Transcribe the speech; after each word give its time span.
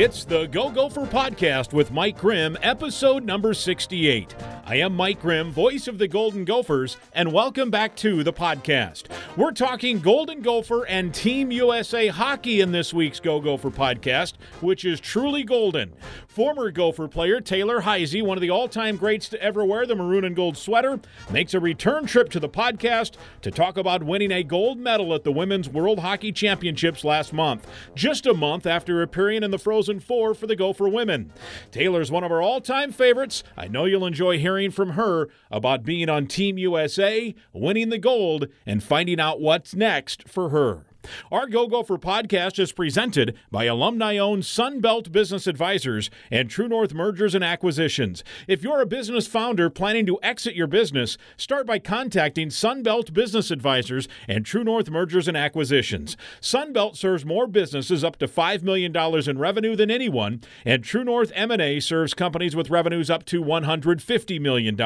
It's 0.00 0.24
the 0.24 0.46
Go 0.46 0.70
Gopher 0.70 1.06
podcast 1.06 1.72
with 1.72 1.90
Mike 1.90 2.18
Grimm, 2.18 2.56
episode 2.62 3.24
number 3.24 3.52
68. 3.52 4.32
I 4.64 4.76
am 4.76 4.94
Mike 4.94 5.20
Grimm, 5.20 5.50
voice 5.50 5.88
of 5.88 5.98
the 5.98 6.06
Golden 6.06 6.44
Gophers, 6.44 6.96
and 7.14 7.32
welcome 7.32 7.68
back 7.68 7.96
to 7.96 8.22
the 8.22 8.32
podcast. 8.32 9.06
We're 9.36 9.50
talking 9.50 9.98
Golden 9.98 10.40
Gopher 10.40 10.86
and 10.86 11.12
Team 11.12 11.50
USA 11.50 12.06
hockey 12.06 12.60
in 12.60 12.70
this 12.70 12.94
week's 12.94 13.18
Go 13.18 13.40
Gopher 13.40 13.72
podcast, 13.72 14.34
which 14.60 14.84
is 14.84 15.00
truly 15.00 15.42
golden. 15.42 15.92
Former 16.38 16.70
Gopher 16.70 17.08
player 17.08 17.40
Taylor 17.40 17.80
Heise, 17.80 18.22
one 18.22 18.38
of 18.38 18.42
the 18.42 18.48
all 18.48 18.68
time 18.68 18.96
greats 18.96 19.28
to 19.30 19.42
ever 19.42 19.64
wear 19.64 19.84
the 19.86 19.96
maroon 19.96 20.22
and 20.22 20.36
gold 20.36 20.56
sweater, 20.56 21.00
makes 21.32 21.52
a 21.52 21.58
return 21.58 22.06
trip 22.06 22.28
to 22.28 22.38
the 22.38 22.48
podcast 22.48 23.14
to 23.42 23.50
talk 23.50 23.76
about 23.76 24.04
winning 24.04 24.30
a 24.30 24.44
gold 24.44 24.78
medal 24.78 25.12
at 25.14 25.24
the 25.24 25.32
Women's 25.32 25.68
World 25.68 25.98
Hockey 25.98 26.30
Championships 26.30 27.02
last 27.02 27.32
month, 27.32 27.66
just 27.96 28.24
a 28.24 28.34
month 28.34 28.66
after 28.66 29.02
appearing 29.02 29.42
in 29.42 29.50
the 29.50 29.58
Frozen 29.58 29.98
Four 29.98 30.32
for 30.32 30.46
the 30.46 30.54
Gopher 30.54 30.88
women. 30.88 31.32
Taylor's 31.72 32.12
one 32.12 32.22
of 32.22 32.30
our 32.30 32.40
all 32.40 32.60
time 32.60 32.92
favorites. 32.92 33.42
I 33.56 33.66
know 33.66 33.86
you'll 33.86 34.06
enjoy 34.06 34.38
hearing 34.38 34.70
from 34.70 34.90
her 34.90 35.28
about 35.50 35.82
being 35.82 36.08
on 36.08 36.28
Team 36.28 36.56
USA, 36.56 37.34
winning 37.52 37.88
the 37.88 37.98
gold, 37.98 38.46
and 38.64 38.80
finding 38.80 39.18
out 39.18 39.40
what's 39.40 39.74
next 39.74 40.28
for 40.28 40.50
her. 40.50 40.84
Our 41.30 41.46
Go 41.46 41.66
Gopher 41.66 41.98
podcast 41.98 42.58
is 42.58 42.72
presented 42.72 43.36
by 43.50 43.64
alumni 43.64 44.16
owned 44.16 44.42
Sunbelt 44.42 45.12
Business 45.12 45.46
Advisors 45.46 46.10
and 46.30 46.50
True 46.50 46.68
North 46.68 46.94
Mergers 46.94 47.34
and 47.34 47.44
Acquisitions. 47.44 48.24
If 48.46 48.62
you're 48.62 48.80
a 48.80 48.86
business 48.86 49.26
founder 49.26 49.70
planning 49.70 50.06
to 50.06 50.18
exit 50.22 50.54
your 50.54 50.66
business, 50.66 51.18
start 51.36 51.66
by 51.66 51.78
contacting 51.78 52.48
Sunbelt 52.48 53.12
Business 53.12 53.50
Advisors 53.50 54.08
and 54.26 54.44
True 54.44 54.64
North 54.64 54.90
Mergers 54.90 55.28
and 55.28 55.36
Acquisitions. 55.36 56.16
Sunbelt 56.40 56.96
serves 56.96 57.24
more 57.24 57.46
businesses 57.46 58.02
up 58.02 58.16
to 58.16 58.26
$5 58.26 58.62
million 58.62 58.94
in 58.96 59.38
revenue 59.38 59.76
than 59.76 59.90
anyone, 59.90 60.40
and 60.64 60.82
True 60.82 61.04
North 61.04 61.32
M&A 61.34 61.80
serves 61.80 62.14
companies 62.14 62.56
with 62.56 62.70
revenues 62.70 63.10
up 63.10 63.24
to 63.26 63.42
$150 63.42 64.40
million. 64.40 64.76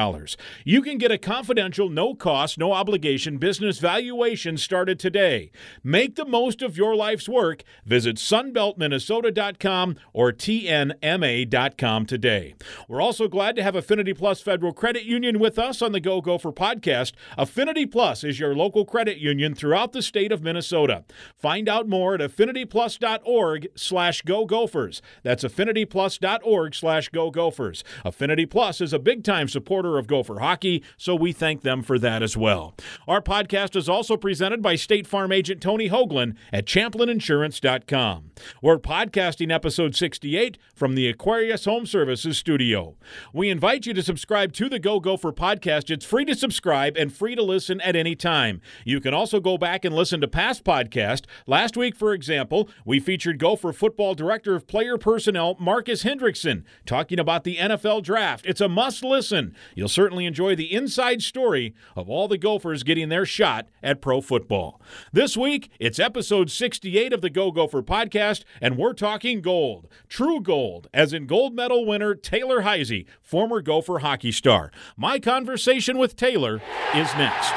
You 0.63 0.81
can 0.81 0.97
get 0.97 1.11
a 1.11 1.17
confidential, 1.17 1.89
no 1.89 2.15
cost, 2.15 2.57
no 2.57 2.73
obligation 2.73 3.37
business 3.37 3.79
valuation 3.79 4.57
started 4.57 4.99
today. 4.99 5.51
Make 5.83 6.02
the 6.07 6.25
most 6.25 6.61
of 6.61 6.77
your 6.77 6.95
life's 6.95 7.27
work. 7.27 7.63
Visit 7.85 8.17
sunbeltminnesota.com 8.17 9.95
or 10.13 10.31
tnma.com 10.31 12.05
today. 12.05 12.55
We're 12.87 13.01
also 13.01 13.27
glad 13.27 13.55
to 13.55 13.63
have 13.63 13.75
Affinity 13.75 14.13
Plus 14.13 14.41
Federal 14.41 14.73
Credit 14.73 15.03
Union 15.03 15.39
with 15.39 15.57
us 15.57 15.81
on 15.81 15.91
the 15.91 15.99
Go 15.99 16.21
Gopher 16.21 16.51
podcast. 16.51 17.13
Affinity 17.37 17.85
Plus 17.85 18.23
is 18.23 18.39
your 18.39 18.55
local 18.55 18.85
credit 18.85 19.17
union 19.17 19.55
throughout 19.55 19.93
the 19.93 20.01
state 20.01 20.31
of 20.31 20.43
Minnesota. 20.43 21.03
Find 21.35 21.67
out 21.67 21.87
more 21.87 22.15
at 22.15 22.21
affinityplus.org 22.21 23.67
slash 23.75 24.21
go 24.21 24.45
gophers. 24.45 25.01
That's 25.23 25.43
affinityplus.org 25.43 26.75
slash 26.75 27.09
go 27.09 27.31
gophers. 27.31 27.83
Affinity 28.05 28.45
Plus 28.45 28.81
is 28.81 28.93
a 28.93 28.99
big 28.99 29.23
time 29.23 29.47
supporter 29.47 29.97
of 29.97 30.07
Gopher 30.07 30.39
hockey, 30.39 30.83
so 30.97 31.15
we 31.15 31.31
thank 31.31 31.61
them 31.61 31.81
for 31.83 31.97
that 31.99 32.21
as 32.23 32.35
well. 32.37 32.75
Our 33.07 33.21
podcast 33.21 33.75
is 33.75 33.89
also 33.89 34.17
presented 34.17 34.61
by 34.61 34.75
State 34.75 35.07
Farm 35.07 35.31
agent 35.31 35.61
Tony 35.61 35.87
Hoaglund 35.93 36.35
at 36.51 36.65
ChamplinInsurance.com. 36.65 38.31
We're 38.61 38.79
podcasting 38.79 39.53
episode 39.53 39.95
68 39.95 40.57
from 40.73 40.95
the 40.95 41.07
Aquarius 41.07 41.65
Home 41.65 41.85
Services 41.85 42.37
studio. 42.37 42.97
We 43.31 43.49
invite 43.49 43.85
you 43.85 43.93
to 43.93 44.01
subscribe 44.01 44.53
to 44.53 44.67
the 44.67 44.79
Go 44.79 44.99
Gopher 44.99 45.31
podcast. 45.31 45.91
It's 45.91 46.03
free 46.03 46.25
to 46.25 46.35
subscribe 46.35 46.97
and 46.97 47.13
free 47.13 47.35
to 47.35 47.43
listen 47.43 47.79
at 47.81 47.95
any 47.95 48.15
time. 48.15 48.59
You 48.83 48.99
can 48.99 49.13
also 49.13 49.39
go 49.39 49.57
back 49.57 49.85
and 49.85 49.95
listen 49.95 50.19
to 50.21 50.27
past 50.27 50.63
podcasts. 50.63 51.25
Last 51.45 51.77
week, 51.77 51.95
for 51.95 52.13
example, 52.13 52.69
we 52.85 52.99
featured 52.99 53.37
Gopher 53.37 53.71
football 53.71 54.15
director 54.15 54.55
of 54.55 54.65
player 54.65 54.97
personnel 54.97 55.55
Marcus 55.59 56.03
Hendrickson 56.03 56.63
talking 56.87 57.19
about 57.19 57.43
the 57.43 57.57
NFL 57.57 58.01
draft. 58.01 58.45
It's 58.47 58.61
a 58.61 58.67
must 58.67 59.03
listen. 59.03 59.55
You'll 59.75 59.89
certainly 59.89 60.25
enjoy 60.25 60.55
the 60.55 60.73
inside 60.73 61.21
story 61.21 61.75
of 61.95 62.09
all 62.09 62.27
the 62.27 62.39
Gophers 62.39 62.81
getting 62.81 63.09
their 63.09 63.25
shot 63.25 63.69
at 63.83 64.01
pro 64.01 64.21
football. 64.21 64.81
This 65.11 65.37
week, 65.37 65.69
it's 65.83 65.99
episode 65.99 66.49
68 66.49 67.11
of 67.11 67.19
the 67.19 67.29
Go 67.29 67.51
Gopher 67.51 67.83
podcast, 67.83 68.45
and 68.61 68.77
we're 68.77 68.93
talking 68.93 69.41
gold. 69.41 69.89
True 70.07 70.39
gold, 70.39 70.87
as 70.93 71.11
in 71.11 71.27
gold 71.27 71.53
medal 71.53 71.85
winner 71.85 72.15
Taylor 72.15 72.61
Heise, 72.61 73.03
former 73.21 73.61
Gopher 73.61 73.99
hockey 73.99 74.31
star. 74.31 74.71
My 74.95 75.19
conversation 75.19 75.97
with 75.97 76.15
Taylor 76.15 76.61
is 76.95 77.13
next. 77.15 77.51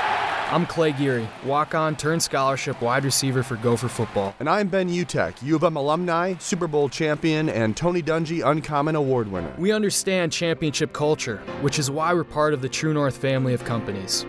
I'm 0.50 0.66
Clay 0.66 0.90
Geary, 0.90 1.28
walk 1.44 1.76
on, 1.76 1.94
turn 1.94 2.18
scholarship 2.18 2.82
wide 2.82 3.04
receiver 3.04 3.44
for 3.44 3.54
Gopher 3.58 3.86
football. 3.86 4.34
And 4.40 4.50
I'm 4.50 4.66
Ben 4.66 4.88
Utecht, 4.88 5.40
U 5.44 5.54
of 5.54 5.62
M 5.62 5.76
alumni, 5.76 6.34
Super 6.38 6.66
Bowl 6.66 6.88
champion, 6.88 7.48
and 7.48 7.76
Tony 7.76 8.02
Dungy 8.02 8.44
Uncommon 8.44 8.96
Award 8.96 9.30
winner. 9.30 9.54
We 9.56 9.70
understand 9.70 10.32
championship 10.32 10.92
culture, 10.92 11.36
which 11.60 11.78
is 11.78 11.92
why 11.92 12.12
we're 12.12 12.24
part 12.24 12.54
of 12.54 12.60
the 12.60 12.68
True 12.68 12.92
North 12.92 13.18
family 13.18 13.54
of 13.54 13.64
companies. 13.64 14.26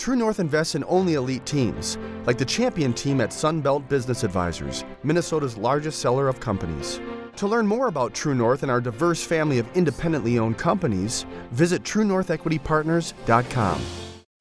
True 0.00 0.16
North 0.16 0.40
invests 0.40 0.74
in 0.76 0.84
only 0.88 1.12
elite 1.12 1.44
teams, 1.44 1.98
like 2.24 2.38
the 2.38 2.44
champion 2.46 2.94
team 2.94 3.20
at 3.20 3.28
Sunbelt 3.28 3.86
Business 3.86 4.24
Advisors, 4.24 4.82
Minnesota's 5.02 5.58
largest 5.58 5.98
seller 5.98 6.26
of 6.26 6.40
companies. 6.40 6.98
To 7.36 7.46
learn 7.46 7.66
more 7.66 7.88
about 7.88 8.14
True 8.14 8.34
North 8.34 8.62
and 8.62 8.72
our 8.72 8.80
diverse 8.80 9.22
family 9.22 9.58
of 9.58 9.68
independently 9.76 10.38
owned 10.38 10.56
companies, 10.56 11.26
visit 11.50 11.82
TrueNorthEquityPartners.com. 11.82 13.82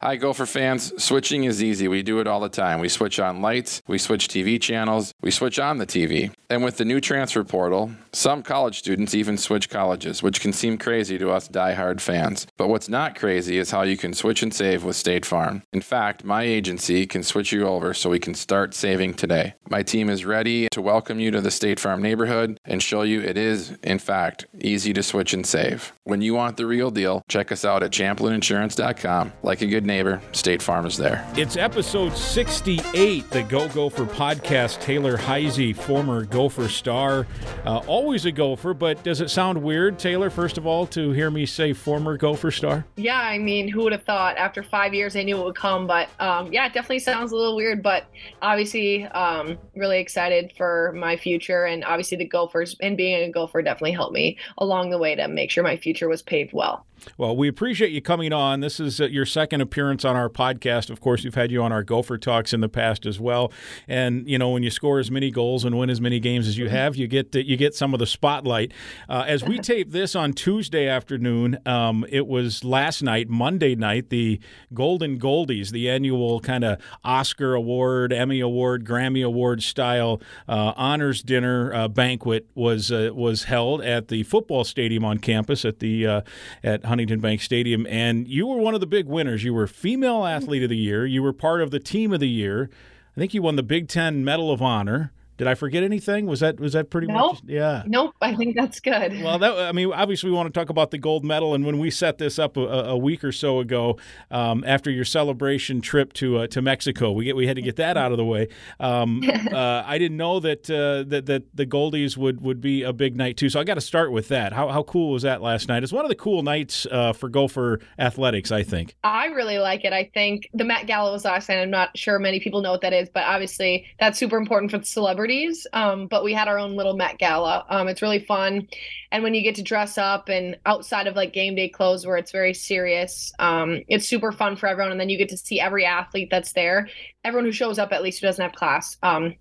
Hi, 0.01 0.15
Gopher 0.15 0.45
fans. 0.45 0.93
Switching 1.03 1.43
is 1.43 1.61
easy. 1.61 1.89
We 1.89 2.03
do 2.03 2.21
it 2.21 2.27
all 2.27 2.39
the 2.39 2.47
time. 2.47 2.79
We 2.79 2.87
switch 2.87 3.19
on 3.19 3.41
lights, 3.41 3.81
we 3.85 3.97
switch 3.97 4.29
TV 4.29 4.61
channels, 4.61 5.13
we 5.21 5.29
switch 5.29 5.59
on 5.59 5.77
the 5.77 5.85
TV. 5.85 6.31
And 6.49 6.63
with 6.63 6.77
the 6.77 6.85
new 6.85 7.01
transfer 7.01 7.43
portal, 7.43 7.91
some 8.11 8.43
college 8.43 8.79
students 8.79 9.13
even 9.13 9.37
switch 9.37 9.69
colleges, 9.69 10.23
which 10.23 10.41
can 10.41 10.53
seem 10.53 10.77
crazy 10.77 11.17
to 11.17 11.31
us 11.31 11.47
die-hard 11.47 12.01
fans. 12.01 12.47
But 12.57 12.69
what's 12.69 12.89
not 12.89 13.15
crazy 13.17 13.57
is 13.57 13.71
how 13.71 13.83
you 13.83 13.97
can 13.97 14.13
switch 14.13 14.43
and 14.43 14.53
save 14.53 14.83
with 14.83 14.95
State 14.95 15.25
Farm. 15.25 15.63
In 15.71 15.81
fact, 15.81 16.23
my 16.23 16.43
agency 16.43 17.05
can 17.05 17.23
switch 17.23 17.51
you 17.51 17.67
over 17.67 17.93
so 17.93 18.09
we 18.09 18.19
can 18.19 18.33
start 18.33 18.73
saving 18.73 19.13
today. 19.13 19.53
My 19.69 19.83
team 19.83 20.09
is 20.09 20.25
ready 20.25 20.67
to 20.71 20.81
welcome 20.81 21.19
you 21.19 21.31
to 21.31 21.41
the 21.41 21.51
State 21.51 21.79
Farm 21.79 22.01
neighborhood 22.01 22.59
and 22.65 22.81
show 22.81 23.03
you 23.03 23.21
it 23.21 23.37
is, 23.37 23.71
in 23.83 23.99
fact, 23.99 24.45
easy 24.59 24.93
to 24.93 25.03
switch 25.03 25.33
and 25.33 25.45
save. 25.45 25.93
When 26.03 26.21
you 26.21 26.33
want 26.33 26.57
the 26.57 26.65
real 26.65 26.91
deal, 26.91 27.23
check 27.27 27.51
us 27.51 27.63
out 27.63 27.83
at 27.83 27.91
ChamplinInsurance.com. 27.91 29.33
Like 29.43 29.61
a 29.61 29.67
good 29.67 29.85
neighbor, 29.85 30.21
State 30.31 30.61
Farm 30.61 30.85
is 30.85 30.97
there. 30.97 31.25
It's 31.35 31.55
episode 31.57 32.15
68, 32.15 33.29
the 33.29 33.43
Go 33.43 33.67
Gopher 33.69 34.05
podcast. 34.05 34.81
Taylor 34.81 35.17
Heise, 35.17 35.75
former 35.75 36.25
Gopher 36.25 36.67
star, 36.67 37.27
uh, 37.65 37.81
always 37.99 38.25
a 38.25 38.31
Gopher, 38.31 38.73
but 38.73 39.03
does 39.03 39.19
it 39.19 39.29
sound 39.29 39.61
weird, 39.61 39.99
Taylor, 39.99 40.29
first 40.29 40.57
of 40.57 40.65
all, 40.65 40.87
to 40.87 41.11
hear 41.11 41.29
me 41.29 41.45
say 41.45 41.73
former 41.73 42.15
Gopher 42.15 42.49
star? 42.49 42.85
Yeah, 42.95 43.19
I 43.19 43.37
mean, 43.37 43.67
who 43.67 43.83
would 43.83 43.91
have 43.91 44.03
thought 44.03 44.37
after 44.37 44.63
five 44.63 44.93
years 44.93 45.17
I 45.17 45.23
knew 45.23 45.37
it 45.37 45.43
would 45.43 45.57
come, 45.57 45.85
but 45.85 46.07
um, 46.21 46.53
yeah, 46.53 46.65
it 46.65 46.71
definitely 46.71 46.99
sounds 46.99 47.33
a 47.33 47.35
little 47.35 47.57
weird, 47.57 47.83
but 47.83 48.05
obviously, 48.41 49.03
um, 49.07 49.57
really 49.75 49.99
excited 49.99 50.53
for 50.55 50.93
my 50.95 51.17
future. 51.17 51.65
And 51.65 51.83
obviously, 51.83 52.15
the 52.15 52.25
Gophers 52.25 52.73
and 52.79 52.95
being 52.95 53.21
a 53.21 53.29
Gopher 53.29 53.61
definitely 53.61 53.91
helped 53.91 54.13
me 54.13 54.38
along 54.59 54.91
the 54.91 54.97
way 54.97 55.13
to 55.15 55.27
make 55.27 55.51
sure 55.51 55.61
my 55.61 55.75
future 55.75 56.07
was 56.07 56.21
paved 56.21 56.53
well. 56.53 56.85
Well, 57.17 57.35
we 57.35 57.47
appreciate 57.47 57.91
you 57.91 58.01
coming 58.01 58.33
on. 58.33 58.59
This 58.59 58.79
is 58.79 58.99
uh, 58.99 59.05
your 59.05 59.25
second 59.25 59.61
appearance 59.61 60.05
on 60.05 60.15
our 60.15 60.29
podcast. 60.29 60.89
Of 60.89 61.01
course, 61.01 61.23
we've 61.23 61.35
had 61.35 61.51
you 61.51 61.61
on 61.63 61.71
our 61.71 61.83
Gopher 61.83 62.17
Talks 62.17 62.53
in 62.53 62.61
the 62.61 62.69
past 62.69 63.05
as 63.05 63.19
well. 63.19 63.51
And 63.87 64.27
you 64.27 64.37
know, 64.37 64.49
when 64.49 64.63
you 64.63 64.69
score 64.69 64.99
as 64.99 65.09
many 65.11 65.31
goals 65.31 65.65
and 65.65 65.77
win 65.77 65.89
as 65.89 66.01
many 66.01 66.19
games 66.19 66.47
as 66.47 66.57
you 66.57 66.69
have, 66.69 66.95
you 66.95 67.07
get 67.07 67.33
you 67.35 67.57
get 67.57 67.75
some 67.75 67.93
of 67.93 67.99
the 67.99 68.05
spotlight. 68.05 68.71
Uh, 69.07 69.23
as 69.27 69.43
we 69.43 69.59
tape 69.59 69.91
this 69.91 70.15
on 70.15 70.33
Tuesday 70.33 70.88
afternoon, 70.88 71.57
um, 71.65 72.06
it 72.09 72.27
was 72.27 72.63
last 72.63 73.01
night, 73.01 73.29
Monday 73.29 73.75
night, 73.75 74.09
the 74.09 74.39
Golden 74.74 75.19
Goldies, 75.19 75.71
the 75.71 75.89
annual 75.89 76.39
kind 76.39 76.63
of 76.63 76.81
Oscar 77.03 77.53
Award, 77.53 78.13
Emmy 78.13 78.39
Award, 78.39 78.85
Grammy 78.85 79.25
Award 79.25 79.63
style 79.63 80.21
uh, 80.47 80.74
honors 80.75 81.21
dinner 81.21 81.74
uh, 81.74 81.88
banquet 81.88 82.47
was 82.56 82.91
uh, 82.91 83.12
was 83.13 83.44
held 83.44 83.81
at 83.81 84.07
the 84.07 84.24
football 84.24 84.63
stadium 84.63 85.06
on 85.06 85.18
campus 85.18 85.65
at 85.65 85.79
the 85.79 86.06
uh, 86.06 86.21
at 86.63 86.83
Huntington 86.89 87.21
Bank 87.21 87.41
Stadium, 87.41 87.88
and 87.88 88.27
you 88.27 88.45
were 88.45 88.57
one 88.57 88.74
of 88.74 88.81
the 88.81 88.88
big 88.88 89.07
winners. 89.07 89.44
You 89.44 89.53
were 89.53 89.68
Female 89.68 90.25
Athlete 90.25 90.63
of 90.63 90.69
the 90.69 90.77
Year. 90.77 91.06
You 91.06 91.24
were 91.24 91.31
part 91.31 91.62
of 91.62 91.71
the 91.71 91.80
Team 91.80 92.12
of 92.12 92.19
the 92.19 92.27
Year. 92.27 92.69
I 93.15 93.19
think 93.19 93.33
you 93.33 93.41
won 93.41 93.56
the 93.56 93.63
Big 93.63 93.88
Ten 93.88 94.25
Medal 94.25 94.51
of 94.51 94.62
Honor. 94.62 95.13
Did 95.39 95.47
I 95.47 95.56
forget 95.56 95.83
anything? 95.83 96.25
Was 96.25 96.41
that 96.41 96.59
was 96.59 96.74
that 96.74 96.89
pretty 96.89 97.07
Nope. 97.07 97.36
much? 97.36 97.44
Yeah. 97.47 97.83
Nope, 97.88 98.13
I 98.21 98.36
think 98.36 98.57
that's 98.57 98.81
good. 98.81 99.24
Well, 99.24 99.39
that 99.39 99.57
I 99.57 99.71
mean, 99.71 99.89
obviously, 99.94 100.30
we 100.30 100.36
want 100.36 100.53
to 100.53 100.59
talk 100.59 100.69
about 100.69 100.91
the 100.91 100.97
gold 100.97 101.24
medal, 101.24 101.53
and 101.56 101.65
when 101.65 101.80
we 101.80 101.89
set 101.91 102.18
this 102.18 102.38
up 102.38 102.57
a, 102.57 102.62
a 102.62 102.97
week 102.97 103.24
or 103.24 103.31
so 103.31 103.59
ago, 103.62 103.97
um, 104.31 104.65
after 104.68 104.91
your 104.91 105.06
celebration 105.06 105.80
trip 105.80 106.12
to 106.15 106.39
uh, 106.39 106.47
to 106.47 106.62
Mexico, 106.62 107.13
we 107.13 107.24
get 107.24 107.38
we 107.38 107.47
had 107.47 107.56
to 107.56 107.62
get 107.62 107.77
that 107.77 107.95
out 107.95 108.12
of 108.12 108.18
the 108.18 108.25
way. 108.25 108.50
Um, 108.81 109.24
uh, 109.53 109.83
I 109.86 109.97
didn't 109.97 110.18
know 110.18 110.41
that, 110.41 110.69
uh, 110.69 111.07
that 111.09 111.25
that 111.27 111.56
the 111.56 111.65
Goldies 111.65 112.18
would 112.18 112.41
would 112.41 112.59
be 112.59 112.83
a 112.83 112.91
big 112.91 113.15
night 113.15 113.38
too, 113.38 113.47
so 113.50 113.62
I 113.62 113.63
got 113.63 113.75
to 113.75 113.81
start 113.81 114.12
with 114.12 114.27
that. 114.27 114.51
How 114.51 114.68
how 114.68 114.83
cool 114.83 115.13
was 115.13 115.21
that 115.24 115.41
last 115.41 115.69
night? 115.69 115.83
It's 115.83 115.94
one 115.94 116.03
of 116.03 116.09
the 116.09 116.15
cool 116.15 116.44
nights 116.44 116.86
uh, 116.91 117.13
for 117.13 117.30
Gopher 117.30 117.80
athletics, 117.97 118.51
I 118.51 118.63
think. 118.63 118.94
I 119.06 119.27
really 119.27 119.59
like 119.59 119.86
it. 119.86 119.94
I 119.94 120.12
think 120.13 120.50
the 120.53 120.65
Met 120.65 120.86
Gala 120.86 121.13
was 121.13 121.24
last 121.24 121.47
night. 121.47 121.59
I'm 121.62 121.69
not 121.71 121.97
sure 121.97 122.19
many 122.19 122.41
people 122.41 122.62
know 122.62 122.71
what 122.71 122.81
that 122.81 122.91
is, 122.91 123.07
but 123.07 123.24
obviously 123.24 123.86
that's 124.01 124.19
super 124.19 124.36
important 124.36 124.69
for 124.69 124.80
the 124.80 124.86
celebrities 124.86 125.28
celebrities, 125.29 125.67
um, 125.73 126.07
but 126.07 126.23
we 126.23 126.33
had 126.33 126.47
our 126.47 126.57
own 126.57 126.75
little 126.75 126.95
Met 126.95 127.17
Gala. 127.17 127.65
Um, 127.69 127.87
it's 127.87 128.01
really 128.01 128.19
fun, 128.19 128.67
and 129.11 129.23
when 129.23 129.33
you 129.33 129.41
get 129.41 129.55
to 129.55 129.63
dress 129.63 129.97
up 129.97 130.29
and 130.29 130.57
outside 130.65 131.07
of 131.07 131.15
like 131.15 131.33
game 131.33 131.55
day 131.55 131.69
clothes, 131.69 132.05
where 132.05 132.17
it's 132.17 132.31
very 132.31 132.53
serious, 132.53 133.31
um, 133.39 133.81
it's 133.87 134.07
super 134.07 134.31
fun 134.31 134.55
for 134.55 134.67
everyone. 134.67 134.91
And 134.91 134.99
then 134.99 135.09
you 135.09 135.17
get 135.17 135.29
to 135.29 135.37
see 135.37 135.59
every 135.59 135.85
athlete 135.85 136.29
that's 136.31 136.53
there, 136.53 136.89
everyone 137.23 137.45
who 137.45 137.51
shows 137.51 137.79
up 137.79 137.91
at 137.91 138.03
least 138.03 138.19
who 138.19 138.27
doesn't 138.27 138.41
have 138.43 138.53
class. 138.53 138.97
Um, 139.03 139.35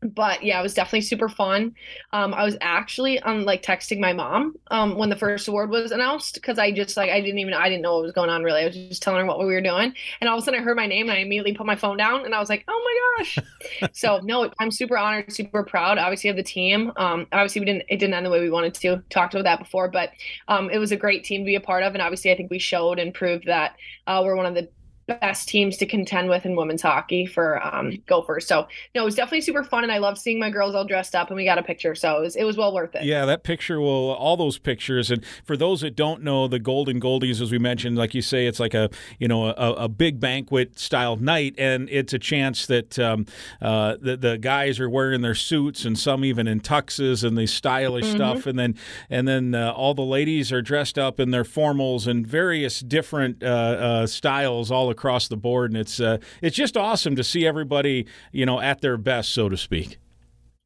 but 0.00 0.44
yeah, 0.44 0.60
it 0.60 0.62
was 0.62 0.74
definitely 0.74 1.00
super 1.00 1.28
fun. 1.28 1.74
Um, 2.12 2.32
I 2.32 2.44
was 2.44 2.56
actually 2.60 3.20
on 3.20 3.38
um, 3.38 3.44
like 3.44 3.62
texting 3.62 3.98
my 3.98 4.12
mom 4.12 4.54
um, 4.70 4.96
when 4.96 5.08
the 5.08 5.16
first 5.16 5.48
award 5.48 5.70
was 5.70 5.90
announced 5.90 6.34
because 6.34 6.58
I 6.58 6.70
just 6.70 6.96
like 6.96 7.10
I 7.10 7.20
didn't 7.20 7.38
even 7.38 7.52
I 7.52 7.68
didn't 7.68 7.82
know 7.82 7.94
what 7.94 8.04
was 8.04 8.12
going 8.12 8.30
on 8.30 8.44
really. 8.44 8.62
I 8.62 8.66
was 8.66 8.76
just 8.76 9.02
telling 9.02 9.20
her 9.20 9.26
what 9.26 9.38
we 9.40 9.46
were 9.46 9.60
doing, 9.60 9.92
and 10.20 10.30
all 10.30 10.36
of 10.36 10.42
a 10.42 10.44
sudden 10.44 10.60
I 10.60 10.62
heard 10.62 10.76
my 10.76 10.86
name 10.86 11.08
and 11.08 11.18
I 11.18 11.22
immediately 11.22 11.54
put 11.54 11.66
my 11.66 11.76
phone 11.76 11.96
down 11.96 12.24
and 12.24 12.34
I 12.34 12.38
was 12.38 12.48
like, 12.48 12.64
oh 12.68 12.82
my 12.84 13.24
gosh! 13.24 13.38
so 13.92 14.20
no, 14.22 14.50
I'm 14.60 14.70
super 14.70 14.96
honored, 14.96 15.32
super 15.32 15.64
proud, 15.64 15.98
obviously 15.98 16.30
of 16.30 16.36
the 16.36 16.42
team. 16.44 16.92
Um, 16.96 17.26
obviously 17.32 17.60
we 17.60 17.66
didn't 17.66 17.84
it 17.88 17.98
didn't 17.98 18.14
end 18.14 18.24
the 18.24 18.30
way 18.30 18.40
we 18.40 18.50
wanted 18.50 18.74
to. 18.74 19.02
Talked 19.10 19.34
about 19.34 19.44
that 19.44 19.58
before, 19.58 19.88
but 19.88 20.10
um, 20.46 20.70
it 20.70 20.78
was 20.78 20.92
a 20.92 20.96
great 20.96 21.24
team 21.24 21.42
to 21.42 21.46
be 21.46 21.56
a 21.56 21.60
part 21.60 21.82
of, 21.82 21.94
and 21.94 22.02
obviously 22.02 22.30
I 22.30 22.36
think 22.36 22.50
we 22.50 22.58
showed 22.58 22.98
and 22.98 23.12
proved 23.12 23.46
that 23.46 23.76
uh, 24.06 24.22
we're 24.24 24.36
one 24.36 24.46
of 24.46 24.54
the 24.54 24.68
best 25.08 25.48
teams 25.48 25.76
to 25.78 25.86
contend 25.86 26.28
with 26.28 26.44
in 26.44 26.54
women's 26.54 26.82
hockey 26.82 27.24
for 27.24 27.64
um, 27.66 27.96
Gophers. 28.06 28.46
So 28.46 28.68
no, 28.94 29.02
it 29.02 29.04
was 29.04 29.14
definitely 29.14 29.40
super 29.40 29.64
fun, 29.64 29.82
and 29.82 29.90
I 29.90 29.98
loved 29.98 30.18
seeing 30.18 30.38
my 30.38 30.50
girls 30.50 30.74
all 30.74 30.84
dressed 30.84 31.14
up, 31.14 31.28
and 31.28 31.36
we 31.36 31.44
got 31.44 31.58
a 31.58 31.62
picture, 31.62 31.94
so 31.94 32.18
it 32.18 32.20
was, 32.20 32.36
it 32.36 32.44
was 32.44 32.56
well 32.56 32.74
worth 32.74 32.94
it. 32.94 33.04
Yeah, 33.04 33.24
that 33.24 33.42
picture 33.42 33.80
will 33.80 34.12
all 34.12 34.36
those 34.36 34.58
pictures, 34.58 35.10
and 35.10 35.24
for 35.44 35.56
those 35.56 35.80
that 35.80 35.96
don't 35.96 36.22
know, 36.22 36.46
the 36.46 36.58
Golden 36.58 37.00
Goldies, 37.00 37.40
as 37.40 37.50
we 37.50 37.58
mentioned, 37.58 37.96
like 37.96 38.14
you 38.14 38.22
say, 38.22 38.46
it's 38.46 38.60
like 38.60 38.74
a 38.74 38.90
you 39.18 39.26
know 39.26 39.46
a, 39.46 39.72
a 39.72 39.88
big 39.88 40.20
banquet 40.20 40.78
style 40.78 41.16
night, 41.16 41.54
and 41.58 41.88
it's 41.90 42.12
a 42.12 42.18
chance 42.18 42.66
that 42.66 42.98
um, 42.98 43.24
uh, 43.62 43.96
the 44.00 44.16
the 44.16 44.38
guys 44.38 44.78
are 44.78 44.90
wearing 44.90 45.22
their 45.22 45.34
suits, 45.34 45.84
and 45.84 45.98
some 45.98 46.24
even 46.24 46.46
in 46.46 46.60
tuxes 46.60 47.24
and 47.24 47.36
the 47.36 47.46
stylish 47.46 48.04
mm-hmm. 48.04 48.16
stuff, 48.16 48.46
and 48.46 48.58
then 48.58 48.76
and 49.08 49.26
then 49.26 49.54
uh, 49.54 49.72
all 49.72 49.94
the 49.94 50.02
ladies 50.02 50.52
are 50.52 50.60
dressed 50.62 50.98
up 50.98 51.18
in 51.18 51.30
their 51.30 51.44
formals 51.44 52.06
and 52.06 52.26
various 52.26 52.80
different 52.80 53.42
uh, 53.42 53.46
uh 53.46 54.06
styles 54.06 54.70
all 54.70 54.90
across 54.90 54.97
the 55.28 55.36
board, 55.36 55.70
and 55.70 55.80
it's 55.80 56.00
uh, 56.00 56.18
it's 56.42 56.56
just 56.56 56.76
awesome 56.76 57.16
to 57.16 57.24
see 57.24 57.46
everybody 57.46 58.06
you 58.32 58.46
know 58.46 58.60
at 58.60 58.80
their 58.80 58.96
best, 58.96 59.32
so 59.32 59.48
to 59.48 59.56
speak. 59.56 59.98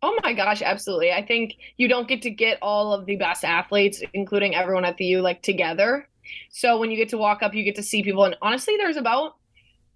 Oh 0.02 0.18
my 0.24 0.32
gosh, 0.32 0.62
absolutely. 0.62 1.12
I 1.12 1.24
think 1.24 1.54
you 1.76 1.86
don't 1.86 2.08
get 2.08 2.22
to 2.22 2.30
get 2.30 2.58
all 2.60 2.92
of 2.92 3.06
the 3.06 3.16
best 3.16 3.44
athletes, 3.44 4.02
including 4.12 4.54
everyone 4.54 4.84
at 4.84 4.96
the 4.96 5.04
U, 5.06 5.20
like 5.20 5.42
together. 5.42 6.08
So 6.50 6.78
when 6.78 6.90
you 6.90 6.96
get 6.96 7.08
to 7.10 7.18
walk 7.18 7.42
up, 7.42 7.54
you 7.54 7.62
get 7.62 7.76
to 7.76 7.82
see 7.82 8.02
people. 8.02 8.24
And 8.24 8.36
honestly, 8.42 8.76
there's 8.76 8.96
about 8.96 9.36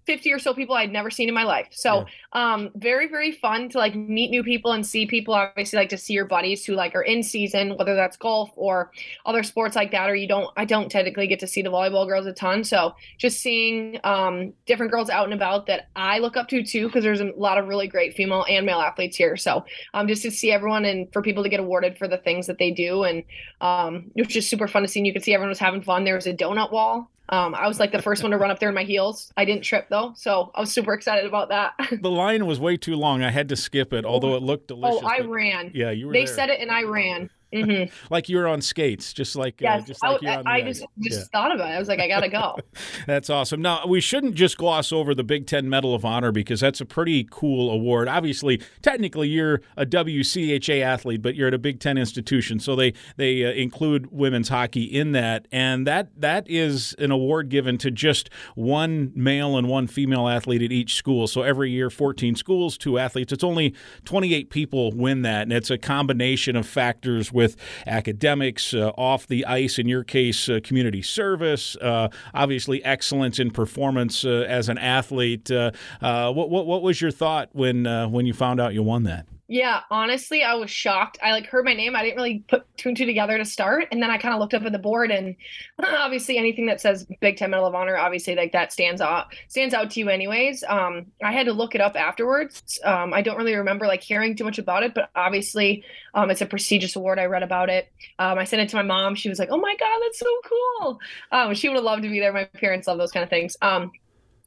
50 0.07 0.31
or 0.31 0.39
so 0.39 0.53
people 0.53 0.73
I'd 0.73 0.91
never 0.91 1.11
seen 1.11 1.27
in 1.27 1.35
my 1.35 1.43
life. 1.43 1.67
So, 1.71 2.05
yeah. 2.33 2.53
um, 2.53 2.71
very, 2.75 3.07
very 3.07 3.31
fun 3.31 3.69
to 3.69 3.77
like 3.77 3.93
meet 3.93 4.31
new 4.31 4.41
people 4.41 4.71
and 4.71 4.85
see 4.85 5.05
people. 5.05 5.33
Obviously, 5.33 5.77
like 5.77 5.89
to 5.89 5.97
see 5.97 6.13
your 6.13 6.25
buddies 6.25 6.65
who 6.65 6.73
like 6.73 6.95
are 6.95 7.03
in 7.03 7.21
season, 7.21 7.75
whether 7.77 7.93
that's 7.93 8.17
golf 8.17 8.49
or 8.55 8.91
other 9.25 9.43
sports 9.43 9.75
like 9.75 9.91
that, 9.91 10.09
or 10.09 10.15
you 10.15 10.27
don't, 10.27 10.49
I 10.57 10.65
don't 10.65 10.89
technically 10.89 11.27
get 11.27 11.39
to 11.41 11.47
see 11.47 11.61
the 11.61 11.69
volleyball 11.69 12.07
girls 12.07 12.25
a 12.25 12.33
ton. 12.33 12.63
So, 12.63 12.95
just 13.17 13.41
seeing 13.41 13.99
um, 14.03 14.53
different 14.65 14.91
girls 14.91 15.09
out 15.09 15.25
and 15.25 15.33
about 15.33 15.67
that 15.67 15.89
I 15.95 16.19
look 16.19 16.37
up 16.37 16.47
to 16.49 16.63
too, 16.63 16.87
because 16.87 17.03
there's 17.03 17.21
a 17.21 17.31
lot 17.35 17.57
of 17.57 17.67
really 17.67 17.87
great 17.87 18.15
female 18.15 18.45
and 18.49 18.65
male 18.65 18.79
athletes 18.79 19.17
here. 19.17 19.35
So, 19.35 19.65
um, 19.93 20.07
just 20.07 20.23
to 20.23 20.31
see 20.31 20.51
everyone 20.51 20.85
and 20.85 21.11
for 21.11 21.21
people 21.21 21.43
to 21.43 21.49
get 21.49 21.59
awarded 21.59 21.97
for 21.97 22.07
the 22.07 22.17
things 22.17 22.47
that 22.47 22.57
they 22.57 22.71
do. 22.71 23.03
And 23.03 23.23
um, 23.61 24.09
it 24.15 24.25
was 24.25 24.33
just 24.33 24.49
super 24.49 24.67
fun 24.67 24.83
to 24.83 24.87
see. 24.87 25.01
And 25.01 25.07
you 25.07 25.13
could 25.13 25.23
see 25.23 25.33
everyone 25.33 25.49
was 25.49 25.59
having 25.59 25.81
fun. 25.81 26.05
There 26.05 26.15
was 26.15 26.27
a 26.27 26.33
donut 26.33 26.71
wall 26.71 27.11
um, 27.29 27.55
I 27.55 27.67
was 27.67 27.79
like 27.79 27.91
the 27.91 28.01
first 28.01 28.23
one 28.23 28.31
to 28.31 28.37
run 28.37 28.51
up 28.51 28.59
there 28.59 28.69
in 28.69 28.75
my 28.75 28.83
heels. 28.83 29.31
I 29.35 29.45
didn't 29.45 29.63
trip 29.63 29.87
though, 29.89 30.13
so 30.15 30.51
I 30.55 30.61
was 30.61 30.71
super 30.71 30.93
excited 30.93 31.25
about 31.25 31.49
that. 31.49 31.73
the 32.01 32.11
line 32.11 32.45
was 32.45 32.59
way 32.59 32.77
too 32.77 32.95
long. 32.95 33.23
I 33.23 33.31
had 33.31 33.49
to 33.49 33.55
skip 33.55 33.93
it, 33.93 34.05
although 34.05 34.35
it 34.35 34.43
looked 34.43 34.69
delicious. 34.69 35.01
Oh, 35.03 35.07
I 35.07 35.19
ran. 35.21 35.71
Yeah, 35.73 35.91
you 35.91 36.07
were. 36.07 36.13
They 36.13 36.25
there. 36.25 36.33
said 36.33 36.49
it, 36.49 36.61
and 36.61 36.71
I 36.71 36.83
ran. 36.83 37.29
Mm-hmm. 37.53 37.93
like 38.13 38.27
you're 38.27 38.47
on 38.47 38.61
skates, 38.61 39.13
just 39.13 39.35
like 39.35 39.61
uh, 39.61 39.65
yes. 39.65 39.81
Uh, 39.81 39.85
just 39.85 40.03
like 40.03 40.23
I, 40.23 40.41
I 40.45 40.61
just 40.61 40.85
just 40.99 41.19
yeah. 41.19 41.23
thought 41.31 41.55
about 41.55 41.71
it. 41.71 41.75
I 41.75 41.79
was 41.79 41.87
like, 41.87 41.99
I 41.99 42.07
gotta 42.07 42.29
go. 42.29 42.57
that's 43.07 43.29
awesome. 43.29 43.61
Now 43.61 43.85
we 43.87 44.01
shouldn't 44.01 44.35
just 44.35 44.57
gloss 44.57 44.91
over 44.91 45.15
the 45.15 45.23
Big 45.23 45.47
Ten 45.47 45.69
Medal 45.69 45.95
of 45.95 46.03
Honor 46.03 46.31
because 46.31 46.59
that's 46.59 46.81
a 46.81 46.85
pretty 46.85 47.25
cool 47.29 47.71
award. 47.71 48.09
Obviously, 48.09 48.61
technically 48.81 49.29
you're 49.29 49.61
a 49.77 49.85
WCHA 49.85 50.81
athlete, 50.81 51.21
but 51.21 51.35
you're 51.35 51.47
at 51.47 51.53
a 51.53 51.59
Big 51.59 51.79
Ten 51.79 51.97
institution, 51.97 52.59
so 52.59 52.75
they 52.75 52.93
they 53.15 53.45
uh, 53.45 53.51
include 53.51 54.11
women's 54.11 54.49
hockey 54.49 54.83
in 54.83 55.13
that, 55.13 55.47
and 55.51 55.87
that 55.87 56.09
that 56.19 56.49
is 56.49 56.95
an 56.99 57.11
award 57.11 57.49
given 57.49 57.77
to 57.77 57.91
just 57.91 58.29
one 58.55 59.11
male 59.15 59.57
and 59.57 59.69
one 59.69 59.87
female 59.87 60.27
athlete 60.27 60.61
at 60.61 60.71
each 60.71 60.95
school. 60.95 61.27
So 61.27 61.43
every 61.43 61.71
year, 61.71 61.89
14 61.89 62.35
schools, 62.35 62.77
two 62.77 62.97
athletes. 62.97 63.31
It's 63.31 63.43
only 63.43 63.73
28 64.03 64.49
people 64.49 64.91
win 64.91 65.21
that, 65.21 65.43
and 65.43 65.53
it's 65.53 65.69
a 65.69 65.77
combination 65.77 66.55
of 66.55 66.67
factors 66.67 67.31
with 67.37 67.55
academics, 67.85 68.73
uh, 68.73 68.89
off 68.97 69.27
the 69.27 69.45
ice, 69.45 69.77
in 69.77 69.87
your 69.87 70.03
case, 70.03 70.49
uh, 70.49 70.59
community 70.63 71.03
service, 71.03 71.77
uh, 71.77 72.09
obviously 72.33 72.83
excellence 72.83 73.37
in 73.39 73.51
performance 73.51 74.25
as 74.25 74.67
an 74.67 74.77
athlete. 74.79 75.49
What, 75.49 76.49
what, 76.49 76.65
what 76.65 76.81
was 76.81 76.99
your 76.99 77.11
thought 77.11 77.49
when, 77.53 77.85
when 78.11 78.25
you 78.25 78.33
found 78.33 78.59
out 78.59 78.73
you 78.73 78.83
won 78.83 79.03
that? 79.03 79.27
Yeah, 79.49 79.79
honestly, 79.89 80.43
I 80.43 80.55
was 80.55 80.69
shocked. 80.69 81.17
I 81.23 81.31
like 81.31 81.45
heard 81.47 81.63
my 81.63 81.73
name. 81.73 81.95
I 81.95 82.03
didn't 82.03 82.17
really 82.17 82.43
put 82.49 82.65
two 82.75 82.89
and 82.89 82.97
two 82.97 83.05
together 83.05 83.37
to 83.37 83.45
start, 83.45 83.87
and 83.91 84.03
then 84.03 84.11
I 84.11 84.17
kind 84.17 84.33
of 84.33 84.41
looked 84.41 84.53
up 84.53 84.63
at 84.63 84.73
the 84.73 84.77
board, 84.79 85.09
and 85.09 85.37
obviously, 85.79 86.37
anything 86.37 86.65
that 86.65 86.81
says 86.81 87.07
Big 87.21 87.37
Ten 87.37 87.51
Medal 87.51 87.65
of 87.65 87.73
Honor, 87.73 87.95
obviously, 87.95 88.35
like 88.35 88.51
that 88.51 88.73
stands 88.73 88.99
out 88.99 89.27
stands 89.47 89.73
out 89.73 89.91
to 89.91 90.01
you, 90.01 90.09
anyways. 90.09 90.65
Um, 90.67 91.05
I 91.23 91.31
had 91.31 91.45
to 91.45 91.53
look 91.53 91.75
it 91.75 91.81
up 91.81 91.95
afterwards. 91.95 92.77
Um, 92.83 93.13
I 93.13 93.21
don't 93.21 93.37
really 93.37 93.55
remember 93.55 93.87
like 93.87 94.03
hearing 94.03 94.35
too 94.35 94.43
much 94.43 94.59
about 94.59 94.83
it, 94.83 94.93
but 94.93 95.11
obviously, 95.15 95.85
um, 96.13 96.29
it's 96.29 96.41
a 96.41 96.45
prestigious 96.45 96.97
award. 96.97 97.17
I 97.17 97.25
read 97.25 97.43
about 97.43 97.69
it. 97.69 97.89
Um, 98.19 98.37
I 98.37 98.43
sent 98.43 98.61
it 98.61 98.69
to 98.69 98.75
my 98.75 98.83
mom. 98.83 99.15
She 99.15 99.29
was 99.29 99.39
like, 99.39 99.49
"Oh 99.49 99.57
my 99.57 99.75
god, 99.79 99.99
that's 100.03 100.19
so 100.19 100.39
cool!" 100.43 100.99
Um, 101.31 101.53
she 101.53 101.69
would 101.69 101.75
have 101.75 101.85
loved 101.85 102.03
to 102.03 102.09
be 102.09 102.19
there. 102.19 102.33
My 102.33 102.43
parents 102.43 102.85
love 102.85 102.97
those 102.97 103.13
kind 103.13 103.23
of 103.23 103.29
things. 103.29 103.55
Um, 103.61 103.93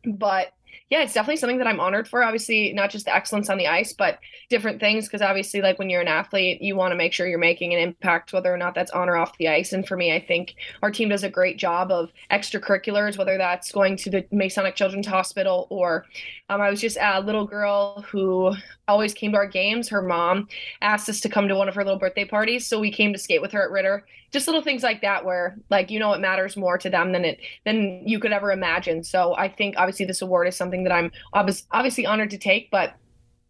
but 0.05 0.53
yeah, 0.91 1.03
it's 1.03 1.15
definitely 1.15 1.37
something 1.37 1.59
that 1.59 1.69
I'm 1.69 1.79
honored 1.79 2.09
for. 2.09 2.25
Obviously, 2.25 2.73
not 2.73 2.91
just 2.91 3.05
the 3.05 3.15
excellence 3.15 3.49
on 3.49 3.59
the 3.59 3.69
ice, 3.69 3.93
but 3.93 4.19
different 4.49 4.81
things. 4.81 5.07
Because 5.07 5.23
obviously, 5.23 5.63
like 5.63 5.79
when 5.79 5.89
you're 5.89 6.01
an 6.01 6.09
athlete, 6.09 6.61
you 6.61 6.75
want 6.75 6.91
to 6.91 6.97
make 6.97 7.13
sure 7.13 7.29
you're 7.29 7.39
making 7.39 7.73
an 7.73 7.81
impact, 7.81 8.33
whether 8.33 8.53
or 8.53 8.57
not 8.57 8.75
that's 8.75 8.91
on 8.91 9.09
or 9.09 9.17
off 9.17 9.39
the 9.39 9.49
ice. 9.49 9.73
And 9.73 9.87
for 9.87 9.97
me, 9.97 10.13
I 10.13 10.21
think 10.21 10.57
our 10.83 10.91
team 10.91 11.09
does 11.09 11.23
a 11.23 11.31
great 11.31 11.59
job 11.59 11.93
of 11.93 12.11
extracurriculars, 12.33 13.17
whether 13.17 13.39
that's 13.39 13.71
going 13.71 13.97
to 13.99 14.11
the 14.11 14.27
Masonic 14.33 14.75
Children's 14.75 15.07
Hospital 15.07 15.69
or 15.71 16.07
um, 16.51 16.61
I 16.61 16.69
was 16.69 16.81
just 16.81 16.99
a 17.01 17.21
little 17.21 17.47
girl 17.47 18.03
who 18.11 18.53
always 18.89 19.15
came 19.15 19.31
to 19.31 19.39
our 19.39 19.47
games. 19.47 19.89
Her 19.89 20.03
mom 20.03 20.49
asked 20.83 21.09
us 21.09 21.21
to 21.21 21.29
come 21.29 21.47
to 21.47 21.55
one 21.55 21.69
of 21.69 21.77
her 21.77 21.85
little 21.85 21.99
birthday 21.99 22.25
parties, 22.25 22.67
so 22.67 22.81
we 22.81 22.91
came 22.91 23.13
to 23.13 23.19
skate 23.21 23.41
with 23.41 23.53
her 23.53 23.63
at 23.63 23.71
Ridder. 23.71 24.05
Just 24.33 24.49
little 24.49 24.63
things 24.63 24.83
like 24.83 25.01
that, 25.03 25.25
where 25.25 25.57
like 25.71 25.91
you 25.91 26.01
know 26.01 26.13
it 26.13 26.21
matters 26.21 26.57
more 26.57 26.77
to 26.79 26.91
them 26.91 27.13
than 27.13 27.25
it 27.25 27.39
than 27.65 28.03
you 28.07 28.19
could 28.19 28.33
ever 28.33 28.51
imagine. 28.51 29.05
So 29.05 29.37
I 29.37 29.49
think 29.49 29.77
obviously 29.79 30.07
this 30.07 30.23
award 30.23 30.49
is 30.49 30.57
something 30.57 30.80
that 30.85 30.93
I'm 30.93 31.11
obviously 31.33 32.07
honored 32.07 32.31
to 32.31 32.39
take, 32.39 32.71
but 32.71 32.95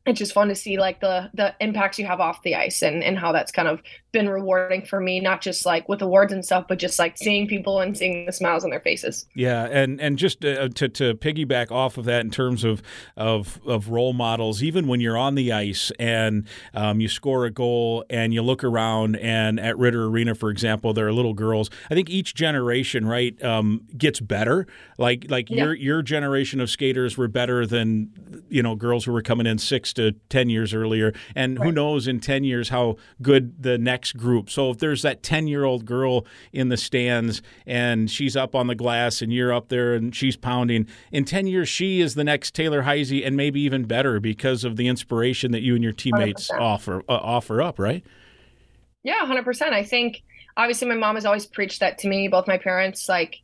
it's 0.06 0.18
just 0.18 0.32
fun 0.32 0.48
to 0.48 0.54
see 0.54 0.78
like 0.78 1.00
the 1.00 1.30
the 1.34 1.54
impacts 1.60 1.98
you 1.98 2.06
have 2.06 2.20
off 2.20 2.42
the 2.42 2.54
ice 2.54 2.82
and 2.82 3.04
and 3.04 3.18
how 3.18 3.32
that's 3.32 3.52
kind 3.52 3.68
of 3.68 3.82
been 4.12 4.28
rewarding 4.28 4.82
for 4.82 4.98
me 4.98 5.20
not 5.20 5.40
just 5.40 5.66
like 5.66 5.88
with 5.88 6.00
awards 6.00 6.32
and 6.32 6.44
stuff 6.44 6.64
but 6.66 6.78
just 6.78 6.98
like 6.98 7.16
seeing 7.18 7.46
people 7.46 7.80
and 7.80 7.96
seeing 7.96 8.24
the 8.26 8.32
smiles 8.32 8.64
on 8.64 8.70
their 8.70 8.80
faces 8.80 9.26
yeah 9.34 9.66
and 9.66 10.00
and 10.00 10.18
just 10.18 10.44
uh, 10.44 10.68
to 10.68 10.88
to 10.88 11.14
piggyback 11.14 11.70
off 11.70 11.98
of 11.98 12.06
that 12.06 12.22
in 12.22 12.30
terms 12.30 12.64
of 12.64 12.82
of 13.16 13.60
of 13.66 13.90
role 13.90 14.12
models 14.12 14.62
even 14.62 14.88
when 14.88 15.00
you're 15.00 15.18
on 15.18 15.34
the 15.34 15.52
ice 15.52 15.92
and 15.98 16.46
um, 16.74 16.98
you 17.00 17.08
score 17.08 17.44
a 17.44 17.50
goal 17.50 18.04
and 18.08 18.32
you 18.32 18.42
look 18.42 18.64
around 18.64 19.16
and 19.16 19.60
at 19.60 19.78
Ridder 19.78 20.06
Arena 20.06 20.34
for 20.34 20.50
example 20.50 20.94
there 20.94 21.06
are 21.06 21.12
little 21.12 21.34
girls 21.34 21.70
I 21.90 21.94
think 21.94 22.08
each 22.08 22.34
generation 22.34 23.06
right 23.06 23.40
um, 23.44 23.82
gets 23.96 24.18
better 24.18 24.66
like 24.98 25.26
like 25.28 25.50
yeah. 25.50 25.64
your 25.64 25.74
your 25.74 26.02
generation 26.02 26.60
of 26.60 26.70
skaters 26.70 27.18
were 27.18 27.28
better 27.28 27.66
than 27.66 28.44
you 28.48 28.62
know 28.62 28.74
girls 28.74 29.04
who 29.04 29.12
were 29.12 29.22
coming 29.22 29.46
in 29.46 29.58
six 29.58 29.89
to 29.94 30.12
10 30.28 30.50
years 30.50 30.74
earlier 30.74 31.12
and 31.34 31.58
right. 31.58 31.66
who 31.66 31.72
knows 31.72 32.06
in 32.06 32.20
10 32.20 32.44
years 32.44 32.68
how 32.68 32.96
good 33.22 33.62
the 33.62 33.78
next 33.78 34.00
next 34.00 34.16
group. 34.16 34.48
So 34.48 34.70
if 34.70 34.78
there's 34.78 35.02
that 35.02 35.22
10 35.22 35.46
year 35.46 35.64
old 35.64 35.84
girl 35.84 36.24
in 36.52 36.68
the 36.68 36.76
stands 36.76 37.42
and 37.66 38.10
she's 38.10 38.36
up 38.36 38.54
on 38.54 38.66
the 38.66 38.74
glass 38.74 39.20
and 39.20 39.32
you're 39.32 39.52
up 39.52 39.68
there 39.68 39.94
and 39.94 40.14
she's 40.14 40.36
pounding, 40.36 40.86
in 41.12 41.24
10 41.24 41.46
years, 41.46 41.68
she 41.68 42.00
is 42.00 42.14
the 42.14 42.24
next 42.24 42.54
Taylor 42.54 42.82
Heise 42.82 43.12
and 43.12 43.36
maybe 43.36 43.60
even 43.60 43.84
better 43.84 44.20
because 44.20 44.64
of 44.64 44.76
the 44.76 44.88
inspiration 44.88 45.52
that 45.52 45.60
you 45.60 45.74
and 45.74 45.84
your 45.84 45.92
teammates 45.92 46.50
100%. 46.50 46.60
offer 46.60 47.02
uh, 47.08 47.12
offer 47.12 47.60
up, 47.60 47.78
right? 47.78 48.04
Yeah, 49.02 49.20
100%. 49.24 49.72
I 49.72 49.84
think 49.84 50.22
obviously 50.56 50.88
my 50.88 50.94
mom 50.94 51.14
has 51.16 51.26
always 51.26 51.46
preached 51.46 51.80
that 51.80 51.98
to 51.98 52.08
me, 52.08 52.28
both 52.28 52.46
my 52.46 52.58
parents, 52.58 53.08
like, 53.08 53.40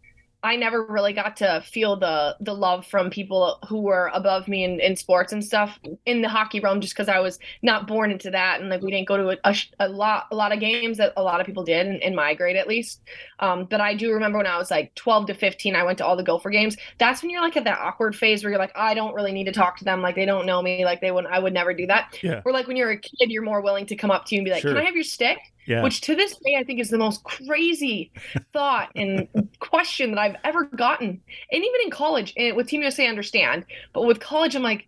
I 0.46 0.54
never 0.54 0.84
really 0.84 1.12
got 1.12 1.36
to 1.38 1.60
feel 1.66 1.96
the 1.96 2.36
the 2.38 2.54
love 2.54 2.86
from 2.86 3.10
people 3.10 3.58
who 3.68 3.80
were 3.80 4.12
above 4.14 4.46
me 4.46 4.62
in, 4.62 4.78
in 4.78 4.94
sports 4.94 5.32
and 5.32 5.44
stuff 5.44 5.76
in 6.06 6.22
the 6.22 6.28
hockey 6.28 6.60
realm, 6.60 6.80
just 6.80 6.94
because 6.94 7.08
I 7.08 7.18
was 7.18 7.40
not 7.62 7.88
born 7.88 8.12
into 8.12 8.30
that, 8.30 8.60
and 8.60 8.70
like 8.70 8.80
we 8.80 8.92
didn't 8.92 9.08
go 9.08 9.16
to 9.16 9.30
a, 9.30 9.38
a, 9.42 9.56
a 9.80 9.88
lot 9.88 10.28
a 10.30 10.36
lot 10.36 10.52
of 10.52 10.60
games 10.60 10.98
that 10.98 11.14
a 11.16 11.22
lot 11.22 11.40
of 11.40 11.46
people 11.46 11.64
did 11.64 11.88
in, 11.88 11.96
in 11.96 12.14
my 12.14 12.32
grade 12.32 12.54
at 12.54 12.68
least. 12.68 13.00
Um, 13.40 13.64
but 13.64 13.80
I 13.80 13.96
do 13.96 14.12
remember 14.12 14.38
when 14.38 14.46
I 14.46 14.56
was 14.56 14.70
like 14.70 14.94
12 14.94 15.26
to 15.26 15.34
15, 15.34 15.74
I 15.74 15.82
went 15.82 15.98
to 15.98 16.06
all 16.06 16.16
the 16.16 16.22
Gopher 16.22 16.50
games. 16.50 16.76
That's 16.98 17.22
when 17.22 17.30
you're 17.30 17.42
like 17.42 17.56
at 17.56 17.64
that 17.64 17.80
awkward 17.80 18.14
phase 18.14 18.44
where 18.44 18.52
you're 18.52 18.60
like, 18.60 18.76
I 18.76 18.94
don't 18.94 19.14
really 19.14 19.32
need 19.32 19.46
to 19.46 19.52
talk 19.52 19.78
to 19.78 19.84
them, 19.84 20.00
like 20.00 20.14
they 20.14 20.26
don't 20.26 20.46
know 20.46 20.62
me, 20.62 20.84
like 20.84 21.00
they 21.00 21.10
wouldn't, 21.10 21.34
I 21.34 21.40
would 21.40 21.54
never 21.54 21.74
do 21.74 21.88
that. 21.88 22.16
Yeah. 22.22 22.42
Or 22.44 22.52
like 22.52 22.68
when 22.68 22.76
you're 22.76 22.92
a 22.92 22.98
kid, 22.98 23.32
you're 23.32 23.42
more 23.42 23.62
willing 23.62 23.86
to 23.86 23.96
come 23.96 24.12
up 24.12 24.26
to 24.26 24.36
you 24.36 24.42
and 24.42 24.44
be 24.44 24.52
like, 24.52 24.62
Sure. 24.62 24.74
Can 24.74 24.80
I 24.80 24.84
have 24.84 24.94
your 24.94 25.02
stick? 25.02 25.38
Yeah. 25.66 25.82
which 25.82 26.00
to 26.02 26.14
this 26.14 26.36
day 26.44 26.56
I 26.58 26.64
think 26.64 26.80
is 26.80 26.90
the 26.90 26.98
most 26.98 27.24
crazy 27.24 28.12
thought 28.52 28.90
and 28.94 29.28
question 29.58 30.12
that 30.12 30.20
I've 30.20 30.36
ever 30.44 30.64
gotten. 30.64 31.08
And 31.08 31.64
even 31.64 31.80
in 31.84 31.90
college, 31.90 32.32
and 32.36 32.56
with 32.56 32.68
Team 32.68 32.82
USA, 32.82 33.06
I 33.06 33.08
understand, 33.08 33.64
but 33.92 34.02
with 34.02 34.20
college, 34.20 34.54
I'm 34.54 34.62
like, 34.62 34.86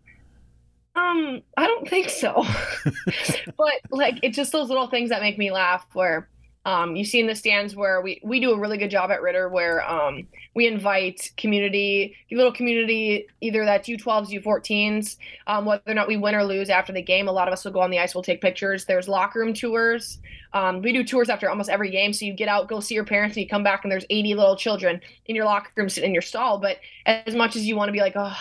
um, 0.96 1.42
I 1.56 1.66
don't 1.66 1.88
think 1.88 2.10
so. 2.10 2.44
but 3.56 3.72
like, 3.90 4.18
it's 4.22 4.36
just 4.36 4.52
those 4.52 4.68
little 4.68 4.88
things 4.88 5.10
that 5.10 5.22
make 5.22 5.38
me 5.38 5.50
laugh. 5.50 5.86
Where 5.92 6.28
um, 6.68 6.96
you 6.96 7.04
see 7.06 7.18
in 7.18 7.26
the 7.26 7.34
stands 7.34 7.74
where 7.74 8.02
we 8.02 8.20
we 8.22 8.40
do 8.40 8.52
a 8.52 8.58
really 8.58 8.76
good 8.76 8.90
job 8.90 9.10
at 9.10 9.22
Ridder, 9.22 9.48
where 9.48 9.82
um, 9.90 10.26
we 10.54 10.66
invite 10.66 11.32
community, 11.38 12.14
little 12.30 12.52
community, 12.52 13.26
either 13.40 13.64
that's 13.64 13.88
U12s, 13.88 14.42
U14s, 14.42 15.16
um, 15.46 15.64
whether 15.64 15.80
or 15.86 15.94
not 15.94 16.08
we 16.08 16.18
win 16.18 16.34
or 16.34 16.44
lose 16.44 16.68
after 16.68 16.92
the 16.92 17.00
game. 17.00 17.26
A 17.26 17.32
lot 17.32 17.48
of 17.48 17.52
us 17.52 17.64
will 17.64 17.72
go 17.72 17.80
on 17.80 17.90
the 17.90 17.98
ice, 17.98 18.14
we'll 18.14 18.22
take 18.22 18.42
pictures. 18.42 18.84
There's 18.84 19.08
locker 19.08 19.38
room 19.40 19.54
tours. 19.54 20.18
Um, 20.52 20.82
we 20.82 20.92
do 20.92 21.04
tours 21.04 21.30
after 21.30 21.48
almost 21.48 21.70
every 21.70 21.90
game. 21.90 22.12
So 22.12 22.26
you 22.26 22.34
get 22.34 22.48
out, 22.48 22.68
go 22.68 22.80
see 22.80 22.94
your 22.94 23.06
parents, 23.06 23.36
and 23.36 23.44
you 23.44 23.48
come 23.48 23.64
back, 23.64 23.84
and 23.84 23.90
there's 23.90 24.04
80 24.10 24.34
little 24.34 24.56
children 24.56 25.00
in 25.24 25.34
your 25.34 25.46
locker 25.46 25.70
room 25.74 25.88
sitting 25.88 26.10
in 26.10 26.14
your 26.14 26.20
stall. 26.20 26.58
But 26.58 26.76
as 27.06 27.34
much 27.34 27.56
as 27.56 27.64
you 27.64 27.76
want 27.76 27.88
to 27.88 27.92
be 27.92 28.00
like, 28.00 28.14
oh, 28.14 28.36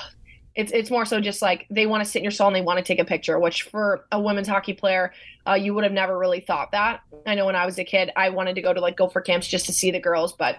it's 0.57 0.71
it's 0.71 0.89
more 0.89 1.05
so 1.05 1.21
just 1.21 1.41
like 1.41 1.67
they 1.69 1.85
want 1.85 2.03
to 2.03 2.09
sit 2.09 2.17
in 2.17 2.23
your 2.23 2.31
stall 2.31 2.47
and 2.47 2.55
they 2.55 2.61
want 2.61 2.79
to 2.79 2.83
take 2.83 2.99
a 2.99 3.05
picture. 3.05 3.39
Which 3.39 3.63
for 3.63 4.05
a 4.11 4.19
women's 4.19 4.47
hockey 4.47 4.73
player, 4.73 5.13
uh, 5.47 5.53
you 5.53 5.75
would 5.75 5.83
have 5.83 5.93
never 5.93 6.17
really 6.17 6.39
thought 6.39 6.71
that. 6.71 7.01
I 7.27 7.35
know 7.35 7.45
when 7.45 7.55
I 7.55 7.65
was 7.65 7.77
a 7.77 7.83
kid, 7.83 8.11
I 8.15 8.29
wanted 8.29 8.55
to 8.55 8.61
go 8.63 8.73
to 8.73 8.81
like 8.81 8.97
Gopher 8.97 9.21
camps 9.21 9.47
just 9.47 9.67
to 9.67 9.71
see 9.71 9.91
the 9.91 9.99
girls, 9.99 10.33
but 10.33 10.57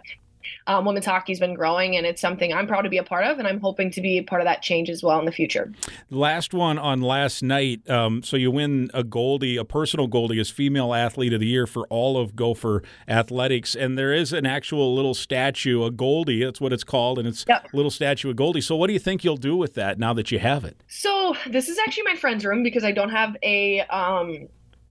um, 0.67 0.85
women's 0.85 1.07
hockey's 1.07 1.41
been 1.41 1.55
growing, 1.55 1.97
and 1.97 2.07
it's 2.07 2.21
something 2.21 2.53
I'm 2.53 2.67
proud 2.67 2.83
to 2.83 2.89
be 2.89 2.99
a 2.99 3.03
part 3.03 3.25
of, 3.25 3.39
and 3.39 3.47
I'm 3.49 3.61
hoping 3.61 3.91
to 3.93 4.01
be 4.01 4.19
a 4.19 4.23
part 4.23 4.41
of 4.41 4.47
that 4.47 4.63
change 4.63 4.91
as 4.91 5.03
well 5.03 5.19
in 5.19 5.25
the 5.25 5.33
future. 5.33 5.73
Last 6.11 6.55
one 6.55 6.79
on 6.79 7.01
last 7.01 7.43
night. 7.43 7.89
Um, 7.89 8.23
so 8.23 8.37
you 8.37 8.51
win 8.51 8.91
a 8.95 9.05
Goldie, 9.05 9.57
a 9.57 9.65
personal 9.65 10.07
Goldie, 10.07 10.39
as 10.41 10.51
female 10.51 10.95
athlete 10.95 11.33
of 11.33 11.41
the 11.41 11.47
year 11.47 11.67
for 11.67 11.87
all 11.89 12.17
of 12.19 12.37
Gopher 12.37 12.83
athletics, 13.09 13.75
and 13.75 13.99
there 13.99 14.13
is 14.13 14.33
an 14.33 14.47
actual 14.47 14.95
little 14.95 15.15
statue, 15.15 15.85
a 15.85 15.91
Goldie. 15.91 16.45
That's 16.45 16.61
what 16.61 16.73
it's 16.73 16.85
called, 16.85 17.19
and 17.19 17.27
it's 17.27 17.45
Yep. 17.49 17.69
a 17.73 17.77
little 17.77 17.91
statue 17.91 18.31
of 18.31 18.37
Goldie. 18.37 18.61
So 18.61 18.77
what 18.77 18.87
do 18.89 18.93
you 18.93 18.99
think 18.99 19.25
you'll 19.25 19.37
do 19.37 19.57
with 19.57 19.75
that 19.75 19.99
now 19.99 20.13
that 20.15 20.31
you 20.31 20.39
have 20.39 20.65
it? 20.65 20.77
So 20.89 21.35
this 21.49 21.69
is 21.69 21.79
actually 21.79 22.05
my 22.05 22.15
friend's 22.17 22.45
room 22.45 22.63
because 22.63 22.85
I 22.85 22.93
don't 22.93 23.11
have 23.11 23.37
a 23.43 23.81
um, 23.83 24.49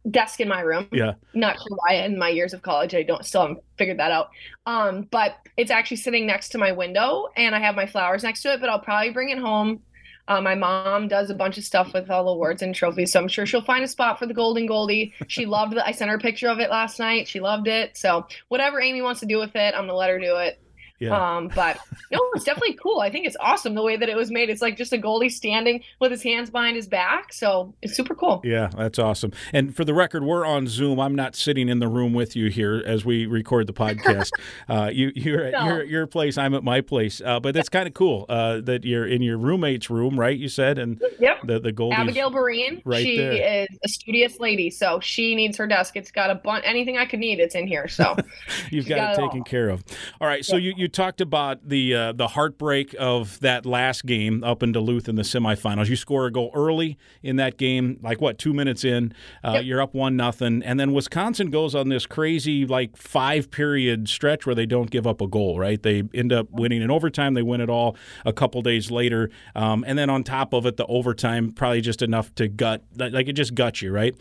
desk 0.09 0.39
in 0.39 0.47
my 0.47 0.61
room. 0.61 0.87
Yeah. 0.91 1.13
Not 1.33 1.57
sure 1.57 1.77
why. 1.77 1.95
In 1.95 2.17
my 2.17 2.29
years 2.29 2.53
of 2.53 2.61
college, 2.61 2.95
I 2.95 3.03
don't 3.03 3.25
still 3.25 3.41
haven't 3.41 3.59
figured 3.77 3.99
that 3.99 4.11
out. 4.11 4.29
Um, 4.65 5.07
but 5.11 5.37
it's 5.57 5.71
actually 5.71 5.97
sitting 5.97 6.25
next 6.25 6.49
to 6.49 6.57
my 6.57 6.71
window, 6.71 7.27
and 7.35 7.55
I 7.55 7.59
have 7.59 7.75
my 7.75 7.85
flowers 7.85 8.23
next 8.23 8.41
to 8.43 8.53
it. 8.53 8.61
But 8.61 8.69
I'll 8.69 8.79
probably 8.79 9.11
bring 9.11 9.29
it 9.29 9.37
home. 9.37 9.81
Uh, 10.27 10.41
my 10.41 10.55
mom 10.55 11.07
does 11.07 11.29
a 11.29 11.33
bunch 11.33 11.57
of 11.57 11.63
stuff 11.63 11.93
with 11.93 12.09
all 12.09 12.27
awards 12.27 12.61
and 12.61 12.75
trophies, 12.75 13.13
so 13.13 13.21
I'm 13.21 13.29
sure 13.29 13.45
she'll 13.45 13.61
find 13.61 13.83
a 13.83 13.87
spot 13.87 14.19
for 14.19 14.25
the 14.25 14.33
Golden 14.33 14.65
Goldie. 14.65 15.13
She 15.27 15.45
loved 15.45 15.73
it. 15.73 15.83
I 15.85 15.91
sent 15.91 16.09
her 16.11 16.17
a 16.17 16.19
picture 16.19 16.49
of 16.49 16.59
it 16.59 16.69
last 16.69 16.99
night. 16.99 17.29
She 17.29 17.39
loved 17.39 17.67
it. 17.67 17.95
So 17.95 18.27
whatever 18.49 18.81
Amy 18.81 19.01
wants 19.01 19.21
to 19.21 19.25
do 19.25 19.39
with 19.39 19.55
it, 19.55 19.73
I'm 19.73 19.83
gonna 19.83 19.95
let 19.95 20.09
her 20.09 20.19
do 20.19 20.35
it. 20.37 20.59
Yeah. 20.99 21.35
Um, 21.37 21.49
but 21.53 21.77
no, 22.11 22.19
it's 22.33 22.43
definitely 22.43 22.73
cool. 22.81 22.99
I 23.01 23.09
think 23.09 23.25
it's 23.27 23.37
awesome 23.39 23.75
the 23.75 23.83
way 23.83 23.97
that 23.97 24.09
it 24.09 24.15
was 24.15 24.31
made. 24.31 24.49
It's 24.49 24.61
like 24.61 24.77
just 24.77 24.93
a 24.93 24.97
goalie 24.97 25.31
standing 25.31 25.83
with 25.99 26.11
his 26.11 26.23
hands 26.23 26.49
behind 26.49 26.75
his 26.75 26.87
back. 26.87 27.31
So 27.33 27.73
it's 27.81 27.95
super 27.95 28.15
cool. 28.15 28.41
Yeah, 28.43 28.69
that's 28.75 28.97
awesome. 28.99 29.31
And 29.53 29.75
for 29.75 29.85
the 29.85 29.93
record, 29.93 30.23
we're 30.23 30.45
on 30.45 30.67
Zoom. 30.67 30.99
I'm 30.99 31.15
not 31.15 31.35
sitting 31.35 31.69
in 31.69 31.79
the 31.79 31.87
room 31.87 32.13
with 32.13 32.35
you 32.35 32.49
here 32.49 32.81
as 32.85 33.05
we 33.05 33.25
record 33.25 33.67
the 33.67 33.73
podcast. 33.73 34.31
uh, 34.69 34.89
you, 34.91 35.11
you're 35.15 35.43
at 35.45 35.53
No. 35.53 35.65
your, 35.67 35.83
your 35.83 36.07
place. 36.07 36.37
I'm 36.37 36.53
at 36.53 36.63
my 36.63 36.81
place. 36.81 37.21
Uh, 37.23 37.39
but 37.39 37.53
that's 37.53 37.69
kind 37.69 37.87
of 37.87 37.93
cool 37.93 38.25
uh, 38.29 38.61
that 38.61 38.83
you're 38.83 39.07
in 39.07 39.21
your 39.21 39.37
roommate's 39.37 39.89
room, 39.89 40.19
right? 40.19 40.37
You 40.37 40.49
said, 40.49 40.77
and 40.79 41.01
Yep. 41.19 41.37
the 41.45 41.59
the 41.59 41.73
Goldies. 41.73 41.93
Abigail 41.97 42.31
Boreen. 42.31 42.81
right 42.85 43.03
she 43.03 43.17
there. 43.17 43.63
is 43.63 43.67
a 43.83 43.87
studious 43.89 44.39
lady, 44.39 44.69
so 44.69 44.99
she 44.99 45.35
needs 45.35 45.57
her 45.57 45.67
desk. 45.67 45.95
It's 45.95 46.11
got 46.11 46.29
a 46.29 46.35
bunch 46.35 46.63
anything 46.65 46.97
I 46.97 47.05
could 47.05 47.19
need, 47.19 47.39
it's 47.39 47.55
in 47.55 47.67
here. 47.67 47.87
So 47.87 48.15
You've 48.71 48.87
got, 48.87 48.97
got 48.97 49.09
it 49.09 49.13
it 49.13 49.21
taken 49.25 49.39
all. 49.39 49.43
care 49.45 49.69
of. 49.69 49.83
All 50.21 50.27
right. 50.27 50.43
So 50.45 50.55
you, 50.57 50.73
you 50.77 50.86
talked 50.89 51.21
about 51.21 51.67
the 51.67 51.93
uh, 51.95 52.11
the 52.13 52.29
heartbreak 52.29 52.95
of 52.99 53.39
that 53.41 53.65
last 53.65 54.05
game 54.05 54.43
up 54.43 54.61
in 54.63 54.71
Duluth 54.71 55.07
in 55.09 55.15
the 55.15 55.21
semifinals. 55.23 55.87
You 55.89 55.95
score 55.95 56.25
a 56.25 56.31
goal 56.31 56.51
early 56.53 56.97
in 57.23 57.35
that 57.37 57.57
game, 57.57 57.99
like 58.01 58.21
what 58.21 58.37
two 58.37 58.53
minutes 58.53 58.83
in, 58.83 59.13
uh, 59.43 59.53
Yep. 59.55 59.65
you're 59.65 59.81
up 59.81 59.93
one 59.93 60.15
nothing, 60.15 60.61
and 60.63 60.79
then 60.79 60.93
Wisconsin 60.93 61.49
goes 61.49 61.73
on 61.75 61.89
this 61.89 62.05
crazy 62.05 62.65
like 62.65 62.95
five 62.97 63.49
period 63.51 64.07
stretch 64.09 64.45
where 64.45 64.55
they 64.55 64.65
don't 64.65 64.89
give 64.91 65.05
up 65.07 65.21
a 65.21 65.27
goal. 65.27 65.59
Right? 65.59 65.81
They 65.81 66.03
end 66.13 66.31
up 66.33 66.47
winning 66.51 66.81
in 66.81 66.91
overtime. 66.91 67.33
They 67.33 67.41
win 67.43 67.61
it 67.61 67.69
all 67.69 67.95
a 68.25 68.33
couple 68.33 68.61
days 68.61 68.91
later, 68.91 69.29
um, 69.55 69.83
and 69.87 69.97
then 69.97 70.09
on 70.09 70.23
top 70.23 70.53
of 70.53 70.65
it, 70.65 70.77
the 70.77 70.85
overtime 70.87 71.51
probably 71.51 71.81
just 71.81 72.01
enough 72.01 72.33
to 72.35 72.47
gut 72.47 72.83
like 72.97 73.27
it 73.27 73.33
just 73.33 73.55
guts 73.55 73.81
you, 73.81 73.91
right? 73.91 74.15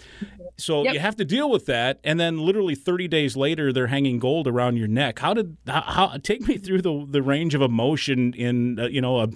So 0.58 0.85
Yep. 0.85 0.94
you 0.94 1.00
have 1.00 1.16
to 1.16 1.25
deal 1.25 1.50
with 1.50 1.66
that, 1.66 1.99
and 2.04 2.18
then 2.18 2.38
literally 2.38 2.75
30 2.75 3.08
days 3.08 3.37
later, 3.37 3.73
they're 3.73 3.88
hanging 3.88 4.18
gold 4.18 4.46
around 4.46 4.76
your 4.76 4.88
neck. 4.88 5.18
How 5.18 5.35
did 5.35 5.56
how, 5.66 5.80
how 5.82 6.16
take 6.23 6.46
me 6.46 6.56
through 6.57 6.83
the 6.83 7.07
the 7.09 7.23
range 7.23 7.55
of 7.55 7.63
emotion 7.63 8.33
in 8.35 8.79
uh, 8.79 8.87
you 8.87 9.01
know 9.01 9.21
a 9.21 9.29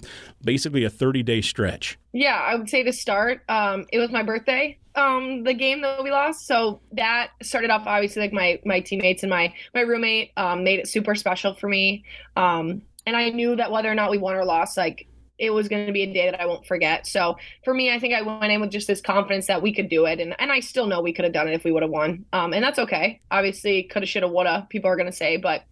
basically 0.43 0.83
a 0.83 0.89
30 0.89 1.23
day 1.23 1.41
stretch? 1.41 1.97
yeah, 2.13 2.35
I 2.35 2.55
would 2.55 2.69
say 2.69 2.83
to 2.83 2.93
start, 2.93 3.41
um, 3.47 3.85
it 3.91 3.99
was 3.99 4.11
my 4.11 4.23
birthday. 4.23 4.77
Um, 4.95 5.43
the 5.43 5.53
game 5.53 5.81
that 5.81 6.03
we 6.03 6.11
lost, 6.11 6.45
so 6.45 6.81
that 6.93 7.29
started 7.41 7.69
off 7.69 7.83
obviously 7.85 8.21
like 8.21 8.33
my 8.33 8.59
my 8.65 8.81
teammates 8.81 9.23
and 9.23 9.29
my 9.29 9.53
my 9.73 9.81
roommate 9.81 10.31
um, 10.35 10.63
made 10.63 10.79
it 10.79 10.87
super 10.87 11.15
special 11.15 11.53
for 11.53 11.69
me. 11.69 12.03
Um, 12.35 12.81
and 13.05 13.15
I 13.15 13.29
knew 13.29 13.55
that 13.55 13.71
whether 13.71 13.89
or 13.89 13.95
not 13.95 14.11
we 14.11 14.17
won 14.17 14.35
or 14.35 14.43
lost, 14.43 14.77
like 14.77 15.07
it 15.39 15.51
was 15.51 15.67
going 15.67 15.87
to 15.87 15.93
be 15.93 16.03
a 16.03 16.13
day 16.13 16.29
that 16.29 16.39
I 16.39 16.45
won't 16.45 16.65
forget. 16.67 17.07
So 17.07 17.37
for 17.63 17.73
me, 17.73 17.91
I 17.91 17.97
think 17.99 18.13
I 18.13 18.21
went 18.21 18.51
in 18.51 18.61
with 18.61 18.69
just 18.69 18.87
this 18.87 19.01
confidence 19.01 19.47
that 19.47 19.61
we 19.61 19.73
could 19.73 19.89
do 19.89 20.05
it, 20.05 20.19
and 20.19 20.35
and 20.39 20.51
I 20.51 20.59
still 20.59 20.87
know 20.87 21.01
we 21.01 21.13
could 21.13 21.23
have 21.23 21.33
done 21.33 21.47
it 21.47 21.53
if 21.53 21.63
we 21.63 21.71
would 21.71 21.83
have 21.83 21.91
won. 21.91 22.25
Um, 22.33 22.53
and 22.53 22.61
that's 22.61 22.79
okay. 22.79 23.21
Obviously, 23.31 23.83
coulda, 23.83 24.05
shoulda, 24.05 24.27
woulda. 24.27 24.67
People 24.69 24.89
are 24.89 24.97
going 24.97 25.09
to 25.09 25.15
say, 25.15 25.37
but 25.37 25.63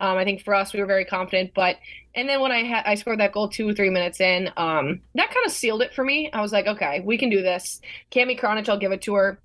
um, 0.00 0.16
I 0.16 0.24
think 0.24 0.42
for 0.42 0.54
us, 0.54 0.72
we 0.72 0.80
were 0.80 0.86
very 0.86 1.04
confident. 1.04 1.52
But 1.54 1.76
and 2.14 2.28
then 2.28 2.40
when 2.40 2.52
I 2.52 2.62
had 2.62 2.84
I 2.86 2.94
scored 2.94 3.20
that 3.20 3.32
goal 3.32 3.48
two 3.48 3.68
or 3.68 3.74
three 3.74 3.90
minutes 3.90 4.20
in, 4.20 4.50
um, 4.56 5.00
that 5.14 5.32
kind 5.32 5.46
of 5.46 5.52
sealed 5.52 5.82
it 5.82 5.94
for 5.94 6.04
me. 6.04 6.30
I 6.32 6.40
was 6.40 6.52
like, 6.52 6.66
okay, 6.66 7.00
we 7.04 7.18
can 7.18 7.30
do 7.30 7.42
this. 7.42 7.80
Cami 8.10 8.38
Kronish, 8.38 8.68
I'll 8.68 8.78
give 8.78 8.92
it 8.92 9.02
to 9.02 9.14
her. 9.14 9.40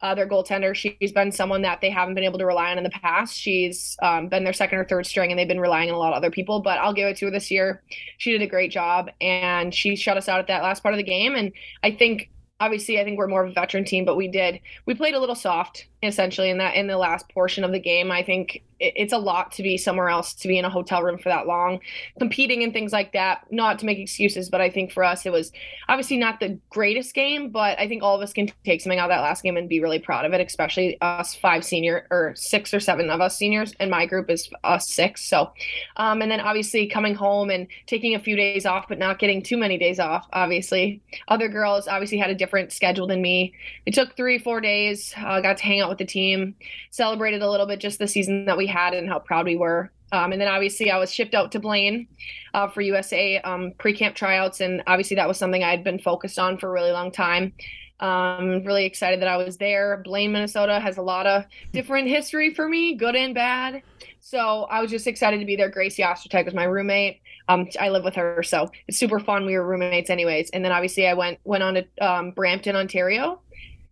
Uh, 0.00 0.16
their 0.16 0.28
goaltender, 0.28 0.74
she's 0.74 1.12
been 1.12 1.30
someone 1.30 1.62
that 1.62 1.80
they 1.80 1.88
haven't 1.88 2.16
been 2.16 2.24
able 2.24 2.38
to 2.38 2.44
rely 2.44 2.72
on 2.72 2.76
in 2.76 2.82
the 2.82 2.90
past. 2.90 3.38
She's 3.38 3.96
um, 4.02 4.26
been 4.26 4.42
their 4.42 4.52
second 4.52 4.78
or 4.78 4.84
third 4.84 5.06
string, 5.06 5.30
and 5.30 5.38
they've 5.38 5.46
been 5.46 5.60
relying 5.60 5.90
on 5.90 5.94
a 5.94 5.98
lot 5.98 6.12
of 6.12 6.16
other 6.16 6.30
people. 6.30 6.60
But 6.60 6.78
I'll 6.80 6.92
give 6.92 7.06
it 7.06 7.16
to 7.18 7.26
her 7.26 7.30
this 7.30 7.52
year. 7.52 7.84
She 8.18 8.32
did 8.32 8.42
a 8.42 8.48
great 8.48 8.72
job, 8.72 9.10
and 9.20 9.72
she 9.72 9.94
shut 9.94 10.16
us 10.16 10.28
out 10.28 10.40
at 10.40 10.48
that 10.48 10.64
last 10.64 10.82
part 10.82 10.92
of 10.92 10.98
the 10.98 11.04
game. 11.04 11.36
And 11.36 11.52
I 11.84 11.92
think, 11.92 12.30
obviously, 12.58 12.98
I 12.98 13.04
think 13.04 13.16
we're 13.16 13.28
more 13.28 13.44
of 13.44 13.50
a 13.50 13.54
veteran 13.54 13.84
team, 13.84 14.04
but 14.04 14.16
we 14.16 14.26
did 14.26 14.58
we 14.86 14.94
played 14.94 15.14
a 15.14 15.20
little 15.20 15.36
soft 15.36 15.86
essentially 16.02 16.50
in 16.50 16.58
that 16.58 16.74
in 16.74 16.88
the 16.88 16.98
last 16.98 17.28
portion 17.28 17.62
of 17.62 17.70
the 17.70 17.78
game. 17.78 18.10
I 18.10 18.24
think 18.24 18.60
it, 18.82 18.92
it's 18.96 19.12
a 19.12 19.18
lot 19.18 19.52
to 19.52 19.62
be 19.62 19.78
somewhere 19.78 20.08
else 20.08 20.34
to 20.34 20.48
be 20.48 20.58
in 20.58 20.64
a 20.64 20.70
hotel 20.70 21.02
room 21.02 21.18
for 21.18 21.28
that 21.28 21.46
long, 21.46 21.80
competing 22.18 22.62
and 22.62 22.72
things 22.72 22.92
like 22.92 23.12
that. 23.12 23.46
Not 23.50 23.78
to 23.78 23.86
make 23.86 23.98
excuses, 23.98 24.50
but 24.50 24.60
I 24.60 24.70
think 24.70 24.92
for 24.92 25.04
us 25.04 25.24
it 25.24 25.32
was 25.32 25.52
obviously 25.88 26.18
not 26.18 26.40
the 26.40 26.58
greatest 26.70 27.14
game, 27.14 27.50
but 27.50 27.78
I 27.78 27.88
think 27.88 28.02
all 28.02 28.16
of 28.16 28.22
us 28.22 28.32
can 28.32 28.50
take 28.64 28.80
something 28.80 28.98
out 28.98 29.10
of 29.10 29.14
that 29.14 29.22
last 29.22 29.42
game 29.42 29.56
and 29.56 29.68
be 29.68 29.80
really 29.80 29.98
proud 29.98 30.24
of 30.24 30.32
it, 30.32 30.46
especially 30.46 30.98
us 31.00 31.34
five 31.34 31.64
senior 31.64 32.06
or 32.10 32.34
six 32.36 32.74
or 32.74 32.80
seven 32.80 33.10
of 33.10 33.20
us 33.20 33.36
seniors, 33.36 33.74
and 33.80 33.90
my 33.90 34.06
group 34.06 34.28
is 34.30 34.50
us 34.64 34.88
six. 34.88 35.24
So, 35.24 35.52
um, 35.96 36.22
and 36.22 36.30
then 36.30 36.40
obviously 36.40 36.86
coming 36.86 37.14
home 37.14 37.50
and 37.50 37.68
taking 37.86 38.14
a 38.14 38.18
few 38.18 38.36
days 38.36 38.66
off, 38.66 38.86
but 38.88 38.98
not 38.98 39.18
getting 39.18 39.42
too 39.42 39.56
many 39.56 39.78
days 39.78 40.00
off. 40.00 40.26
Obviously, 40.32 41.00
other 41.28 41.48
girls 41.48 41.86
obviously 41.86 42.18
had 42.18 42.30
a 42.30 42.34
different 42.34 42.72
schedule 42.72 43.06
than 43.06 43.22
me. 43.22 43.54
It 43.86 43.94
took 43.94 44.16
three, 44.16 44.38
four 44.38 44.60
days. 44.60 45.14
Uh, 45.16 45.40
got 45.40 45.56
to 45.58 45.64
hang 45.64 45.80
out 45.80 45.88
with 45.88 45.98
the 45.98 46.04
team, 46.04 46.54
celebrated 46.90 47.42
a 47.42 47.50
little 47.50 47.66
bit 47.66 47.80
just 47.80 47.98
the 47.98 48.08
season 48.08 48.44
that 48.46 48.56
we 48.56 48.66
had 48.72 48.94
and 48.94 49.08
how 49.08 49.18
proud 49.18 49.46
we 49.46 49.56
were. 49.56 49.90
Um, 50.12 50.32
and 50.32 50.40
then 50.40 50.48
obviously 50.48 50.90
I 50.90 50.98
was 50.98 51.12
shipped 51.12 51.34
out 51.34 51.52
to 51.52 51.60
Blaine 51.60 52.06
uh, 52.52 52.68
for 52.68 52.82
USA 52.82 53.38
um, 53.40 53.72
pre-camp 53.78 54.14
tryouts, 54.14 54.60
and 54.60 54.82
obviously 54.86 55.16
that 55.16 55.26
was 55.26 55.38
something 55.38 55.64
I 55.64 55.70
had 55.70 55.82
been 55.82 55.98
focused 55.98 56.38
on 56.38 56.58
for 56.58 56.68
a 56.68 56.72
really 56.72 56.92
long 56.92 57.10
time. 57.10 57.54
Um, 58.00 58.64
really 58.64 58.84
excited 58.84 59.20
that 59.20 59.28
I 59.28 59.36
was 59.36 59.56
there. 59.56 60.02
Blaine, 60.04 60.32
Minnesota 60.32 60.80
has 60.80 60.98
a 60.98 61.02
lot 61.02 61.26
of 61.26 61.44
different 61.72 62.08
history 62.08 62.52
for 62.52 62.68
me, 62.68 62.94
good 62.94 63.14
and 63.14 63.34
bad. 63.34 63.82
So 64.20 64.64
I 64.64 64.82
was 64.82 64.90
just 64.90 65.06
excited 65.06 65.38
to 65.40 65.46
be 65.46 65.56
there. 65.56 65.70
Gracie 65.70 66.02
Ostertag 66.02 66.44
was 66.44 66.54
my 66.54 66.64
roommate. 66.64 67.20
Um, 67.48 67.68
I 67.80 67.88
live 67.88 68.04
with 68.04 68.14
her, 68.16 68.42
so 68.42 68.70
it's 68.88 68.98
super 68.98 69.18
fun. 69.18 69.46
We 69.46 69.56
were 69.56 69.66
roommates, 69.66 70.10
anyways. 70.10 70.50
And 70.50 70.64
then 70.64 70.72
obviously 70.72 71.06
I 71.06 71.14
went 71.14 71.38
went 71.44 71.62
on 71.62 71.74
to 71.74 71.86
um, 72.00 72.30
Brampton, 72.32 72.76
Ontario. 72.76 73.40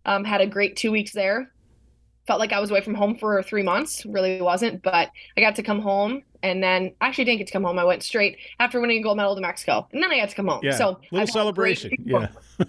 Um, 0.05 0.23
had 0.23 0.41
a 0.41 0.47
great 0.47 0.75
two 0.75 0.91
weeks 0.91 1.13
there. 1.13 1.51
Felt 2.27 2.39
like 2.39 2.53
I 2.53 2.59
was 2.59 2.71
away 2.71 2.81
from 2.81 2.93
home 2.93 3.15
for 3.15 3.41
three 3.43 3.63
months. 3.63 4.05
Really 4.05 4.41
wasn't, 4.41 4.83
but 4.83 5.09
I 5.37 5.41
got 5.41 5.55
to 5.55 5.63
come 5.63 5.81
home 5.81 6.23
and 6.43 6.63
then 6.63 6.93
actually 7.01 7.25
didn't 7.25 7.39
get 7.39 7.47
to 7.47 7.53
come 7.53 7.63
home. 7.63 7.77
I 7.77 7.83
went 7.83 8.03
straight 8.03 8.37
after 8.59 8.79
winning 8.79 8.99
a 8.99 9.03
gold 9.03 9.17
medal 9.17 9.35
to 9.35 9.41
Mexico, 9.41 9.87
and 9.91 10.01
then 10.01 10.11
I 10.11 10.19
got 10.19 10.29
to 10.29 10.35
come 10.35 10.47
home. 10.47 10.61
Yeah, 10.63 10.71
so 10.71 10.99
little 11.11 11.27
celebration. 11.27 11.91
Yeah. 12.03 12.27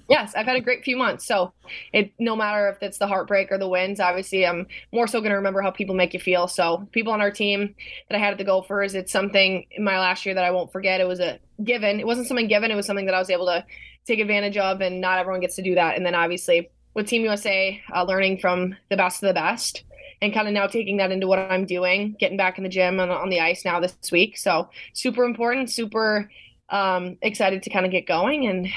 yes, 0.08 0.34
I've 0.34 0.46
had 0.46 0.56
a 0.56 0.60
great 0.60 0.84
few 0.84 0.96
months. 0.96 1.26
So 1.26 1.52
it 1.92 2.12
no 2.18 2.36
matter 2.36 2.68
if 2.68 2.82
it's 2.82 2.98
the 2.98 3.06
heartbreak 3.06 3.50
or 3.50 3.58
the 3.58 3.68
wins, 3.68 4.00
obviously 4.00 4.46
I'm 4.46 4.66
more 4.92 5.06
so 5.06 5.20
going 5.20 5.30
to 5.30 5.36
remember 5.36 5.60
how 5.62 5.70
people 5.70 5.94
make 5.94 6.14
you 6.14 6.20
feel. 6.20 6.48
So 6.48 6.88
people 6.92 7.12
on 7.12 7.20
our 7.20 7.30
team 7.30 7.74
that 8.08 8.16
I 8.16 8.18
had 8.18 8.32
at 8.32 8.38
the 8.38 8.44
Gophers, 8.44 8.94
it's 8.94 9.12
something 9.12 9.66
in 9.70 9.84
my 9.84 9.98
last 9.98 10.24
year 10.26 10.34
that 10.34 10.44
I 10.44 10.50
won't 10.50 10.72
forget. 10.72 11.00
It 11.00 11.08
was 11.08 11.20
a 11.20 11.38
given. 11.64 12.00
It 12.00 12.06
wasn't 12.06 12.26
something 12.26 12.48
given. 12.48 12.70
It 12.70 12.76
was 12.76 12.86
something 12.86 13.06
that 13.06 13.14
I 13.14 13.18
was 13.18 13.30
able 13.30 13.46
to 13.46 13.64
take 14.06 14.18
advantage 14.18 14.56
of, 14.56 14.80
and 14.80 15.00
not 15.00 15.18
everyone 15.18 15.40
gets 15.40 15.56
to 15.56 15.62
do 15.62 15.74
that. 15.76 15.96
And 15.96 16.04
then 16.04 16.14
obviously 16.14 16.70
with 16.94 17.06
Team 17.06 17.22
USA, 17.22 17.80
uh, 17.94 18.04
learning 18.04 18.38
from 18.38 18.76
the 18.90 18.96
best 18.96 19.22
of 19.22 19.28
the 19.28 19.34
best 19.34 19.84
and 20.20 20.32
kind 20.32 20.46
of 20.46 20.54
now 20.54 20.66
taking 20.66 20.98
that 20.98 21.10
into 21.10 21.26
what 21.26 21.38
I'm 21.38 21.66
doing, 21.66 22.16
getting 22.18 22.36
back 22.36 22.56
in 22.56 22.64
the 22.64 22.70
gym 22.70 23.00
and 23.00 23.10
on 23.10 23.28
the 23.28 23.40
ice 23.40 23.64
now 23.64 23.80
this 23.80 23.96
week. 24.12 24.38
So 24.38 24.70
super 24.92 25.24
important, 25.24 25.68
super 25.68 26.30
um, 26.68 27.18
excited 27.22 27.62
to 27.64 27.70
kind 27.70 27.84
of 27.84 27.92
get 27.92 28.06
going 28.06 28.46
and 28.46 28.68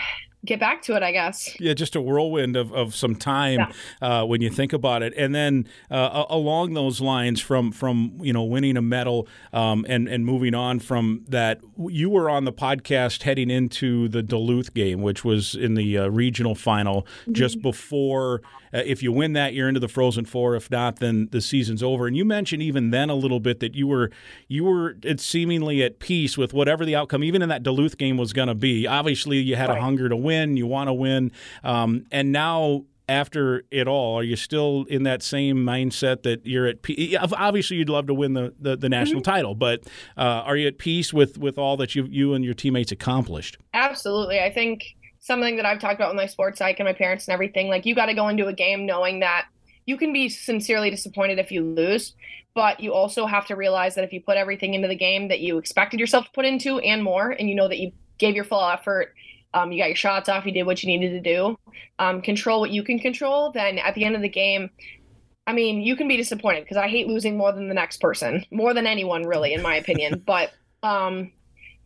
get 0.45 0.59
back 0.59 0.81
to 0.83 0.95
it, 0.95 1.03
I 1.03 1.11
guess. 1.11 1.59
Yeah, 1.59 1.73
just 1.73 1.95
a 1.95 2.01
whirlwind 2.01 2.55
of, 2.55 2.71
of 2.73 2.95
some 2.95 3.15
time 3.15 3.59
yeah. 4.01 4.21
uh, 4.21 4.25
when 4.25 4.41
you 4.41 4.49
think 4.49 4.73
about 4.73 5.03
it. 5.03 5.13
And 5.17 5.33
then 5.33 5.67
uh, 5.89 6.25
along 6.29 6.73
those 6.73 7.01
lines, 7.01 7.41
from 7.41 7.71
from 7.71 8.17
you 8.21 8.33
know 8.33 8.43
winning 8.43 8.77
a 8.77 8.81
medal 8.81 9.27
um, 9.53 9.85
and 9.87 10.07
and 10.07 10.25
moving 10.25 10.53
on 10.53 10.79
from 10.79 11.25
that, 11.27 11.61
you 11.77 12.09
were 12.09 12.29
on 12.29 12.45
the 12.45 12.53
podcast 12.53 13.23
heading 13.23 13.49
into 13.49 14.07
the 14.07 14.23
Duluth 14.23 14.73
game, 14.73 15.01
which 15.01 15.23
was 15.23 15.55
in 15.55 15.75
the 15.75 15.97
uh, 15.97 16.07
regional 16.07 16.55
final 16.55 17.03
mm-hmm. 17.21 17.33
just 17.33 17.61
before. 17.61 18.41
Uh, 18.73 18.81
if 18.85 19.01
you 19.01 19.11
win 19.11 19.33
that, 19.33 19.53
you're 19.53 19.67
into 19.67 19.79
the 19.79 19.87
Frozen 19.87 20.25
Four. 20.25 20.55
If 20.55 20.69
not, 20.69 20.99
then 20.99 21.29
the 21.31 21.41
season's 21.41 21.81
over. 21.81 22.07
And 22.07 22.17
you 22.17 22.25
mentioned 22.25 22.61
even 22.61 22.91
then 22.91 23.09
a 23.09 23.15
little 23.15 23.39
bit 23.39 23.59
that 23.61 23.73
you 23.75 23.87
were 23.87 24.11
you 24.47 24.65
were 24.65 24.97
seemingly 25.17 25.81
at 25.83 25.99
peace 25.99 26.37
with 26.37 26.53
whatever 26.53 26.83
the 26.83 26.95
outcome, 26.95 27.23
even 27.23 27.41
in 27.41 27.49
that 27.49 27.63
Duluth 27.63 27.97
game, 27.97 28.17
was 28.17 28.33
going 28.33 28.49
to 28.49 28.55
be. 28.55 28.85
Obviously, 28.85 29.37
you 29.37 29.55
had 29.55 29.69
right. 29.69 29.77
a 29.77 29.81
hunger 29.81 30.09
to 30.09 30.15
win 30.15 30.34
win, 30.35 30.57
you 30.57 30.67
want 30.67 30.87
to 30.87 30.93
win, 30.93 31.31
um, 31.63 32.05
and 32.11 32.31
now 32.31 32.85
after 33.07 33.63
it 33.71 33.87
all, 33.87 34.17
are 34.19 34.23
you 34.23 34.35
still 34.35 34.85
in 34.89 35.03
that 35.03 35.21
same 35.21 35.57
mindset 35.57 36.23
that 36.23 36.45
you're 36.45 36.65
at 36.65 36.81
peace? 36.81 37.15
Obviously, 37.19 37.77
you'd 37.77 37.89
love 37.89 38.07
to 38.07 38.13
win 38.13 38.33
the, 38.33 38.53
the, 38.59 38.75
the 38.75 38.89
national 38.89 39.21
mm-hmm. 39.21 39.31
title, 39.31 39.55
but 39.55 39.83
uh, 40.17 40.41
are 40.45 40.57
you 40.57 40.67
at 40.67 40.77
peace 40.77 41.13
with, 41.13 41.37
with 41.37 41.57
all 41.57 41.77
that 41.77 41.95
you, 41.95 42.05
you 42.09 42.33
and 42.33 42.43
your 42.43 42.53
teammates 42.53 42.91
accomplished? 42.91 43.57
Absolutely. 43.73 44.39
I 44.39 44.51
think 44.51 44.95
something 45.19 45.55
that 45.57 45.65
I've 45.65 45.79
talked 45.79 45.95
about 45.95 46.09
with 46.09 46.17
my 46.17 46.25
sports 46.25 46.59
psych 46.59 46.79
and 46.79 46.87
my 46.87 46.93
parents 46.93 47.27
and 47.27 47.33
everything, 47.33 47.67
like 47.67 47.85
you 47.85 47.93
got 47.93 48.07
to 48.07 48.13
go 48.13 48.27
into 48.27 48.47
a 48.47 48.53
game 48.53 48.85
knowing 48.85 49.19
that 49.19 49.47
you 49.85 49.97
can 49.97 50.11
be 50.11 50.29
sincerely 50.29 50.89
disappointed 50.89 51.37
if 51.37 51.51
you 51.51 51.63
lose, 51.63 52.15
but 52.55 52.79
you 52.79 52.93
also 52.93 53.27
have 53.27 53.45
to 53.47 53.55
realize 53.55 53.93
that 53.95 54.03
if 54.03 54.13
you 54.13 54.21
put 54.21 54.37
everything 54.37 54.73
into 54.73 54.87
the 54.87 54.95
game 54.95 55.27
that 55.27 55.41
you 55.41 55.59
expected 55.59 55.99
yourself 55.99 56.25
to 56.25 56.31
put 56.31 56.45
into 56.45 56.79
and 56.79 57.03
more, 57.03 57.29
and 57.29 57.49
you 57.49 57.55
know 57.55 57.67
that 57.67 57.77
you 57.77 57.91
gave 58.17 58.33
your 58.33 58.45
full 58.45 58.67
effort 58.67 59.13
um, 59.55 59.71
you 59.71 59.81
got 59.81 59.87
your 59.87 59.95
shots 59.95 60.29
off, 60.29 60.45
you 60.45 60.51
did 60.51 60.63
what 60.63 60.83
you 60.83 60.87
needed 60.87 61.11
to 61.11 61.21
do, 61.21 61.57
um, 61.97 62.21
control 62.21 62.59
what 62.59 62.71
you 62.71 62.83
can 62.83 62.99
control, 62.99 63.51
then 63.51 63.79
at 63.79 63.95
the 63.95 64.03
end 64.03 64.15
of 64.15 64.21
the 64.21 64.29
game, 64.29 64.69
I 65.47 65.53
mean, 65.53 65.81
you 65.81 65.95
can 65.95 66.07
be 66.07 66.17
disappointed 66.17 66.63
because 66.63 66.77
I 66.77 66.89
hate 66.89 67.07
losing 67.07 67.37
more 67.37 67.51
than 67.53 67.69
the 67.69 67.73
next 67.73 68.01
person, 68.01 68.45
more 68.51 68.73
than 68.73 68.85
anyone, 68.85 69.23
really, 69.23 69.53
in 69.53 69.61
my 69.61 69.75
opinion. 69.75 70.21
but 70.25 70.51
um, 70.83 71.31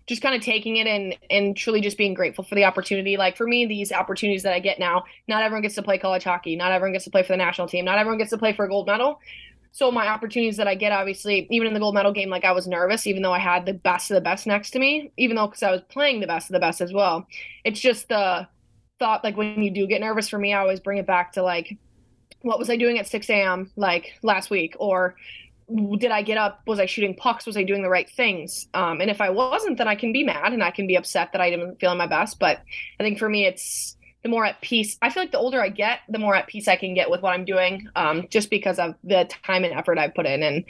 just 0.07 0.23
kind 0.23 0.33
of 0.33 0.41
taking 0.41 0.77
it 0.77 0.87
and 0.87 1.15
and 1.29 1.55
truly 1.55 1.81
just 1.81 1.97
being 1.97 2.15
grateful 2.15 2.43
for 2.43 2.55
the 2.55 2.63
opportunity. 2.63 3.17
Like 3.17 3.37
for 3.37 3.45
me, 3.45 3.67
these 3.67 3.91
opportunities 3.91 4.43
that 4.43 4.53
I 4.53 4.59
get 4.59 4.79
now, 4.79 5.03
not 5.27 5.43
everyone 5.43 5.61
gets 5.61 5.75
to 5.75 5.83
play 5.83 5.99
college 5.99 6.23
hockey, 6.23 6.55
not 6.55 6.71
everyone 6.71 6.93
gets 6.93 7.05
to 7.05 7.11
play 7.11 7.21
for 7.21 7.33
the 7.33 7.37
national 7.37 7.67
team, 7.67 7.85
not 7.85 7.99
everyone 7.99 8.17
gets 8.17 8.31
to 8.31 8.37
play 8.37 8.53
for 8.53 8.65
a 8.65 8.69
gold 8.69 8.87
medal. 8.87 9.19
So 9.71 9.91
my 9.91 10.07
opportunities 10.07 10.57
that 10.57 10.67
I 10.67 10.75
get, 10.75 10.91
obviously, 10.91 11.47
even 11.51 11.67
in 11.67 11.73
the 11.73 11.79
gold 11.79 11.93
medal 11.93 12.11
game, 12.11 12.29
like 12.29 12.43
I 12.43 12.51
was 12.51 12.67
nervous, 12.67 13.05
even 13.05 13.21
though 13.21 13.33
I 13.33 13.39
had 13.39 13.65
the 13.65 13.73
best 13.73 14.09
of 14.09 14.15
the 14.15 14.21
best 14.21 14.47
next 14.47 14.71
to 14.71 14.79
me, 14.79 15.11
even 15.17 15.35
though 15.35 15.47
because 15.47 15.63
I 15.63 15.71
was 15.71 15.81
playing 15.89 16.19
the 16.21 16.27
best 16.27 16.49
of 16.49 16.53
the 16.53 16.59
best 16.59 16.81
as 16.81 16.91
well. 16.91 17.27
It's 17.63 17.79
just 17.79 18.09
the 18.09 18.47
thought, 18.97 19.23
like 19.23 19.37
when 19.37 19.61
you 19.61 19.71
do 19.71 19.87
get 19.87 20.01
nervous, 20.01 20.27
for 20.27 20.39
me, 20.39 20.53
I 20.53 20.59
always 20.59 20.79
bring 20.79 20.97
it 20.97 21.07
back 21.07 21.33
to 21.33 21.43
like, 21.43 21.77
what 22.41 22.59
was 22.59 22.69
I 22.69 22.77
doing 22.77 22.99
at 22.99 23.07
6 23.07 23.29
a.m. 23.29 23.71
like 23.75 24.13
last 24.23 24.49
week, 24.49 24.75
or 24.79 25.15
did 25.97 26.11
I 26.11 26.23
get 26.23 26.37
up? 26.37 26.61
Was 26.65 26.79
I 26.79 26.85
shooting 26.85 27.15
pucks? 27.15 27.45
Was 27.45 27.57
I 27.57 27.63
doing 27.63 27.83
the 27.83 27.89
right 27.89 28.09
things? 28.09 28.67
Um, 28.73 29.01
and 29.01 29.09
if 29.09 29.21
I 29.21 29.29
wasn't, 29.29 29.77
then 29.77 29.87
I 29.87 29.95
can 29.95 30.11
be 30.11 30.23
mad 30.23 30.51
and 30.51 30.63
I 30.63 30.71
can 30.71 30.87
be 30.87 30.95
upset 30.95 31.31
that 31.31 31.41
I 31.41 31.49
didn't 31.49 31.79
feel 31.79 31.93
my 31.95 32.07
best. 32.07 32.39
But 32.39 32.61
I 32.99 33.03
think 33.03 33.19
for 33.19 33.29
me, 33.29 33.45
it's 33.45 33.95
the 34.23 34.29
more 34.29 34.45
at 34.45 34.59
peace 34.61 34.97
i 35.01 35.09
feel 35.09 35.23
like 35.23 35.31
the 35.31 35.37
older 35.37 35.61
i 35.61 35.69
get 35.69 35.99
the 36.09 36.19
more 36.19 36.35
at 36.35 36.47
peace 36.47 36.67
i 36.67 36.75
can 36.75 36.93
get 36.93 37.09
with 37.09 37.21
what 37.21 37.33
i'm 37.33 37.45
doing 37.45 37.87
um, 37.95 38.27
just 38.29 38.49
because 38.49 38.79
of 38.79 38.95
the 39.03 39.29
time 39.45 39.63
and 39.63 39.73
effort 39.73 39.97
i've 39.97 40.15
put 40.15 40.25
in. 40.25 40.43
And 40.43 40.65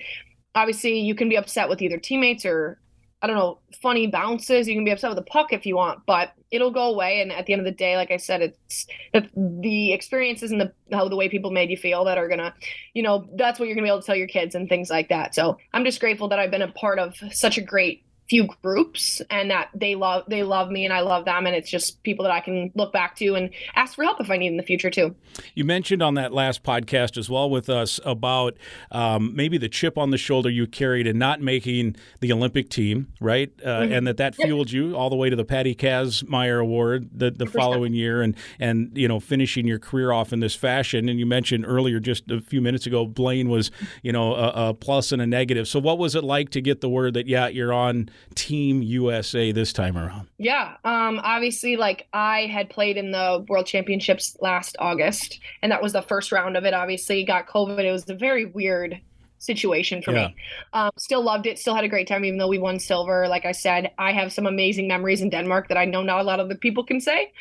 obviously 0.56 1.00
you 1.00 1.16
can 1.16 1.30
be 1.30 1.38
upset 1.38 1.70
with 1.70 1.82
either 1.82 1.98
teammates 1.98 2.46
or 2.46 2.80
i 3.22 3.28
don't 3.28 3.36
know 3.36 3.60
funny 3.82 4.08
bounces. 4.08 4.68
You 4.68 4.76
can 4.76 4.86
be 4.86 4.92
upset 4.92 5.10
with 5.10 5.18
the 5.18 5.30
puck 5.30 5.54
if 5.54 5.66
you 5.66 5.76
want 5.76 6.06
but 6.06 6.34
it'll 6.52 6.72
go 6.72 6.92
away. 6.92 7.22
And 7.22 7.32
at 7.32 7.46
the 7.46 7.54
end 7.54 7.60
of 7.60 7.66
the 7.66 7.72
day 7.72 7.98
like 7.98 8.12
i 8.12 8.18
said 8.18 8.42
it's 8.42 8.88
the 9.14 9.94
experiences 9.94 10.52
and 10.52 10.62
the 10.62 10.72
how 10.92 11.08
the 11.08 11.16
way 11.16 11.30
people 11.30 11.52
made 11.52 11.70
you 11.70 11.78
feel 11.78 12.04
that 12.06 12.18
are 12.18 12.28
gonna 12.28 12.54
you 12.94 13.04
know 13.04 13.28
that's 13.36 13.60
what 13.60 13.68
you're 13.68 13.76
gonna 13.76 13.86
be 13.86 13.90
able 13.90 14.02
to 14.02 14.06
tell 14.06 14.16
your 14.16 14.28
kids 14.28 14.56
and 14.56 14.70
things 14.70 14.90
like 14.90 15.10
that. 15.10 15.34
So 15.34 15.58
i'm 15.74 15.86
just 15.86 16.00
grateful 16.00 16.28
that 16.30 16.40
i've 16.40 16.52
been 16.52 16.62
a 16.62 16.72
part 16.72 17.00
of 17.00 17.16
such 17.32 17.58
a 17.58 17.62
great 17.62 18.04
few 18.30 18.48
groups 18.62 19.22
and 19.32 19.50
that 19.50 19.70
they 19.74 19.96
love 19.96 20.24
they 20.28 20.44
love 20.44 20.70
me 20.70 20.86
and 20.86 20.94
I 20.94 21.02
love 21.02 21.26
them 21.26 21.48
and 21.48 21.56
it's 21.56 21.70
just 21.70 22.02
people 22.04 22.24
that 22.24 22.32
I 22.32 22.40
can 22.40 22.72
look 22.76 22.94
back 22.94 23.16
to 23.18 23.34
and 23.34 23.50
ask 23.76 23.96
for 23.96 24.04
help 24.04 24.22
if 24.22 24.30
I 24.30 24.38
need 24.38 24.48
in 24.48 24.58
the 24.58 24.64
future 24.64 24.92
too. 24.92 25.16
You 25.56 25.66
mentioned 25.66 26.04
on 26.04 26.14
that 26.14 26.32
last 26.32 26.62
podcast 26.62 27.18
as 27.18 27.28
well 27.28 27.50
with 27.50 27.70
us 27.70 28.00
about 28.06 28.56
um, 28.92 29.36
maybe 29.36 29.58
the 29.58 29.68
chip 29.68 29.98
on 29.98 30.12
the 30.12 30.18
shoulder 30.18 30.50
you 30.50 30.68
carried 30.68 31.08
in 31.08 31.18
not 31.18 31.42
making 31.42 31.96
the 32.20 32.32
Olympic 32.32 32.70
team, 32.70 33.12
right? 33.20 33.52
Uh, 33.64 33.68
mm-hmm. 33.68 33.94
And 33.94 34.08
that 34.08 34.18
that 34.18 34.36
fueled 34.36 34.72
you 34.72 34.96
all 34.96 35.10
the 35.10 35.16
way 35.16 35.32
to 35.32 35.36
the 35.36 35.46
Patty 35.46 35.74
Kazmaier 35.74 36.62
Award 36.62 37.10
the, 37.12 37.32
the 37.32 37.48
following 37.48 37.94
year 37.94 38.22
and 38.22 38.36
and 38.60 38.96
you 38.96 39.08
know 39.08 39.20
finishing 39.20 39.66
your 39.66 39.80
career 39.80 40.12
off 40.12 40.32
in 40.32 40.40
this 40.40 40.54
fashion. 40.54 41.10
And 41.10 41.20
you 41.20 41.26
mentioned 41.26 41.66
earlier 41.68 42.00
just 42.00 42.30
a 42.30 42.42
few 42.42 42.62
minutes 42.62 42.86
ago 42.86 43.08
Blaine 43.08 43.50
was 43.50 43.72
you 44.04 44.12
know 44.12 44.36
a, 44.36 44.70
a 44.70 44.74
plus 44.76 45.12
and 45.12 45.20
a 45.20 45.26
negative. 45.26 45.68
So 45.68 45.80
what 45.80 45.98
was 45.98 46.14
it 46.14 46.24
like 46.24 46.52
to 46.52 46.62
get 46.62 46.82
the 46.82 46.90
word 46.90 47.16
that 47.16 47.26
yeah 47.26 47.48
you're 47.48 47.74
on 47.74 48.10
Team 48.36 48.82
USA 48.82 49.52
this 49.52 49.74
time 49.74 49.98
around? 49.98 50.28
Yeah, 50.38 50.76
um, 50.84 51.20
obviously, 51.24 51.76
like 51.76 52.08
I 52.14 52.48
had 52.48 52.70
played 52.70 52.98
in 52.98 53.12
the 53.12 53.46
World 53.50 53.66
Championships 53.66 54.38
last 54.42 54.76
August, 54.80 55.40
and 55.62 55.72
that 55.72 55.82
was 55.82 55.94
the 55.94 56.02
first 56.02 56.32
round 56.32 56.58
of 56.58 56.66
it. 56.66 56.74
Obviously, 56.74 57.24
got 57.24 57.48
COVID. 57.48 57.80
It 57.80 57.92
was 57.92 58.10
a 58.10 58.16
very 58.16 58.46
weird 58.46 59.02
situation 59.40 60.02
for 60.02 60.12
yeah. 60.12 60.28
me. 60.28 60.36
Um, 60.74 60.92
still 60.98 61.24
loved 61.24 61.48
it. 61.48 61.58
Still 61.58 61.74
had 61.74 61.84
a 61.84 61.88
great 61.88 62.08
time, 62.08 62.24
even 62.24 62.38
though 62.38 62.48
we 62.48 62.60
won 62.60 62.78
silver. 62.78 63.28
Like 63.28 63.46
I 63.46 63.54
said, 63.54 63.92
I 63.98 64.12
have 64.12 64.32
some 64.32 64.46
amazing 64.46 64.88
memories 64.88 65.22
in 65.22 65.30
Denmark 65.30 65.70
that 65.70 65.78
I 65.78 65.86
know 65.86 66.04
not 66.04 66.20
a 66.20 66.24
lot 66.24 66.40
of 66.40 66.50
the 66.50 66.56
people 66.56 66.84
can 66.84 67.02
say. 67.02 67.32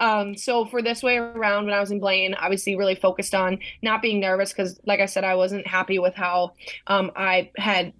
Um, 0.00 0.36
so 0.36 0.66
for 0.66 0.82
this 0.82 1.02
way 1.02 1.16
around, 1.16 1.64
when 1.64 1.74
I 1.74 1.80
was 1.80 1.90
in 1.90 2.00
Blaine, 2.00 2.34
obviously 2.34 2.76
really 2.76 2.96
focused 2.96 3.34
on 3.34 3.58
not 3.82 4.02
being 4.02 4.20
nervous 4.20 4.52
because, 4.52 4.78
like 4.84 5.00
I 5.00 5.06
said, 5.06 5.24
I 5.24 5.36
wasn't 5.36 5.66
happy 5.66 5.98
with 5.98 6.14
how 6.14 6.52
um, 6.88 7.10
I 7.16 7.50
had 7.56 7.92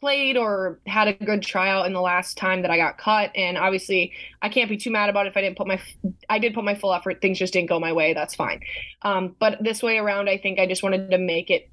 played 0.00 0.36
or 0.36 0.80
had 0.86 1.08
a 1.08 1.12
good 1.12 1.42
tryout 1.42 1.86
in 1.86 1.92
the 1.92 2.00
last 2.00 2.36
time 2.36 2.62
that 2.62 2.70
I 2.70 2.76
got 2.76 2.98
cut. 2.98 3.30
And 3.34 3.58
obviously, 3.58 4.12
I 4.40 4.48
can't 4.48 4.70
be 4.70 4.76
too 4.76 4.90
mad 4.90 5.10
about 5.10 5.26
it 5.26 5.30
if 5.30 5.36
I 5.36 5.42
didn't 5.42 5.58
put 5.58 5.66
my, 5.66 5.80
I 6.28 6.38
did 6.38 6.54
put 6.54 6.64
my 6.64 6.74
full 6.74 6.94
effort. 6.94 7.20
Things 7.20 7.38
just 7.38 7.52
didn't 7.52 7.68
go 7.68 7.78
my 7.78 7.92
way. 7.92 8.14
That's 8.14 8.34
fine. 8.34 8.60
Um, 9.02 9.36
but 9.38 9.62
this 9.62 9.82
way 9.82 9.98
around, 9.98 10.28
I 10.28 10.38
think 10.38 10.58
I 10.58 10.66
just 10.66 10.82
wanted 10.82 11.10
to 11.10 11.18
make 11.18 11.50
it 11.50 11.70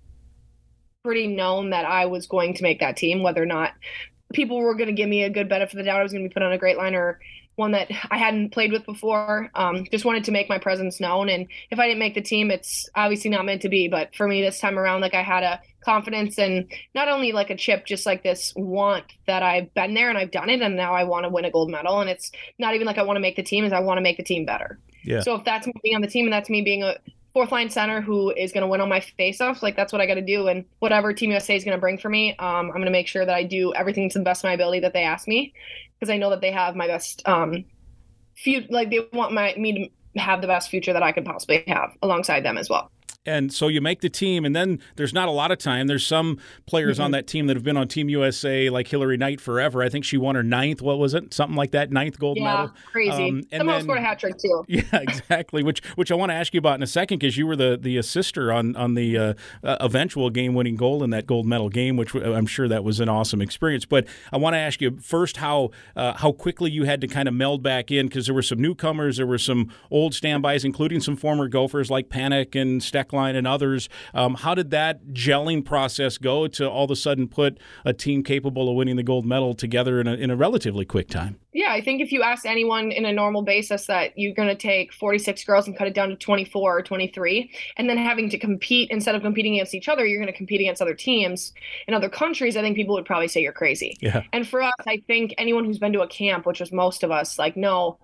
pretty 1.04 1.28
known 1.28 1.70
that 1.70 1.86
I 1.86 2.06
was 2.06 2.28
going 2.28 2.54
to 2.56 2.64
make 2.64 2.80
that 2.82 2.98
team, 2.98 3.24
whether 3.24 3.42
or 3.42 3.46
not 3.46 3.72
people 4.34 4.60
were 4.60 4.76
going 4.76 4.88
to 4.88 4.94
give 4.94 5.08
me 5.08 5.24
a 5.24 5.30
good 5.30 5.48
benefit 5.48 5.74
of 5.74 5.78
the 5.78 5.84
doubt. 5.84 6.00
I 6.00 6.04
was 6.04 6.12
going 6.12 6.24
to 6.24 6.30
be 6.30 6.34
put 6.34 6.44
on 6.44 6.52
a 6.52 6.58
great 6.58 6.78
line 6.78 6.96
or 6.96 7.20
one 7.58 7.72
that 7.72 7.90
I 8.12 8.18
hadn't 8.18 8.52
played 8.52 8.72
with 8.72 8.86
before. 8.86 9.50
Um, 9.56 9.86
just 9.92 10.06
wanted 10.06 10.24
to 10.26 10.32
make 10.32 10.48
my 10.48 10.60
presence 10.60 11.00
known. 11.00 11.28
And 11.28 11.48
if 11.72 11.80
I 11.80 11.88
didn't 11.88 12.00
make 12.00 12.14
the 12.14 12.22
team, 12.22 12.52
it's 12.52 12.88
obviously 12.96 13.32
not 13.32 13.46
meant 13.46 13.64
to 13.64 13.70
be. 13.70 13.88
But 13.88 14.16
for 14.16 14.28
me 14.28 14.42
this 14.42 14.60
time 14.60 14.78
around, 14.78 15.02
like 15.02 15.16
I 15.16 15.24
had 15.24 15.44
a 15.44 15.60
confidence 15.84 16.38
and 16.38 16.72
not 16.94 17.08
only 17.08 17.32
like 17.32 17.50
a 17.50 17.58
chip, 17.58 17.86
just 17.86 18.06
like 18.06 18.22
this 18.22 18.54
want 18.56 19.06
that 19.26 19.42
I've 19.42 19.74
been 19.74 19.96
there 19.96 20.10
and 20.10 20.20
I've 20.20 20.30
done 20.30 20.50
it. 20.50 20.62
And 20.62 20.76
now 20.76 20.94
I 20.94 21.04
want 21.04 21.24
to 21.24 21.30
win 21.30 21.46
a 21.46 21.52
gold 21.52 21.72
medal. 21.72 22.00
And 22.00 22.10
it's 22.12 22.32
not 22.60 22.76
even 22.76 22.86
like 22.86 23.00
I 23.00 23.04
want 23.04 23.18
to 23.18 23.22
make 23.22 23.36
the 23.36 23.44
team, 23.44 23.66
is 23.66 23.74
I 23.74 23.80
want 23.80 23.98
to 23.98 24.04
make 24.04 24.18
the 24.18 24.24
team 24.24 24.46
better. 24.46 24.80
Yeah. 25.04 25.22
So 25.22 25.34
if 25.34 25.44
that's 25.44 25.66
me 25.66 25.74
being 25.82 25.96
on 25.96 26.02
the 26.02 26.08
team 26.08 26.26
and 26.26 26.34
that's 26.34 26.52
me 26.52 26.62
being 26.62 26.84
a 26.84 26.98
fourth 27.34 27.52
line 27.52 27.70
center 27.70 28.02
who 28.02 28.32
is 28.32 28.52
going 28.52 28.62
to 28.62 28.68
win 28.68 28.82
on 28.82 28.90
my 28.90 29.00
face 29.00 29.42
off, 29.42 29.64
like 29.64 29.76
that's 29.76 29.92
what 29.92 30.02
I 30.02 30.06
got 30.06 30.16
to 30.16 30.22
do. 30.22 30.48
And 30.48 30.66
whatever 30.80 31.12
Team 31.12 31.32
USA 31.32 31.56
is 31.56 31.64
going 31.64 31.76
to 31.76 31.82
bring 31.82 31.98
for 31.98 32.10
me, 32.10 32.36
um, 32.38 32.68
I'm 32.68 32.72
going 32.72 32.86
to 32.86 32.92
make 32.92 33.08
sure 33.08 33.26
that 33.26 33.36
I 33.36 33.44
do 33.44 33.74
everything 33.74 34.10
to 34.12 34.20
the 34.20 34.24
best 34.24 34.42
of 34.42 34.50
my 34.50 34.54
ability 34.54 34.82
that 34.82 34.94
they 34.94 35.04
ask 35.04 35.28
me 35.28 35.54
because 36.00 36.12
I 36.12 36.18
know 36.18 36.30
that 36.30 36.42
they 36.42 36.52
have 36.52 36.76
my 36.76 36.88
best 36.88 37.28
um 37.28 37.66
few 38.36 38.66
like 38.70 38.90
they 38.90 39.08
want 39.14 39.34
my 39.34 39.54
me 39.58 39.92
to 40.16 40.20
have 40.20 40.42
the 40.42 40.48
best 40.48 40.70
future 40.70 40.94
that 40.94 41.04
I 41.04 41.12
could 41.12 41.26
possibly 41.26 41.64
have 41.68 41.96
alongside 42.02 42.44
them 42.44 42.58
as 42.58 42.70
well. 42.70 42.92
And 43.28 43.54
so 43.54 43.68
you 43.68 43.82
make 43.82 44.02
the 44.02 44.10
team, 44.10 44.46
and 44.46 44.56
then 44.56 44.80
there's 44.96 45.14
not 45.14 45.28
a 45.28 45.32
lot 45.32 45.52
of 45.52 45.58
time. 45.58 45.88
There's 45.88 46.06
some 46.06 46.40
players 46.66 46.98
mm-hmm. 46.98 47.06
on 47.06 47.12
that 47.12 47.28
team 47.28 47.48
that 47.48 47.58
have 47.58 47.64
been 47.64 47.78
on 47.78 47.88
Team 47.88 48.10
USA, 48.10 48.70
like 48.70 48.88
Hilary 48.88 49.18
Knight, 49.18 49.42
forever. 49.42 49.84
I 49.84 49.90
think 49.90 50.06
she 50.06 50.18
won 50.18 50.36
her 50.36 50.44
ninth. 50.44 50.82
What 50.82 50.98
was 50.98 51.14
it? 51.14 51.34
Something 51.34 51.58
like 51.58 51.72
that, 51.72 51.92
ninth 51.92 52.18
gold 52.18 52.38
yeah, 52.38 52.44
medal. 52.44 52.72
Crazy. 52.92 53.30
Um, 53.30 53.44
and 53.52 53.60
Someone 53.60 53.82
scored 53.84 53.98
a 54.00 54.02
hat 54.02 54.20
trick 54.20 54.38
too. 54.38 54.66
Yeah, 54.78 54.84
exactly. 54.94 55.64
which 55.64 55.84
which 55.96 56.12
I 56.12 56.16
want 56.16 56.30
to 56.30 56.36
ask 56.36 56.54
you 56.54 56.60
about 56.60 56.76
in 56.76 56.84
a 56.84 56.88
second 56.88 57.20
because 57.20 57.36
you 57.36 57.48
were 57.48 57.56
the 57.56 57.78
the 57.82 57.98
assister 57.98 58.52
on 58.52 58.76
on 58.76 58.94
the 58.94 59.18
uh, 59.18 59.34
uh, 59.64 59.78
eventual 59.80 60.30
game 60.30 60.54
winning 60.54 60.76
goal 60.76 61.04
in 61.04 61.10
that 61.10 61.26
gold 61.26 61.48
medal 61.48 61.70
game, 61.70 61.98
which 61.98 62.14
I'm 62.14 62.46
sure 62.46 62.68
that 62.68 62.84
was 62.84 63.00
an 63.00 63.10
awesome 63.10 63.42
experience. 63.42 63.86
But 63.86 64.06
I 64.32 64.38
want 64.38 64.54
to 64.54 64.60
ask 64.60 64.82
you 64.82 64.98
first 65.02 65.38
how 65.38 65.72
uh, 65.96 66.14
how 66.14 66.32
quickly 66.32 66.70
you 66.70 66.84
had 66.84 67.02
to 67.02 67.08
kind 67.08 67.28
of 67.28 67.34
meld 67.34 67.64
back 67.64 67.92
in 67.92 68.08
because 68.08 68.28
there 68.28 68.36
were 68.36 68.42
some 68.42 68.62
newcomers, 68.62 69.18
there 69.18 69.28
were 69.28 69.38
some 69.38 69.72
old 69.90 70.14
standbys, 70.14 70.64
including 70.64 71.00
some 71.00 71.16
former 71.16 71.48
Gophers 71.48 71.90
like 71.90 72.10
Pannek 72.10 72.60
and 72.60 72.82
And 73.18 73.48
others. 73.48 73.90
Um, 74.14 74.36
how 74.36 74.54
did 74.54 74.72
that 74.72 75.08
gelling 75.08 75.66
process 75.66 76.18
go 76.18 76.48
to 76.48 76.70
all 76.70 76.86
of 76.86 76.92
a 76.92 76.96
sudden 76.96 77.28
put 77.28 77.60
a 77.84 77.94
team 77.94 78.24
capable 78.24 78.70
of 78.70 78.76
winning 78.76 78.96
the 78.96 79.04
gold 79.04 79.26
medal 79.26 79.54
together 79.54 80.00
in 80.00 80.08
a, 80.08 80.14
in 80.14 80.30
a 80.30 80.36
relatively 80.36 80.86
quick 80.86 81.10
time? 81.10 81.40
Yeah, 81.54 81.72
I 81.72 81.82
think 81.82 82.02
if 82.02 82.12
you 82.12 82.22
ask 82.22 82.46
anyone 82.46 82.92
in 82.92 83.06
a 83.06 83.12
normal 83.12 83.42
basis 83.42 83.88
that 83.88 84.12
you're 84.16 84.36
going 84.36 84.50
to 84.50 84.56
take 84.56 84.94
46 84.94 85.44
girls 85.46 85.66
and 85.66 85.76
cut 85.76 85.88
it 85.88 85.96
down 85.96 86.10
to 86.10 86.16
24 86.16 86.78
or 86.78 86.82
23, 86.84 87.52
and 87.78 87.90
then 87.90 87.98
having 87.98 88.30
to 88.30 88.38
compete 88.38 88.92
instead 88.92 89.16
of 89.16 89.24
competing 89.24 89.56
against 89.56 89.74
each 89.74 89.90
other, 89.90 90.06
you're 90.06 90.20
going 90.20 90.32
to 90.32 90.38
compete 90.38 90.62
against 90.62 90.82
other 90.82 90.94
teams 90.94 91.54
in 91.88 91.96
other 91.96 92.10
countries, 92.10 92.56
I 92.56 92.62
think 92.62 92.76
people 92.76 92.94
would 92.94 93.06
probably 93.06 93.28
say 93.28 93.42
you're 93.42 93.54
crazy. 93.54 93.98
Yeah. 94.02 94.24
And 94.34 94.48
for 94.48 94.62
us, 94.62 94.74
I 94.86 95.02
think 95.08 95.34
anyone 95.40 95.66
who's 95.66 95.80
been 95.80 95.94
to 95.94 96.02
a 96.02 96.08
camp, 96.08 96.46
which 96.46 96.60
was 96.60 96.72
most 96.72 97.04
of 97.04 97.10
us, 97.10 97.40
like, 97.40 97.58
no, 97.58 97.98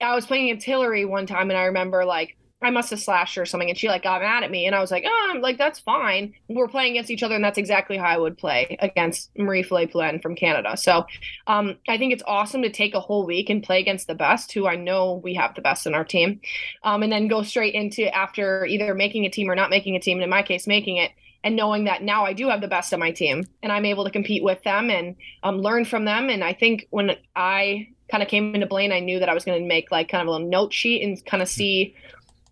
I 0.00 0.14
was 0.14 0.26
playing 0.26 0.46
against 0.50 0.66
Hilary 0.66 1.04
one 1.04 1.26
time, 1.26 1.50
and 1.50 1.58
I 1.58 1.64
remember 1.64 2.04
like 2.04 2.36
I 2.64 2.70
must 2.70 2.90
have 2.90 3.00
slashed 3.00 3.36
her 3.36 3.42
or 3.42 3.46
something, 3.46 3.68
and 3.68 3.78
she 3.78 3.88
like 3.88 4.02
got 4.02 4.20
mad 4.20 4.42
at 4.42 4.50
me, 4.50 4.66
and 4.66 4.74
I 4.74 4.80
was 4.80 4.90
like, 4.90 5.04
oh, 5.06 5.30
I'm 5.30 5.40
like 5.40 5.58
that's 5.58 5.78
fine. 5.78 6.34
We're 6.48 6.68
playing 6.68 6.92
against 6.92 7.10
each 7.10 7.22
other, 7.22 7.34
and 7.34 7.44
that's 7.44 7.58
exactly 7.58 7.96
how 7.96 8.06
I 8.06 8.18
would 8.18 8.38
play 8.38 8.76
against 8.80 9.30
Marie 9.36 9.62
Fillet 9.62 10.18
from 10.22 10.34
Canada. 10.34 10.76
So, 10.76 11.06
um, 11.46 11.76
I 11.88 11.98
think 11.98 12.12
it's 12.12 12.22
awesome 12.26 12.62
to 12.62 12.70
take 12.70 12.94
a 12.94 13.00
whole 13.00 13.26
week 13.26 13.50
and 13.50 13.62
play 13.62 13.80
against 13.80 14.06
the 14.06 14.14
best, 14.14 14.52
who 14.52 14.66
I 14.66 14.76
know 14.76 15.20
we 15.24 15.34
have 15.34 15.54
the 15.54 15.62
best 15.62 15.86
in 15.86 15.94
our 15.94 16.04
team, 16.04 16.40
um, 16.82 17.02
and 17.02 17.12
then 17.12 17.28
go 17.28 17.42
straight 17.42 17.74
into 17.74 18.14
after 18.14 18.66
either 18.66 18.94
making 18.94 19.24
a 19.24 19.30
team 19.30 19.50
or 19.50 19.54
not 19.54 19.70
making 19.70 19.96
a 19.96 20.00
team, 20.00 20.18
and 20.18 20.24
in 20.24 20.30
my 20.30 20.42
case, 20.42 20.66
making 20.66 20.96
it 20.96 21.12
and 21.44 21.56
knowing 21.56 21.84
that 21.84 22.02
now 22.02 22.24
I 22.24 22.32
do 22.32 22.48
have 22.48 22.62
the 22.62 22.68
best 22.68 22.92
of 22.92 22.98
my 22.98 23.12
team 23.12 23.44
and 23.62 23.70
I'm 23.70 23.84
able 23.84 24.04
to 24.04 24.10
compete 24.10 24.42
with 24.42 24.62
them 24.62 24.90
and 24.90 25.14
um, 25.42 25.58
learn 25.58 25.84
from 25.84 26.06
them. 26.06 26.30
And 26.30 26.42
I 26.42 26.54
think 26.54 26.86
when 26.88 27.16
I 27.36 27.88
kind 28.10 28.22
of 28.22 28.30
came 28.30 28.54
into 28.54 28.66
Blaine, 28.66 28.92
I 28.92 29.00
knew 29.00 29.18
that 29.18 29.28
I 29.28 29.34
was 29.34 29.44
going 29.44 29.60
to 29.60 29.68
make 29.68 29.90
like 29.90 30.08
kind 30.08 30.22
of 30.22 30.28
a 30.28 30.30
little 30.30 30.48
note 30.48 30.72
sheet 30.72 31.02
and 31.02 31.24
kind 31.26 31.42
of 31.42 31.48
see 31.48 31.94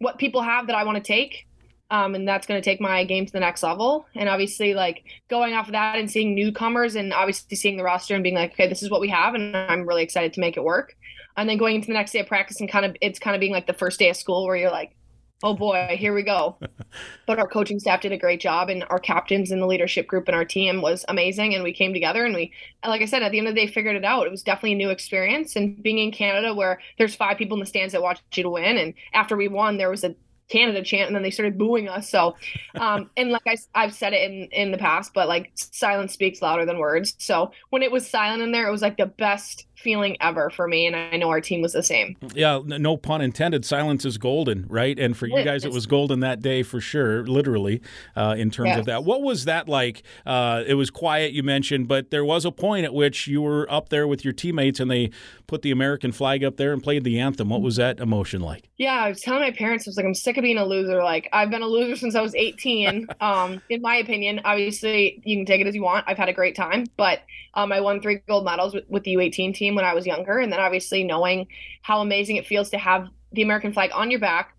what 0.03 0.19
people 0.19 0.43
have 0.43 0.67
that 0.67 0.77
I 0.77 0.85
want 0.85 0.97
to 0.97 1.03
take. 1.03 1.47
Um, 1.91 2.15
and 2.15 2.27
that's 2.27 2.47
going 2.47 2.61
to 2.61 2.65
take 2.65 2.81
my 2.81 3.05
game 3.05 3.27
to 3.27 3.33
the 3.33 3.41
next 3.41 3.63
level. 3.63 4.07
And 4.15 4.27
obviously, 4.27 4.73
like 4.73 5.05
going 5.29 5.53
off 5.53 5.67
of 5.67 5.73
that 5.73 5.99
and 5.99 6.11
seeing 6.11 6.35
newcomers 6.35 6.97
and 6.97 7.13
obviously 7.13 7.55
seeing 7.55 7.77
the 7.77 7.85
roster 7.85 8.15
and 8.15 8.23
being 8.23 8.35
like, 8.35 8.53
okay, 8.53 8.67
this 8.67 8.83
is 8.83 8.91
what 8.91 9.03
we 9.03 9.09
have, 9.09 9.35
and 9.35 9.55
I'm 9.55 9.87
really 9.87 10.03
excited 10.03 10.33
to 10.33 10.41
make 10.41 10.57
it 10.57 10.65
work. 10.65 10.97
And 11.37 11.49
then 11.49 11.59
going 11.59 11.77
into 11.77 11.89
the 11.89 11.93
next 11.93 12.13
day 12.13 12.21
of 12.21 12.27
practice 12.27 12.61
and 12.61 12.71
kind 12.71 12.87
of 12.87 12.97
it's 13.03 13.19
kind 13.19 13.37
of 13.37 13.41
being 13.41 13.53
like 13.53 13.67
the 13.67 13.75
first 13.75 13.99
day 13.99 14.09
of 14.09 14.17
school 14.17 14.47
where 14.47 14.57
you're 14.57 14.71
like, 14.71 14.97
oh 15.43 15.55
boy, 15.55 15.97
here 15.99 16.15
we 16.15 16.23
go. 16.23 16.57
but 17.27 17.39
our 17.39 17.47
coaching 17.47 17.81
staff 17.81 18.01
did 18.01 18.13
a 18.13 18.19
great 18.19 18.41
job, 18.41 18.69
and 18.69 18.85
our 18.91 18.99
captains 18.99 19.51
and 19.51 19.61
the 19.61 19.67
leadership 19.67 20.07
group 20.07 20.29
and 20.29 20.37
our 20.37 20.45
team 20.45 20.83
was 20.83 21.05
amazing. 21.09 21.55
And 21.55 21.65
we 21.65 21.73
came 21.73 21.93
together, 21.93 22.25
and 22.25 22.35
we, 22.35 22.53
like 22.87 23.03
I 23.03 23.07
said, 23.07 23.23
at 23.23 23.33
the 23.33 23.39
end 23.39 23.49
of 23.49 23.55
the 23.55 23.61
day, 23.61 23.73
figured 23.73 23.97
it 23.97 24.05
out. 24.05 24.27
It 24.27 24.31
was 24.31 24.43
definitely 24.43 24.73
a 24.73 24.77
new 24.77 24.91
experience. 24.91 25.57
And 25.57 25.83
being 25.83 25.99
in 25.99 26.13
Canada, 26.13 26.55
where 26.55 26.81
there's 26.99 27.15
five 27.15 27.39
people 27.39 27.57
in 27.57 27.61
the 27.61 27.67
stands 27.67 27.93
that 27.93 28.03
watch 28.03 28.21
you 28.35 28.43
to 28.43 28.51
win, 28.51 28.79
and 28.79 28.95
after 29.13 29.37
we 29.37 29.49
won, 29.49 29.77
there 29.77 29.91
was 29.91 30.05
a 30.05 30.15
Canada 30.49 30.83
chant, 30.83 31.07
and 31.07 31.17
then 31.17 31.23
they 31.23 31.31
started 31.31 31.59
booing 31.59 31.89
us. 31.89 32.11
So, 32.11 32.37
um, 32.75 33.11
and 33.17 33.31
like 33.31 33.47
I, 33.47 33.57
I've 33.75 33.95
said 33.95 34.13
it 34.13 34.31
in 34.31 34.49
in 34.53 34.73
the 34.73 34.79
past, 34.79 35.13
but 35.15 35.29
like 35.29 35.53
silence 35.55 36.13
speaks 36.13 36.43
louder 36.43 36.65
than 36.65 36.79
words. 36.79 37.15
So 37.19 37.53
when 37.71 37.83
it 37.83 37.91
was 37.91 38.09
silent 38.09 38.43
in 38.43 38.53
there, 38.53 38.69
it 38.69 38.73
was 38.73 38.83
like 38.83 38.97
the 38.97 39.07
best 39.07 39.67
feeling 39.83 40.17
ever 40.21 40.49
for 40.49 40.69
me 40.69 40.87
and 40.87 40.95
i 40.95 41.17
know 41.17 41.29
our 41.29 41.41
team 41.41 41.61
was 41.61 41.73
the 41.73 41.83
same. 41.83 42.17
Yeah 42.35 42.61
no 42.65 42.97
pun 42.97 43.21
intended. 43.21 43.65
Silence 43.65 44.05
is 44.05 44.17
golden 44.17 44.67
right? 44.69 44.99
And 44.99 45.17
for 45.17 45.27
you 45.27 45.43
guys 45.43 45.65
it 45.65 45.73
was 45.73 45.87
golden 45.87 46.21
that 46.21 46.41
day 46.41 46.63
for 46.63 46.81
sure 46.81 47.27
literally 47.27 47.83
uh, 48.15 48.35
in 48.39 48.51
terms 48.51 48.69
yes. 48.69 48.79
of 48.79 48.85
that. 48.87 49.05
What 49.05 49.23
was 49.23 49.45
that 49.47 49.69
like? 49.69 50.03
Uh, 50.25 50.63
it 50.67 50.75
was 50.75 50.91
quiet 50.91 51.33
you 51.33 51.43
mentioned 51.43 51.89
but 51.89 52.11
there 52.11 52.25
was 52.25 52.45
a 52.45 52.53
point 52.53 52.85
at 52.85 52.95
which 52.95 53.27
you 53.27 53.43
were 53.43 53.71
up 53.71 53.89
there 53.89 54.07
with 54.07 54.25
your 54.25 54.33
teammates 54.33 54.79
and 54.79 54.91
they 54.91 55.11
put 55.47 55.63
the 55.63 55.71
american 55.73 56.13
flag 56.13 56.45
up 56.45 56.57
there 56.57 56.73
and 56.73 56.83
played 56.83 57.03
the 57.03 57.19
anthem. 57.19 57.49
What 57.49 57.63
was 57.63 57.77
that 57.77 57.99
emotion 57.99 58.41
like? 58.41 58.69
Yeah 58.77 58.95
i 58.95 59.09
was 59.09 59.21
telling 59.21 59.41
my 59.41 59.51
parents 59.51 59.87
i 59.87 59.91
was 59.91 59.97
like 59.97 60.07
i'm 60.07 60.15
sick 60.15 60.32
of 60.37 60.43
being 60.43 60.59
a 60.59 60.65
loser. 60.65 61.03
Like 61.03 61.29
i've 61.33 61.51
been 61.51 61.63
a 61.63 61.67
loser 61.67 61.97
since 61.97 62.15
i 62.15 62.21
was 62.21 62.35
18 62.35 63.09
um, 63.21 63.61
in 63.69 63.83
my 63.83 63.97
opinion 63.97 64.41
obviously 64.45 65.23
you 65.25 65.37
can 65.37 65.47
take 65.47 65.61
it 65.61 65.67
as 65.67 65.75
you 65.75 65.83
want. 65.83 66.05
I've 66.09 66.19
had 66.19 66.29
a 66.29 66.33
great 66.33 66.57
time 66.57 66.87
but 66.97 67.21
um, 67.55 67.73
i 67.73 67.81
won 67.81 68.01
three 68.01 68.21
gold 68.29 68.45
medals 68.45 68.75
with, 68.75 68.85
with 68.89 69.05
the 69.05 69.15
u18 69.15 69.55
team 69.55 69.75
when 69.75 69.85
I 69.85 69.95
was 69.95 70.07
younger. 70.07 70.39
And 70.39 70.53
then 70.53 70.61
obviously 70.61 71.05
knowing 71.05 71.49
how 71.83 72.01
amazing 72.01 72.37
it 72.37 72.47
feels 72.47 72.71
to 72.71 72.79
have 72.79 73.09
the 73.33 73.43
American 73.43 73.73
flag 73.73 73.91
on 73.95 74.11
your 74.11 74.21
back, 74.21 74.55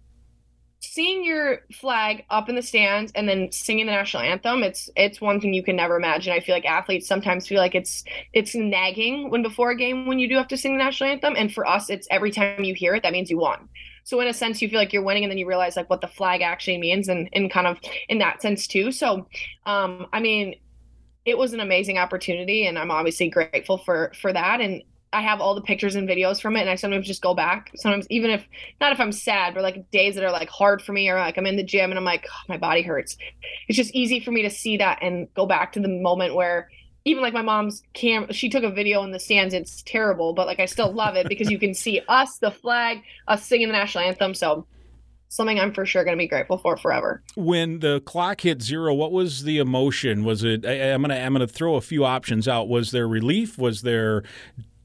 seeing 0.82 1.24
your 1.24 1.60
flag 1.72 2.26
up 2.30 2.50
in 2.50 2.56
the 2.56 2.62
stands 2.62 3.12
and 3.16 3.28
then 3.28 3.52
singing 3.52 3.86
the 3.86 3.92
national 3.92 4.22
anthem 4.22 4.64
it's 4.64 4.90
it's 4.98 5.22
one 5.22 5.40
thing 5.40 5.54
you 5.54 5.64
can 5.64 5.78
never 5.78 5.96
imagine. 5.96 6.34
I 6.34 6.42
feel 6.42 6.56
like 6.56 6.66
athletes 6.66 7.08
sometimes 7.08 7.48
feel 7.48 7.60
like 7.60 7.74
it's 7.74 8.04
it's 8.34 8.54
nagging 8.54 9.30
when 9.30 9.44
before 9.44 9.72
a 9.72 9.78
game 9.78 10.08
when 10.08 10.20
you 10.20 10.28
do 10.28 10.36
have 10.36 10.50
to 10.50 10.58
sing 10.58 10.78
the 10.78 10.84
national 10.84 11.12
anthem. 11.12 11.36
And 11.38 11.54
for 11.54 11.66
us 11.66 11.90
it's 11.90 12.08
every 12.12 12.32
time 12.32 12.64
you 12.64 12.74
hear 12.76 12.96
it 12.96 13.04
that 13.04 13.14
means 13.14 13.30
you 13.30 13.38
won 13.38 13.70
so 14.04 14.20
in 14.20 14.28
a 14.28 14.34
sense 14.34 14.62
you 14.62 14.70
feel 14.70 14.80
like 14.80 14.94
you're 14.94 15.04
winning 15.04 15.24
and 15.24 15.32
then 15.32 15.38
you 15.38 15.48
realize 15.48 15.76
like 15.76 15.90
what 15.90 16.02
the 16.02 16.08
flag 16.08 16.42
actually 16.42 16.78
means 16.78 17.08
and 17.08 17.30
in 17.34 17.50
kind 17.50 17.68
of 17.68 17.78
in 18.10 18.20
that 18.20 18.42
sense 18.42 18.68
too 18.68 18.92
so 18.92 19.28
um 19.66 20.06
i 20.14 20.20
mean 20.20 20.56
it 21.26 21.38
was 21.38 21.54
an 21.54 21.60
amazing 21.60 21.98
opportunity 21.98 22.66
and 22.68 22.78
i'm 22.78 22.92
obviously 22.92 23.30
grateful 23.30 23.78
for 23.78 24.12
for 24.20 24.34
that 24.34 24.62
and 24.62 24.84
I 25.14 25.22
have 25.22 25.40
all 25.40 25.56
the 25.56 25.62
pictures 25.62 25.96
and 25.96 26.10
videos 26.10 26.42
from 26.42 26.56
it, 26.56 26.62
and 26.62 26.70
I 26.70 26.76
sometimes 26.76 27.08
just 27.08 27.22
go 27.22 27.34
back. 27.34 27.72
Sometimes, 27.76 28.08
even 28.10 28.32
if 28.32 28.46
not 28.82 28.92
if 28.92 29.00
I'm 29.00 29.12
sad, 29.12 29.54
but 29.54 29.62
like 29.62 29.90
days 29.92 30.16
that 30.16 30.24
are 30.24 30.32
like 30.32 30.50
hard 30.50 30.82
for 30.82 30.92
me, 30.92 31.08
or 31.10 31.18
like 31.18 31.38
I'm 31.38 31.46
in 31.46 31.56
the 31.56 31.64
gym 31.64 31.92
and 31.92 31.98
I'm 31.98 32.04
like, 32.04 32.26
oh, 32.28 32.46
my 32.50 32.58
body 32.58 32.82
hurts. 32.82 33.16
It's 33.68 33.78
just 33.78 33.94
easy 33.94 34.20
for 34.20 34.32
me 34.32 34.42
to 34.42 34.50
see 34.50 34.78
that 34.78 35.00
and 35.02 35.32
go 35.36 35.46
back 35.46 35.74
to 35.74 35.80
the 35.80 35.88
moment 35.88 36.36
where 36.36 36.70
even 37.06 37.22
like 37.22 37.34
my 37.34 37.42
mom's 37.42 37.84
cam 37.94 38.32
she 38.32 38.50
took 38.50 38.64
a 38.64 38.70
video 38.70 39.04
in 39.04 39.12
the 39.12 39.20
stands 39.20 39.54
it's 39.54 39.82
terrible 39.84 40.34
but 40.34 40.48
like 40.48 40.60
i 40.60 40.66
still 40.66 40.92
love 40.92 41.16
it 41.16 41.28
because 41.28 41.50
you 41.50 41.60
can 41.60 41.74
see 41.74 42.02
us 42.08 42.38
the 42.38 42.52
flag 42.52 43.02
us 43.28 43.46
singing 43.46 43.68
the 43.68 43.74
national 43.74 44.04
anthem 44.04 44.34
so 44.34 44.66
something 45.34 45.60
i'm 45.60 45.74
for 45.74 45.86
sure 45.86 46.04
going 46.04 46.16
to 46.16 46.22
be 46.22 46.28
grateful 46.28 46.60
for 46.60 46.78
forever. 46.78 47.24
When 47.36 47.80
the 47.80 48.02
clock 48.02 48.42
hit 48.42 48.62
zero 48.62 48.94
what 48.94 49.12
was 49.12 49.44
the 49.44 49.58
emotion? 49.58 50.24
Was 50.24 50.44
it 50.44 50.66
I, 50.66 50.94
i'm 50.94 51.02
going 51.02 51.10
to 51.10 51.20
i'm 51.20 51.34
to 51.36 51.48
throw 51.48 51.76
a 51.76 51.82
few 51.82 52.06
options 52.06 52.48
out. 52.48 52.70
Was 52.70 52.92
there 52.92 53.08
relief? 53.08 53.58
Was 53.58 53.82
there 53.82 54.24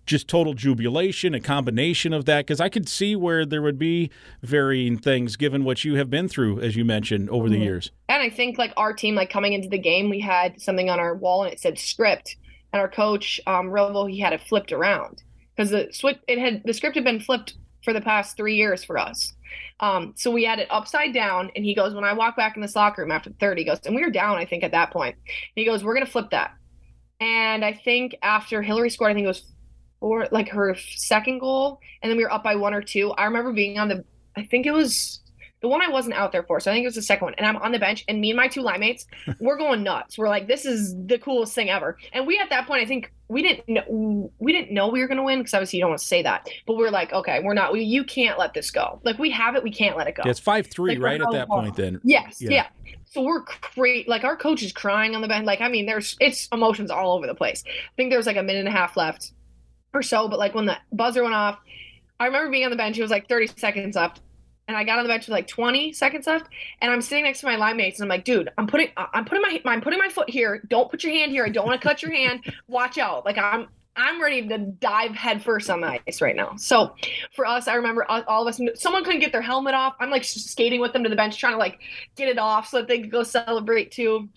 just 0.08 0.26
total 0.26 0.54
jubilation, 0.54 1.34
a 1.34 1.40
combination 1.40 2.12
of 2.12 2.24
that? 2.24 2.46
Because 2.46 2.60
I 2.60 2.68
could 2.68 2.88
see 2.88 3.14
where 3.14 3.46
there 3.46 3.62
would 3.62 3.78
be 3.78 4.10
varying 4.42 4.98
things 4.98 5.36
given 5.36 5.62
what 5.62 5.84
you 5.84 5.94
have 5.94 6.10
been 6.10 6.28
through, 6.28 6.60
as 6.60 6.74
you 6.74 6.84
mentioned, 6.84 7.30
over 7.30 7.44
mm-hmm. 7.46 7.52
the 7.52 7.60
years. 7.60 7.92
And 8.08 8.22
I 8.22 8.30
think 8.30 8.58
like 8.58 8.72
our 8.76 8.92
team, 8.92 9.14
like 9.14 9.30
coming 9.30 9.52
into 9.52 9.68
the 9.68 9.78
game, 9.78 10.10
we 10.10 10.20
had 10.20 10.60
something 10.60 10.90
on 10.90 10.98
our 10.98 11.14
wall 11.14 11.44
and 11.44 11.52
it 11.52 11.60
said 11.60 11.78
script. 11.78 12.36
And 12.72 12.80
our 12.80 12.88
coach, 12.88 13.40
um, 13.46 13.68
Rilvo, 13.70 14.10
he 14.10 14.18
had 14.18 14.32
it 14.32 14.42
flipped 14.42 14.72
around 14.72 15.22
because 15.56 15.70
the 15.70 15.88
switch, 15.92 16.18
it 16.26 16.38
had 16.38 16.62
the 16.64 16.74
script 16.74 16.96
had 16.96 17.04
been 17.04 17.20
flipped 17.20 17.54
for 17.82 17.92
the 17.92 18.00
past 18.00 18.36
three 18.36 18.56
years 18.56 18.84
for 18.84 18.98
us. 18.98 19.32
Um, 19.80 20.12
so 20.16 20.30
we 20.30 20.44
had 20.44 20.58
it 20.58 20.68
upside 20.70 21.14
down, 21.14 21.50
and 21.54 21.64
he 21.64 21.74
goes, 21.74 21.94
when 21.94 22.04
I 22.04 22.12
walk 22.12 22.36
back 22.36 22.56
in 22.56 22.62
the 22.62 22.72
locker 22.74 23.02
room 23.02 23.12
after 23.12 23.30
30, 23.40 23.62
he 23.62 23.64
goes, 23.64 23.78
and 23.86 23.94
we 23.94 24.02
were 24.02 24.10
down, 24.10 24.36
I 24.36 24.44
think, 24.44 24.64
at 24.64 24.72
that 24.72 24.90
point. 24.92 25.16
He 25.54 25.64
goes, 25.64 25.84
we're 25.84 25.94
gonna 25.94 26.06
flip 26.06 26.30
that. 26.30 26.52
And 27.20 27.64
I 27.64 27.72
think 27.72 28.16
after 28.22 28.62
Hilary 28.62 28.90
scored, 28.90 29.10
I 29.10 29.14
think 29.14 29.24
it 29.24 29.28
was 29.28 29.52
or 30.00 30.28
like 30.30 30.48
her 30.48 30.74
second 30.76 31.40
goal, 31.40 31.80
and 32.02 32.10
then 32.10 32.16
we 32.16 32.24
were 32.24 32.32
up 32.32 32.44
by 32.44 32.56
one 32.56 32.74
or 32.74 32.82
two. 32.82 33.10
I 33.12 33.24
remember 33.24 33.52
being 33.52 33.78
on 33.78 33.88
the, 33.88 34.04
I 34.36 34.44
think 34.44 34.66
it 34.66 34.72
was 34.72 35.20
the 35.60 35.68
one 35.68 35.82
I 35.82 35.88
wasn't 35.88 36.14
out 36.14 36.30
there 36.30 36.44
for, 36.44 36.60
so 36.60 36.70
I 36.70 36.74
think 36.74 36.84
it 36.84 36.88
was 36.88 36.94
the 36.94 37.02
second 37.02 37.26
one. 37.26 37.34
And 37.36 37.46
I'm 37.46 37.56
on 37.56 37.72
the 37.72 37.78
bench, 37.78 38.04
and 38.06 38.20
me 38.20 38.30
and 38.30 38.36
my 38.36 38.46
two 38.46 38.62
line 38.62 38.80
mates, 38.80 39.06
we're 39.40 39.58
going 39.58 39.82
nuts. 39.82 40.16
We're 40.16 40.28
like, 40.28 40.46
this 40.46 40.64
is 40.64 40.94
the 41.06 41.18
coolest 41.18 41.54
thing 41.54 41.68
ever. 41.68 41.98
And 42.12 42.26
we 42.26 42.38
at 42.38 42.50
that 42.50 42.66
point, 42.66 42.82
I 42.82 42.86
think 42.86 43.12
we 43.28 43.42
didn't 43.42 43.68
know 43.68 44.32
we 44.38 44.52
didn't 44.52 44.72
know 44.72 44.88
we 44.88 45.00
were 45.00 45.08
going 45.08 45.18
to 45.18 45.24
win 45.24 45.40
because 45.40 45.52
obviously 45.54 45.78
you 45.78 45.82
don't 45.82 45.90
want 45.90 46.00
to 46.00 46.06
say 46.06 46.22
that, 46.22 46.48
but 46.66 46.74
we 46.74 46.86
are 46.86 46.90
like, 46.90 47.12
okay, 47.12 47.40
we're 47.42 47.54
not. 47.54 47.72
We, 47.72 47.82
you 47.82 48.04
can't 48.04 48.38
let 48.38 48.54
this 48.54 48.70
go. 48.70 49.00
Like 49.04 49.18
we 49.18 49.30
have 49.30 49.56
it, 49.56 49.62
we 49.62 49.72
can't 49.72 49.96
let 49.96 50.06
it 50.06 50.14
go. 50.14 50.22
Yeah, 50.24 50.30
it's 50.30 50.40
five 50.40 50.68
three, 50.68 50.94
like, 50.94 51.02
right 51.02 51.20
at 51.20 51.30
that 51.32 51.48
point. 51.48 51.76
Then 51.76 52.00
yes, 52.04 52.38
yeah. 52.40 52.50
yeah. 52.50 52.66
So 53.10 53.22
we're 53.22 53.42
great. 53.74 54.08
Like 54.08 54.24
our 54.24 54.36
coach 54.36 54.62
is 54.62 54.72
crying 54.72 55.14
on 55.14 55.22
the 55.22 55.28
bench. 55.28 55.44
Like 55.44 55.60
I 55.60 55.68
mean, 55.68 55.86
there's 55.86 56.16
it's 56.20 56.48
emotions 56.52 56.90
all 56.90 57.16
over 57.16 57.26
the 57.26 57.34
place. 57.34 57.64
I 57.66 57.96
think 57.96 58.10
there 58.10 58.18
was 58.18 58.26
like 58.26 58.36
a 58.36 58.42
minute 58.42 58.60
and 58.60 58.68
a 58.68 58.72
half 58.72 58.96
left 58.96 59.32
or 59.92 60.02
so. 60.02 60.28
But 60.28 60.38
like 60.38 60.54
when 60.54 60.66
the 60.66 60.76
buzzer 60.92 61.22
went 61.22 61.34
off, 61.34 61.58
I 62.20 62.26
remember 62.26 62.50
being 62.50 62.64
on 62.64 62.70
the 62.70 62.76
bench. 62.76 62.98
It 62.98 63.02
was 63.02 63.10
like 63.10 63.28
30 63.28 63.48
seconds 63.56 63.96
left. 63.96 64.20
And 64.66 64.76
I 64.76 64.84
got 64.84 64.98
on 64.98 65.04
the 65.04 65.08
bench 65.08 65.26
with 65.26 65.32
like 65.32 65.46
20 65.46 65.94
seconds 65.94 66.26
left, 66.26 66.46
and 66.82 66.92
I'm 66.92 67.00
sitting 67.00 67.24
next 67.24 67.40
to 67.40 67.46
my 67.46 67.56
line 67.56 67.78
mates, 67.78 68.00
and 68.00 68.04
I'm 68.04 68.14
like, 68.14 68.26
"Dude, 68.26 68.50
I'm 68.58 68.66
putting, 68.66 68.88
I'm 68.98 69.24
putting 69.24 69.40
my, 69.40 69.62
I'm 69.64 69.80
putting 69.80 69.98
my 69.98 70.10
foot 70.10 70.28
here. 70.28 70.62
Don't 70.68 70.90
put 70.90 71.02
your 71.02 71.10
hand 71.10 71.32
here. 71.32 71.46
I 71.46 71.48
don't 71.48 71.66
want 71.66 71.80
to 71.80 71.88
cut 71.88 72.02
your 72.02 72.12
hand. 72.12 72.44
Watch 72.68 72.98
out! 72.98 73.24
Like 73.24 73.38
I'm, 73.38 73.68
I'm 73.98 74.22
ready 74.22 74.46
to 74.46 74.58
dive 74.58 75.12
headfirst 75.12 75.70
on 75.70 75.80
the 75.80 75.98
ice 76.06 76.20
right 76.20 76.36
now. 76.36 76.54
So 76.56 76.94
for 77.34 77.46
us, 77.46 77.66
I 77.66 77.74
remember 77.74 78.04
uh, 78.10 78.22
all 78.28 78.46
of 78.46 78.54
us, 78.54 78.60
someone 78.78 79.04
couldn't 79.04 79.20
get 79.20 79.32
their 79.32 79.42
helmet 79.42 79.74
off. 79.74 79.96
I'm 80.00 80.10
like 80.10 80.24
skating 80.24 80.80
with 80.80 80.92
them 80.92 81.02
to 81.02 81.08
the 81.08 81.16
bench, 81.16 81.38
trying 81.38 81.54
to 81.54 81.58
like 81.58 81.80
get 82.14 82.28
it 82.28 82.38
off 82.38 82.68
so 82.68 82.76
that 82.76 82.88
they 82.88 83.00
could 83.00 83.10
go 83.10 83.22
celebrate 83.22 83.90
too. 83.90 84.28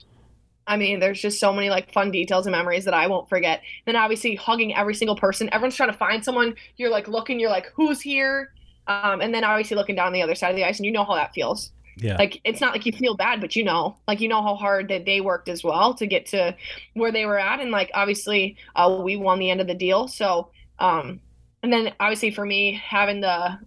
I 0.68 0.78
mean, 0.78 1.00
there's 1.00 1.22
just 1.22 1.40
so 1.40 1.52
many 1.52 1.70
like 1.70 1.92
fun 1.92 2.12
details 2.12 2.46
and 2.46 2.52
memories 2.52 2.86
that 2.86 2.94
I 2.94 3.08
won't 3.08 3.28
forget. 3.28 3.62
Then 3.86 3.96
obviously 3.96 4.36
hugging 4.36 4.76
every 4.76 4.94
single 4.96 5.16
person. 5.16 5.50
Everyone's 5.52 5.76
trying 5.76 5.92
to 5.92 5.98
find 5.98 6.24
someone. 6.24 6.56
You're 6.78 6.90
like 6.90 7.08
looking, 7.08 7.40
you're 7.40 7.50
like, 7.50 7.72
who's 7.76 8.00
here? 8.00 8.54
Um, 8.88 9.22
and 9.22 9.34
then 9.34 9.44
obviously 9.44 9.76
looking 9.76 9.96
down 9.96 10.14
the 10.14 10.22
other 10.22 10.36
side 10.36 10.50
of 10.50 10.56
the 10.56 10.66
ice, 10.66 10.78
and 10.78 10.86
you 10.86 10.92
know 10.92 11.04
how 11.04 11.16
that 11.16 11.34
feels. 11.34 11.72
Yeah. 11.98 12.16
Like 12.18 12.42
it's 12.44 12.62
not 12.62 12.74
like 12.74 12.86
you 12.86 12.92
feel 12.92 13.16
bad, 13.16 13.42
but 13.42 13.56
you 13.56 13.64
know, 13.64 13.98
like 14.08 14.22
you 14.22 14.28
know 14.28 14.42
how 14.42 14.56
hard 14.56 14.88
that 14.90 15.06
they 15.06 15.22
worked 15.22 15.50
as 15.50 15.64
well 15.64 15.94
to 15.96 16.08
get 16.08 16.26
to 16.28 16.56
where 16.94 17.12
they 17.12 17.26
were 17.26 17.38
at, 17.38 17.60
and 17.60 17.72
like 17.72 17.92
obviously 17.94 18.58
uh, 18.76 19.02
we 19.04 19.16
won 19.16 19.40
the 19.40 19.50
end 19.50 19.62
of 19.62 19.68
the 19.68 19.76
deal. 19.76 20.08
So, 20.08 20.50
um, 20.80 21.20
and 21.64 21.72
then 21.72 21.94
obviously 22.00 22.32
for 22.32 22.46
me 22.46 22.82
having 22.84 23.22
the 23.22 23.60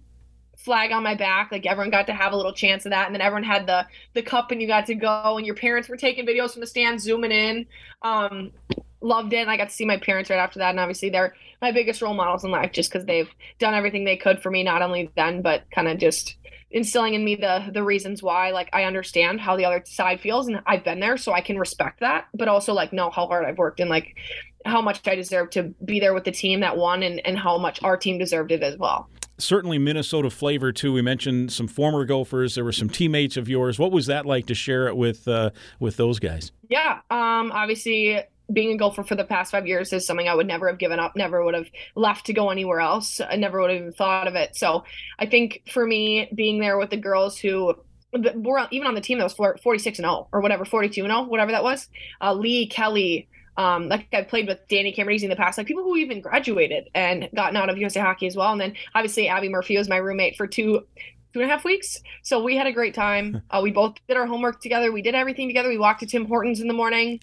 flag 0.64 0.92
on 0.92 1.02
my 1.02 1.14
back, 1.14 1.52
like 1.52 1.66
everyone 1.66 1.90
got 1.90 2.06
to 2.06 2.14
have 2.14 2.32
a 2.32 2.36
little 2.36 2.52
chance 2.52 2.86
of 2.86 2.90
that, 2.90 3.06
and 3.06 3.14
then 3.14 3.20
everyone 3.20 3.44
had 3.44 3.66
the 3.66 3.86
the 4.14 4.22
cup, 4.22 4.50
and 4.50 4.60
you 4.60 4.66
got 4.66 4.86
to 4.86 4.94
go, 4.94 5.36
and 5.36 5.46
your 5.46 5.54
parents 5.54 5.88
were 5.88 5.96
taking 5.96 6.26
videos 6.26 6.52
from 6.52 6.60
the 6.60 6.66
stand, 6.66 7.00
zooming 7.00 7.32
in. 7.32 7.66
Um, 8.02 8.52
loved 9.00 9.34
it. 9.34 9.38
And 9.38 9.50
I 9.50 9.58
got 9.58 9.68
to 9.68 9.74
see 9.74 9.84
my 9.84 9.98
parents 9.98 10.30
right 10.30 10.38
after 10.38 10.58
that, 10.60 10.70
and 10.70 10.80
obviously 10.80 11.10
they're 11.10 11.34
my 11.60 11.72
biggest 11.72 12.02
role 12.02 12.14
models 12.14 12.44
in 12.44 12.50
life, 12.50 12.72
just 12.72 12.90
because 12.90 13.06
they've 13.06 13.30
done 13.58 13.74
everything 13.74 14.04
they 14.04 14.16
could 14.16 14.42
for 14.42 14.50
me, 14.50 14.62
not 14.62 14.82
only 14.82 15.10
then, 15.16 15.42
but 15.42 15.64
kind 15.70 15.88
of 15.88 15.98
just 15.98 16.36
instilling 16.70 17.14
in 17.14 17.24
me 17.24 17.36
the 17.36 17.70
the 17.72 17.84
reasons 17.84 18.20
why 18.20 18.50
like 18.50 18.68
I 18.72 18.82
understand 18.82 19.40
how 19.40 19.56
the 19.56 19.64
other 19.64 19.80
side 19.86 20.20
feels 20.20 20.48
and 20.48 20.60
I've 20.66 20.82
been 20.82 20.98
there 20.98 21.16
so 21.16 21.32
I 21.32 21.40
can 21.40 21.56
respect 21.56 22.00
that 22.00 22.26
but 22.34 22.48
also 22.48 22.74
like 22.74 22.92
know 22.92 23.10
how 23.10 23.28
hard 23.28 23.44
I've 23.44 23.58
worked 23.58 23.78
and 23.78 23.88
like 23.88 24.16
how 24.64 24.80
much 24.80 25.06
I 25.06 25.14
deserve 25.14 25.50
to 25.50 25.74
be 25.84 26.00
there 26.00 26.14
with 26.14 26.24
the 26.24 26.32
team 26.32 26.60
that 26.60 26.76
won 26.76 27.02
and 27.02 27.24
and 27.26 27.38
how 27.38 27.58
much 27.58 27.82
our 27.82 27.96
team 27.96 28.18
deserved 28.18 28.52
it 28.52 28.62
as 28.62 28.76
well. 28.78 29.08
Certainly 29.36 29.78
Minnesota 29.78 30.30
flavor 30.30 30.72
too. 30.72 30.92
We 30.92 31.02
mentioned 31.02 31.52
some 31.52 31.66
former 31.66 32.04
Gophers. 32.04 32.54
There 32.54 32.64
were 32.64 32.72
some 32.72 32.88
teammates 32.88 33.36
of 33.36 33.48
yours. 33.48 33.78
What 33.78 33.90
was 33.90 34.06
that 34.06 34.26
like 34.26 34.46
to 34.46 34.54
share 34.54 34.86
it 34.86 34.96
with 34.96 35.26
uh, 35.26 35.50
with 35.80 35.96
those 35.96 36.18
guys? 36.18 36.52
Yeah, 36.68 37.00
um, 37.10 37.50
obviously 37.52 38.22
being 38.52 38.72
a 38.72 38.76
Gopher 38.76 39.02
for 39.02 39.14
the 39.14 39.24
past 39.24 39.50
five 39.50 39.66
years 39.66 39.92
is 39.92 40.06
something 40.06 40.28
I 40.28 40.34
would 40.34 40.46
never 40.46 40.68
have 40.68 40.78
given 40.78 40.98
up, 40.98 41.16
never 41.16 41.42
would 41.44 41.54
have 41.54 41.68
left 41.94 42.26
to 42.26 42.32
go 42.32 42.50
anywhere 42.50 42.80
else. 42.80 43.20
I 43.20 43.36
never 43.36 43.60
would 43.60 43.70
have 43.70 43.80
even 43.80 43.92
thought 43.92 44.28
of 44.28 44.34
it. 44.34 44.56
So 44.56 44.84
I 45.18 45.26
think 45.26 45.62
for 45.72 45.86
me, 45.86 46.28
being 46.34 46.60
there 46.60 46.78
with 46.78 46.90
the 46.90 46.96
girls 46.96 47.38
who 47.38 47.74
were 48.12 48.68
even 48.70 48.86
on 48.86 48.94
the 48.94 49.00
team 49.00 49.18
that 49.18 49.24
was 49.24 49.58
46 49.62 49.98
and 49.98 50.04
0 50.04 50.28
or 50.32 50.40
whatever, 50.40 50.64
42 50.64 51.04
and 51.04 51.10
0, 51.10 51.22
whatever 51.24 51.52
that 51.52 51.64
was, 51.64 51.88
uh, 52.20 52.34
Lee, 52.34 52.66
Kelly, 52.66 53.28
um, 53.56 53.88
like 53.88 54.08
I've 54.12 54.28
played 54.28 54.48
with 54.48 54.58
Danny 54.68 54.92
Cameron 54.92 55.22
in 55.22 55.30
the 55.30 55.36
past, 55.36 55.58
like 55.58 55.66
people 55.66 55.84
who 55.84 55.96
even 55.96 56.20
graduated 56.20 56.88
and 56.94 57.28
gotten 57.34 57.56
out 57.56 57.70
of 57.70 57.78
USA 57.78 58.00
hockey 58.00 58.26
as 58.26 58.36
well. 58.36 58.52
And 58.52 58.60
then 58.60 58.74
obviously 58.94 59.28
Abbey 59.28 59.48
Murphy 59.48 59.76
was 59.78 59.88
my 59.88 59.96
roommate 59.96 60.36
for 60.36 60.46
two 60.46 60.86
two 61.32 61.40
and 61.40 61.50
a 61.50 61.52
half 61.52 61.64
weeks. 61.64 62.00
So 62.22 62.42
we 62.42 62.56
had 62.56 62.66
a 62.66 62.72
great 62.72 62.94
time. 62.94 63.42
Uh, 63.50 63.60
we 63.62 63.70
both 63.70 63.94
did 64.08 64.16
our 64.16 64.26
homework 64.26 64.60
together. 64.60 64.90
We 64.90 65.02
did 65.02 65.14
everything 65.14 65.48
together. 65.48 65.68
We 65.68 65.78
walked 65.78 66.00
to 66.00 66.06
Tim 66.06 66.24
Hortons 66.24 66.60
in 66.60 66.66
the 66.66 66.74
morning. 66.74 67.20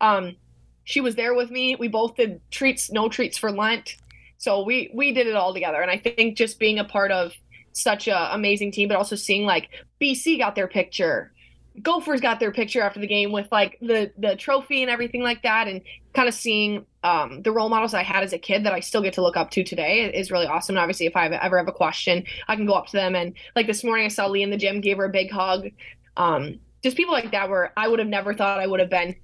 Um, 0.00 0.34
she 0.82 1.00
was 1.00 1.14
there 1.14 1.34
with 1.34 1.50
me. 1.50 1.76
We 1.76 1.86
both 1.86 2.16
did 2.16 2.40
treats, 2.50 2.90
no 2.90 3.08
treats 3.08 3.38
for 3.38 3.52
Lent. 3.52 3.96
So 4.38 4.64
we 4.64 4.90
we 4.94 5.12
did 5.12 5.26
it 5.28 5.36
all 5.36 5.54
together. 5.54 5.80
And 5.80 5.90
I 5.90 5.98
think 5.98 6.36
just 6.36 6.58
being 6.58 6.78
a 6.78 6.84
part 6.84 7.12
of 7.12 7.32
such 7.72 8.08
a 8.08 8.34
amazing 8.34 8.72
team, 8.72 8.88
but 8.88 8.96
also 8.96 9.14
seeing 9.14 9.44
like 9.44 9.68
BC 10.00 10.38
got 10.38 10.54
their 10.54 10.66
picture, 10.66 11.32
Gophers 11.82 12.20
got 12.20 12.40
their 12.40 12.52
picture 12.52 12.82
after 12.82 13.00
the 13.00 13.06
game 13.06 13.32
with 13.32 13.46
like 13.52 13.78
the 13.80 14.12
the 14.18 14.36
trophy 14.36 14.82
and 14.82 14.90
everything 14.90 15.22
like 15.22 15.42
that, 15.42 15.68
and 15.68 15.80
kind 16.14 16.28
of 16.28 16.34
seeing 16.34 16.84
um, 17.04 17.42
the 17.42 17.52
role 17.52 17.68
models 17.68 17.94
I 17.94 18.02
had 18.02 18.22
as 18.22 18.32
a 18.32 18.38
kid 18.38 18.64
that 18.64 18.72
I 18.72 18.80
still 18.80 19.02
get 19.02 19.14
to 19.14 19.22
look 19.22 19.36
up 19.36 19.50
to 19.52 19.64
today 19.64 20.12
is 20.12 20.30
really 20.30 20.46
awesome. 20.46 20.76
And 20.76 20.82
obviously, 20.82 21.06
if 21.06 21.16
I 21.16 21.26
ever 21.26 21.56
have 21.56 21.68
a 21.68 21.72
question, 21.72 22.24
I 22.48 22.56
can 22.56 22.66
go 22.66 22.74
up 22.74 22.86
to 22.88 22.96
them. 22.96 23.14
And 23.14 23.34
like 23.54 23.66
this 23.66 23.84
morning, 23.84 24.04
I 24.04 24.08
saw 24.08 24.26
Lee 24.26 24.42
in 24.42 24.50
the 24.50 24.56
gym, 24.56 24.80
gave 24.80 24.96
her 24.98 25.04
a 25.04 25.10
big 25.10 25.30
hug. 25.30 25.68
Um, 26.16 26.58
just 26.82 26.96
people 26.96 27.12
like 27.12 27.30
that 27.30 27.48
where 27.48 27.72
I 27.76 27.88
would 27.88 27.98
have 27.98 28.08
never 28.08 28.34
thought 28.34 28.58
I 28.60 28.66
would 28.66 28.80
have 28.80 28.90
been 28.90 29.14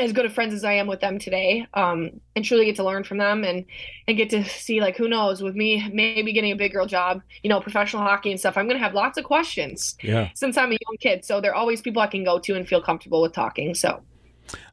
as 0.00 0.12
good 0.12 0.24
of 0.24 0.32
friends 0.32 0.54
as 0.54 0.64
I 0.64 0.72
am 0.72 0.86
with 0.86 1.00
them 1.00 1.18
today, 1.18 1.66
um, 1.74 2.20
and 2.34 2.44
truly 2.44 2.64
get 2.64 2.76
to 2.76 2.84
learn 2.84 3.04
from 3.04 3.18
them 3.18 3.44
and 3.44 3.64
and 4.08 4.16
get 4.16 4.30
to 4.30 4.44
see 4.44 4.80
like 4.80 4.96
who 4.96 5.08
knows 5.08 5.42
with 5.42 5.54
me 5.54 5.88
maybe 5.92 6.32
getting 6.32 6.52
a 6.52 6.56
big 6.56 6.72
girl 6.72 6.86
job, 6.86 7.22
you 7.42 7.50
know, 7.50 7.60
professional 7.60 8.02
hockey 8.02 8.30
and 8.30 8.40
stuff. 8.40 8.56
I'm 8.56 8.66
gonna 8.66 8.78
have 8.78 8.94
lots 8.94 9.18
of 9.18 9.24
questions. 9.24 9.96
Yeah. 10.02 10.30
Since 10.34 10.56
I'm 10.56 10.72
a 10.72 10.78
young 10.80 10.96
kid, 11.00 11.24
so 11.24 11.40
there 11.40 11.52
are 11.52 11.56
always 11.56 11.80
people 11.80 12.02
I 12.02 12.06
can 12.06 12.24
go 12.24 12.38
to 12.38 12.54
and 12.54 12.66
feel 12.66 12.82
comfortable 12.82 13.22
with 13.22 13.32
talking. 13.32 13.74
So. 13.74 14.02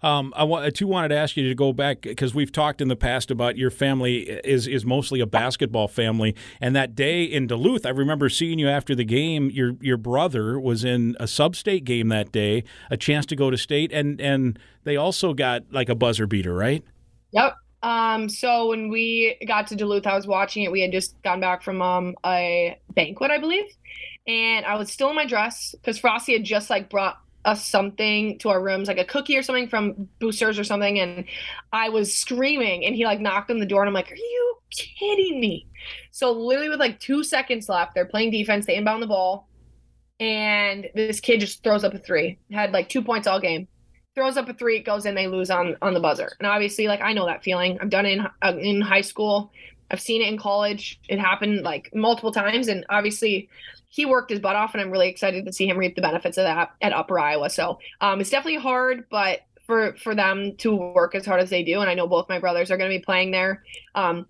Um, 0.01 0.33
I, 0.35 0.69
too 0.69 0.87
wanted 0.87 1.09
to 1.09 1.15
ask 1.15 1.37
you 1.37 1.47
to 1.47 1.55
go 1.55 1.73
back 1.73 2.01
because 2.01 2.33
we've 2.33 2.51
talked 2.51 2.81
in 2.81 2.87
the 2.87 2.95
past 2.95 3.31
about 3.31 3.57
your 3.57 3.69
family 3.69 4.29
is 4.43 4.67
is 4.67 4.85
mostly 4.85 5.19
a 5.19 5.25
basketball 5.25 5.87
family, 5.87 6.35
and 6.61 6.75
that 6.75 6.95
day 6.95 7.23
in 7.23 7.47
Duluth, 7.47 7.85
I 7.85 7.89
remember 7.89 8.29
seeing 8.29 8.59
you 8.59 8.69
after 8.69 8.95
the 8.95 9.05
game. 9.05 9.49
Your 9.49 9.73
your 9.81 9.97
brother 9.97 10.59
was 10.59 10.83
in 10.83 11.15
a 11.19 11.27
sub-state 11.27 11.83
game 11.83 12.09
that 12.09 12.31
day, 12.31 12.63
a 12.89 12.97
chance 12.97 13.25
to 13.27 13.35
go 13.35 13.49
to 13.49 13.57
state, 13.57 13.91
and 13.91 14.19
and 14.21 14.59
they 14.83 14.95
also 14.95 15.33
got 15.33 15.63
like 15.71 15.89
a 15.89 15.95
buzzer 15.95 16.27
beater, 16.27 16.53
right? 16.53 16.83
Yep. 17.31 17.55
Um, 17.83 18.27
so 18.27 18.69
when 18.69 18.89
we 18.89 19.37
got 19.47 19.67
to 19.67 19.75
Duluth, 19.75 20.07
I 20.07 20.15
was 20.15 20.25
watching 20.25 20.63
it. 20.63 20.71
We 20.71 20.81
had 20.81 20.91
just 20.91 21.21
gone 21.21 21.39
back 21.39 21.61
from 21.61 21.81
um, 21.81 22.15
a 22.25 22.79
banquet, 22.95 23.31
I 23.31 23.37
believe, 23.37 23.65
and 24.25 24.65
I 24.65 24.75
was 24.75 24.91
still 24.91 25.09
in 25.09 25.15
my 25.15 25.25
dress 25.25 25.73
because 25.73 25.99
Frosty 25.99 26.33
had 26.33 26.43
just 26.43 26.69
like 26.69 26.89
brought 26.89 27.19
us 27.47 27.65
something 27.65 28.37
to 28.39 28.49
our 28.49 28.61
rooms, 28.61 28.87
like 28.87 28.99
a 28.99 29.05
cookie 29.05 29.37
or 29.37 29.41
something 29.41 29.69
from 29.69 30.09
Boosters 30.19 30.59
or 30.59 30.63
something, 30.63 30.99
and 30.99 31.25
I 31.71 31.89
was 31.89 32.13
screaming, 32.13 32.85
and 32.85 32.93
he 32.93 33.05
like 33.05 33.21
knocked 33.21 33.49
on 33.49 33.59
the 33.59 33.65
door, 33.65 33.81
and 33.81 33.87
I'm 33.87 33.93
like, 33.93 34.11
"Are 34.11 34.15
you 34.15 34.57
kidding 34.69 35.39
me?" 35.39 35.65
So 36.11 36.31
literally 36.31 36.69
with 36.69 36.79
like 36.79 36.99
two 36.99 37.23
seconds 37.23 37.69
left, 37.69 37.95
they're 37.95 38.05
playing 38.05 38.31
defense, 38.31 38.65
they 38.65 38.75
inbound 38.75 39.01
the 39.01 39.07
ball, 39.07 39.47
and 40.19 40.87
this 40.93 41.21
kid 41.21 41.39
just 41.39 41.63
throws 41.63 41.83
up 41.83 41.93
a 41.93 41.99
three. 41.99 42.37
Had 42.51 42.73
like 42.73 42.89
two 42.89 43.01
points 43.01 43.27
all 43.27 43.39
game. 43.39 43.67
Throws 44.13 44.35
up 44.35 44.49
a 44.49 44.53
three, 44.53 44.77
it 44.77 44.85
goes 44.85 45.05
in, 45.05 45.15
they 45.15 45.27
lose 45.27 45.49
on 45.49 45.77
on 45.81 45.93
the 45.93 45.99
buzzer. 46.01 46.31
And 46.39 46.47
obviously, 46.47 46.87
like 46.87 47.01
I 47.01 47.13
know 47.13 47.25
that 47.27 47.43
feeling. 47.43 47.79
I've 47.79 47.89
done 47.89 48.05
it 48.05 48.17
in 48.17 48.27
uh, 48.41 48.57
in 48.59 48.81
high 48.81 49.01
school. 49.01 49.51
I've 49.89 50.01
seen 50.01 50.21
it 50.21 50.27
in 50.27 50.37
college. 50.37 50.99
It 51.07 51.19
happened 51.19 51.63
like 51.63 51.89
multiple 51.93 52.31
times, 52.31 52.67
and 52.67 52.85
obviously, 52.89 53.49
he 53.89 54.05
worked 54.05 54.29
his 54.29 54.39
butt 54.39 54.55
off, 54.55 54.73
and 54.73 54.81
I'm 54.81 54.91
really 54.91 55.09
excited 55.09 55.45
to 55.45 55.53
see 55.53 55.67
him 55.67 55.77
reap 55.77 55.95
the 55.95 56.01
benefits 56.01 56.37
of 56.37 56.43
that 56.43 56.71
at 56.81 56.93
Upper 56.93 57.19
Iowa. 57.19 57.49
So 57.49 57.79
um, 58.01 58.19
it's 58.19 58.29
definitely 58.29 58.59
hard, 58.59 59.05
but 59.09 59.41
for 59.65 59.95
for 59.97 60.15
them 60.15 60.55
to 60.57 60.75
work 60.75 61.15
as 61.15 61.25
hard 61.25 61.41
as 61.41 61.49
they 61.49 61.63
do, 61.63 61.81
and 61.81 61.89
I 61.89 61.93
know 61.93 62.07
both 62.07 62.29
my 62.29 62.39
brothers 62.39 62.71
are 62.71 62.77
going 62.77 62.91
to 62.91 62.97
be 62.97 63.03
playing 63.03 63.31
there. 63.31 63.63
Um, 63.95 64.25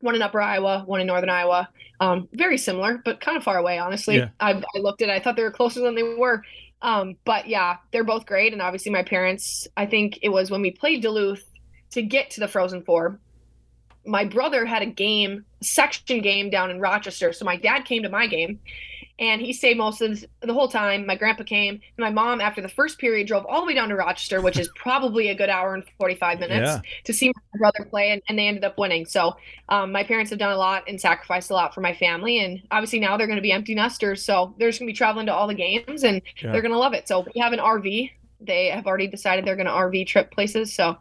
one 0.00 0.14
in 0.14 0.22
Upper 0.22 0.40
Iowa, 0.40 0.84
one 0.86 1.00
in 1.00 1.06
Northern 1.06 1.30
Iowa. 1.30 1.68
Um, 2.00 2.28
very 2.32 2.58
similar, 2.58 3.00
but 3.04 3.20
kind 3.20 3.36
of 3.36 3.42
far 3.42 3.58
away, 3.58 3.78
honestly. 3.78 4.16
Yeah. 4.16 4.28
I, 4.38 4.52
I 4.52 4.78
looked 4.78 5.02
at 5.02 5.08
it, 5.08 5.12
I 5.12 5.20
thought 5.20 5.36
they 5.36 5.42
were 5.42 5.50
closer 5.50 5.80
than 5.80 5.94
they 5.94 6.04
were. 6.04 6.42
Um, 6.80 7.16
but 7.24 7.48
yeah, 7.48 7.78
they're 7.90 8.04
both 8.04 8.24
great. 8.24 8.52
And 8.52 8.62
obviously, 8.62 8.92
my 8.92 9.02
parents, 9.02 9.66
I 9.76 9.86
think 9.86 10.20
it 10.22 10.28
was 10.28 10.50
when 10.50 10.62
we 10.62 10.70
played 10.70 11.02
Duluth 11.02 11.44
to 11.90 12.02
get 12.02 12.30
to 12.30 12.40
the 12.40 12.48
Frozen 12.48 12.82
Four. 12.82 13.18
My 14.08 14.24
brother 14.24 14.64
had 14.64 14.82
a 14.82 14.86
game, 14.86 15.44
section 15.62 16.20
game 16.20 16.50
down 16.50 16.70
in 16.70 16.80
Rochester. 16.80 17.32
So 17.32 17.44
my 17.44 17.56
dad 17.56 17.84
came 17.84 18.02
to 18.02 18.08
my 18.08 18.26
game 18.26 18.58
and 19.18 19.40
he 19.40 19.52
stayed 19.52 19.76
most 19.76 20.00
of 20.00 20.24
the 20.40 20.54
whole 20.54 20.68
time. 20.68 21.04
My 21.04 21.16
grandpa 21.16 21.42
came, 21.42 21.74
and 21.74 21.98
my 21.98 22.10
mom, 22.10 22.40
after 22.40 22.60
the 22.60 22.68
first 22.68 22.98
period, 22.98 23.26
drove 23.26 23.44
all 23.46 23.60
the 23.60 23.66
way 23.66 23.74
down 23.74 23.88
to 23.88 23.96
Rochester, 23.96 24.40
which 24.40 24.58
is 24.58 24.68
probably 24.76 25.28
a 25.28 25.34
good 25.34 25.48
hour 25.48 25.74
and 25.74 25.84
45 25.98 26.38
minutes 26.38 26.66
yeah. 26.66 26.80
to 27.04 27.12
see 27.12 27.28
my 27.28 27.58
brother 27.58 27.84
play, 27.90 28.10
and, 28.10 28.22
and 28.28 28.38
they 28.38 28.46
ended 28.46 28.64
up 28.64 28.78
winning. 28.78 29.06
So 29.06 29.36
um, 29.68 29.90
my 29.90 30.04
parents 30.04 30.30
have 30.30 30.38
done 30.38 30.52
a 30.52 30.56
lot 30.56 30.84
and 30.86 31.00
sacrificed 31.00 31.50
a 31.50 31.54
lot 31.54 31.74
for 31.74 31.80
my 31.80 31.94
family, 31.94 32.38
and 32.38 32.62
obviously 32.70 33.00
now 33.00 33.16
they're 33.16 33.26
going 33.26 33.38
to 33.38 33.42
be 33.42 33.52
empty 33.52 33.74
nesters, 33.74 34.24
so 34.24 34.54
they're 34.58 34.68
just 34.68 34.78
going 34.78 34.86
to 34.86 34.92
be 34.92 34.96
traveling 34.96 35.26
to 35.26 35.34
all 35.34 35.48
the 35.48 35.54
games, 35.54 36.04
and 36.04 36.22
yeah. 36.40 36.52
they're 36.52 36.62
going 36.62 36.72
to 36.72 36.78
love 36.78 36.94
it. 36.94 37.08
So 37.08 37.26
we 37.34 37.40
have 37.40 37.52
an 37.52 37.58
RV. 37.58 38.10
They 38.40 38.68
have 38.68 38.86
already 38.86 39.08
decided 39.08 39.44
they're 39.44 39.56
going 39.56 39.66
to 39.66 39.72
RV 39.72 40.06
trip 40.06 40.30
places, 40.30 40.72
so 40.72 40.96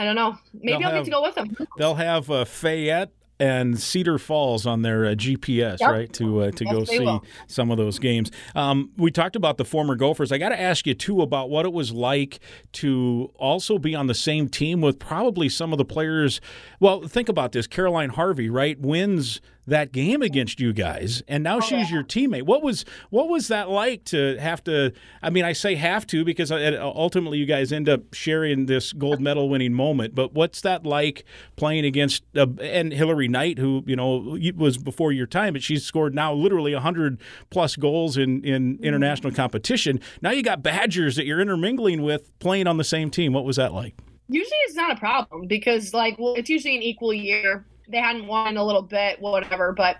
I 0.00 0.04
don't 0.04 0.14
know. 0.14 0.38
Maybe 0.54 0.78
they'll 0.78 0.88
I'll 0.88 0.94
have, 0.94 1.04
get 1.04 1.04
to 1.04 1.10
go 1.10 1.22
with 1.22 1.34
them. 1.34 1.68
They'll 1.76 1.94
have 1.96 2.30
uh, 2.30 2.46
Fayette 2.46 3.10
and 3.38 3.78
Cedar 3.78 4.18
Falls 4.18 4.64
on 4.66 4.80
their 4.80 5.04
uh, 5.04 5.08
GPS, 5.10 5.80
yep. 5.80 5.90
right, 5.90 6.12
to 6.14 6.40
uh, 6.40 6.50
to 6.52 6.64
yes, 6.64 6.74
go 6.74 6.84
see 6.84 7.00
will. 7.00 7.22
some 7.48 7.70
of 7.70 7.76
those 7.76 7.98
games. 7.98 8.30
Um, 8.54 8.92
we 8.96 9.10
talked 9.10 9.36
about 9.36 9.58
the 9.58 9.64
former 9.66 9.96
Gophers. 9.96 10.32
I 10.32 10.38
got 10.38 10.48
to 10.48 10.60
ask 10.60 10.86
you 10.86 10.94
too 10.94 11.20
about 11.20 11.50
what 11.50 11.66
it 11.66 11.74
was 11.74 11.92
like 11.92 12.40
to 12.72 13.30
also 13.36 13.78
be 13.78 13.94
on 13.94 14.06
the 14.06 14.14
same 14.14 14.48
team 14.48 14.80
with 14.80 14.98
probably 14.98 15.50
some 15.50 15.70
of 15.70 15.76
the 15.76 15.84
players. 15.84 16.40
Well, 16.80 17.06
think 17.06 17.28
about 17.28 17.52
this: 17.52 17.66
Caroline 17.66 18.08
Harvey, 18.08 18.48
right, 18.48 18.80
wins 18.80 19.42
that 19.66 19.92
game 19.92 20.22
against 20.22 20.60
you 20.60 20.72
guys, 20.72 21.22
and 21.28 21.44
now 21.44 21.58
oh, 21.58 21.60
she's 21.60 21.90
yeah. 21.90 21.96
your 21.96 22.04
teammate. 22.04 22.42
What 22.42 22.62
was 22.62 22.84
what 23.10 23.28
was 23.28 23.48
that 23.48 23.68
like 23.70 24.04
to 24.06 24.36
have 24.38 24.64
to? 24.64 24.92
I 25.22 25.30
mean, 25.30 25.44
I 25.44 25.52
say 25.52 25.74
have 25.74 26.06
to 26.08 26.24
because 26.24 26.50
uh, 26.50 26.78
ultimately 26.82 27.38
you 27.38 27.46
guys 27.46 27.72
end 27.72 27.88
up 27.88 28.14
sharing 28.14 28.66
this 28.66 28.92
gold 28.92 29.20
medal 29.20 29.48
winning 29.48 29.72
moment. 29.72 30.14
But 30.14 30.32
what's 30.32 30.60
that 30.62 30.84
like 30.84 31.24
playing 31.56 31.84
against 31.84 32.24
uh, 32.36 32.46
and 32.60 32.92
Hilary 32.92 33.28
Knight, 33.28 33.58
who 33.58 33.84
you 33.86 33.96
know 33.96 34.38
was 34.56 34.78
before 34.78 35.12
your 35.12 35.26
time, 35.26 35.52
but 35.52 35.62
she's 35.62 35.84
scored 35.84 36.14
now 36.14 36.32
literally 36.32 36.72
hundred 36.74 37.20
plus 37.50 37.76
goals 37.76 38.16
in 38.16 38.44
in 38.44 38.74
mm-hmm. 38.74 38.84
international 38.84 39.32
competition. 39.32 40.00
Now 40.22 40.30
you 40.30 40.42
got 40.42 40.62
Badgers 40.62 41.16
that 41.16 41.26
you're 41.26 41.40
intermingling 41.40 42.02
with 42.02 42.36
playing 42.38 42.66
on 42.66 42.76
the 42.76 42.84
same 42.84 43.10
team. 43.10 43.32
What 43.32 43.44
was 43.44 43.56
that 43.56 43.72
like? 43.72 43.94
Usually 44.28 44.58
it's 44.66 44.76
not 44.76 44.92
a 44.92 44.96
problem 44.96 45.46
because 45.46 45.92
like 45.92 46.16
well, 46.18 46.34
it's 46.34 46.48
usually 46.48 46.76
an 46.76 46.82
equal 46.82 47.12
year. 47.12 47.64
They 47.90 47.98
hadn't 47.98 48.26
won 48.26 48.56
a 48.56 48.64
little 48.64 48.82
bit, 48.82 49.20
whatever. 49.20 49.72
But 49.72 49.96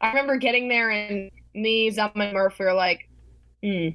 I 0.00 0.08
remember 0.08 0.36
getting 0.36 0.68
there 0.68 0.90
and 0.90 1.30
me, 1.54 1.90
Zum, 1.90 2.12
and 2.16 2.32
Murph 2.32 2.58
were 2.58 2.72
like, 2.72 3.08
hmm, 3.62 3.88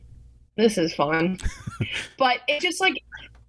this 0.56 0.78
is 0.78 0.94
fun. 0.94 1.38
but 2.18 2.40
it's 2.48 2.64
just 2.64 2.82
like 2.82 3.04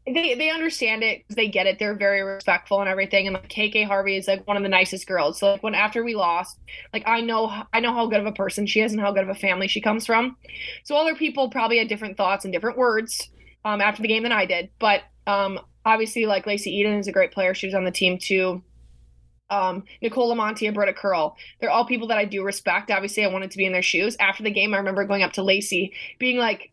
they 0.07 0.35
they 0.35 0.51
understand 0.51 1.03
it 1.03 1.25
they 1.29 1.47
get 1.47 1.67
it 1.67 1.79
they're 1.79 1.95
very 1.95 2.23
respectful 2.23 2.81
and 2.81 2.89
everything 2.89 3.27
and 3.27 3.35
like 3.35 3.49
kk 3.49 3.87
harvey 3.87 4.17
is 4.17 4.27
like 4.27 4.47
one 4.47 4.57
of 4.57 4.63
the 4.63 4.69
nicest 4.69 5.07
girls 5.07 5.39
so 5.39 5.53
like 5.53 5.63
when 5.63 5.75
after 5.75 6.03
we 6.03 6.15
lost 6.15 6.59
like 6.93 7.03
i 7.07 7.21
know 7.21 7.53
i 7.73 7.81
know 7.81 7.93
how 7.93 8.07
good 8.07 8.21
of 8.21 8.27
a 8.27 8.33
person 8.33 8.67
she 8.67 8.81
is 8.81 8.93
and 8.93 9.01
how 9.01 9.13
good 9.13 9.25
of 9.25 9.29
a 9.29 9.35
family 9.35 9.69
she 9.69 9.81
comes 9.81 10.07
from 10.07 10.37
so 10.85 10.97
other 10.97 11.15
people 11.15 11.51
probably 11.51 11.79
had 11.79 11.89
different 11.89 12.17
thoughts 12.17 12.45
and 12.45 12.53
different 12.53 12.79
words 12.79 13.31
um, 13.65 13.81
after 13.81 14.01
the 14.01 14.09
game 14.09 14.23
than 14.23 14.33
i 14.33 14.47
did 14.47 14.71
but 14.79 15.03
um, 15.27 15.61
obviously 15.85 16.25
like 16.25 16.47
lacey 16.47 16.71
eden 16.71 16.99
is 16.99 17.07
a 17.07 17.13
great 17.13 17.31
player 17.31 17.53
she 17.53 17.67
was 17.67 17.75
on 17.75 17.85
the 17.85 17.91
team 17.91 18.19
too 18.19 18.63
um, 19.51 19.85
Nicole 20.01 20.35
Lamonti 20.35 20.67
and 20.67 20.75
Britta 20.75 20.93
Curl. 20.93 21.37
They're 21.61 21.71
all 21.71 21.85
people 21.85 22.09
that 22.09 22.19
I 22.19 22.25
do 22.25 22.43
respect. 22.43 22.91
Obviously, 22.91 23.25
I 23.25 23.29
wanted 23.29 23.51
to 23.51 23.59
be 23.59 23.67
in 23.67 23.73
their 23.73 23.83
shoes. 23.83 24.17
After 24.21 24.43
the 24.43 24.51
game, 24.51 24.75
I 24.75 24.79
remember 24.79 25.05
going 25.05 25.23
up 25.23 25.33
to 25.35 25.43
Lacey, 25.43 25.93
being 26.19 26.39
like, 26.39 26.71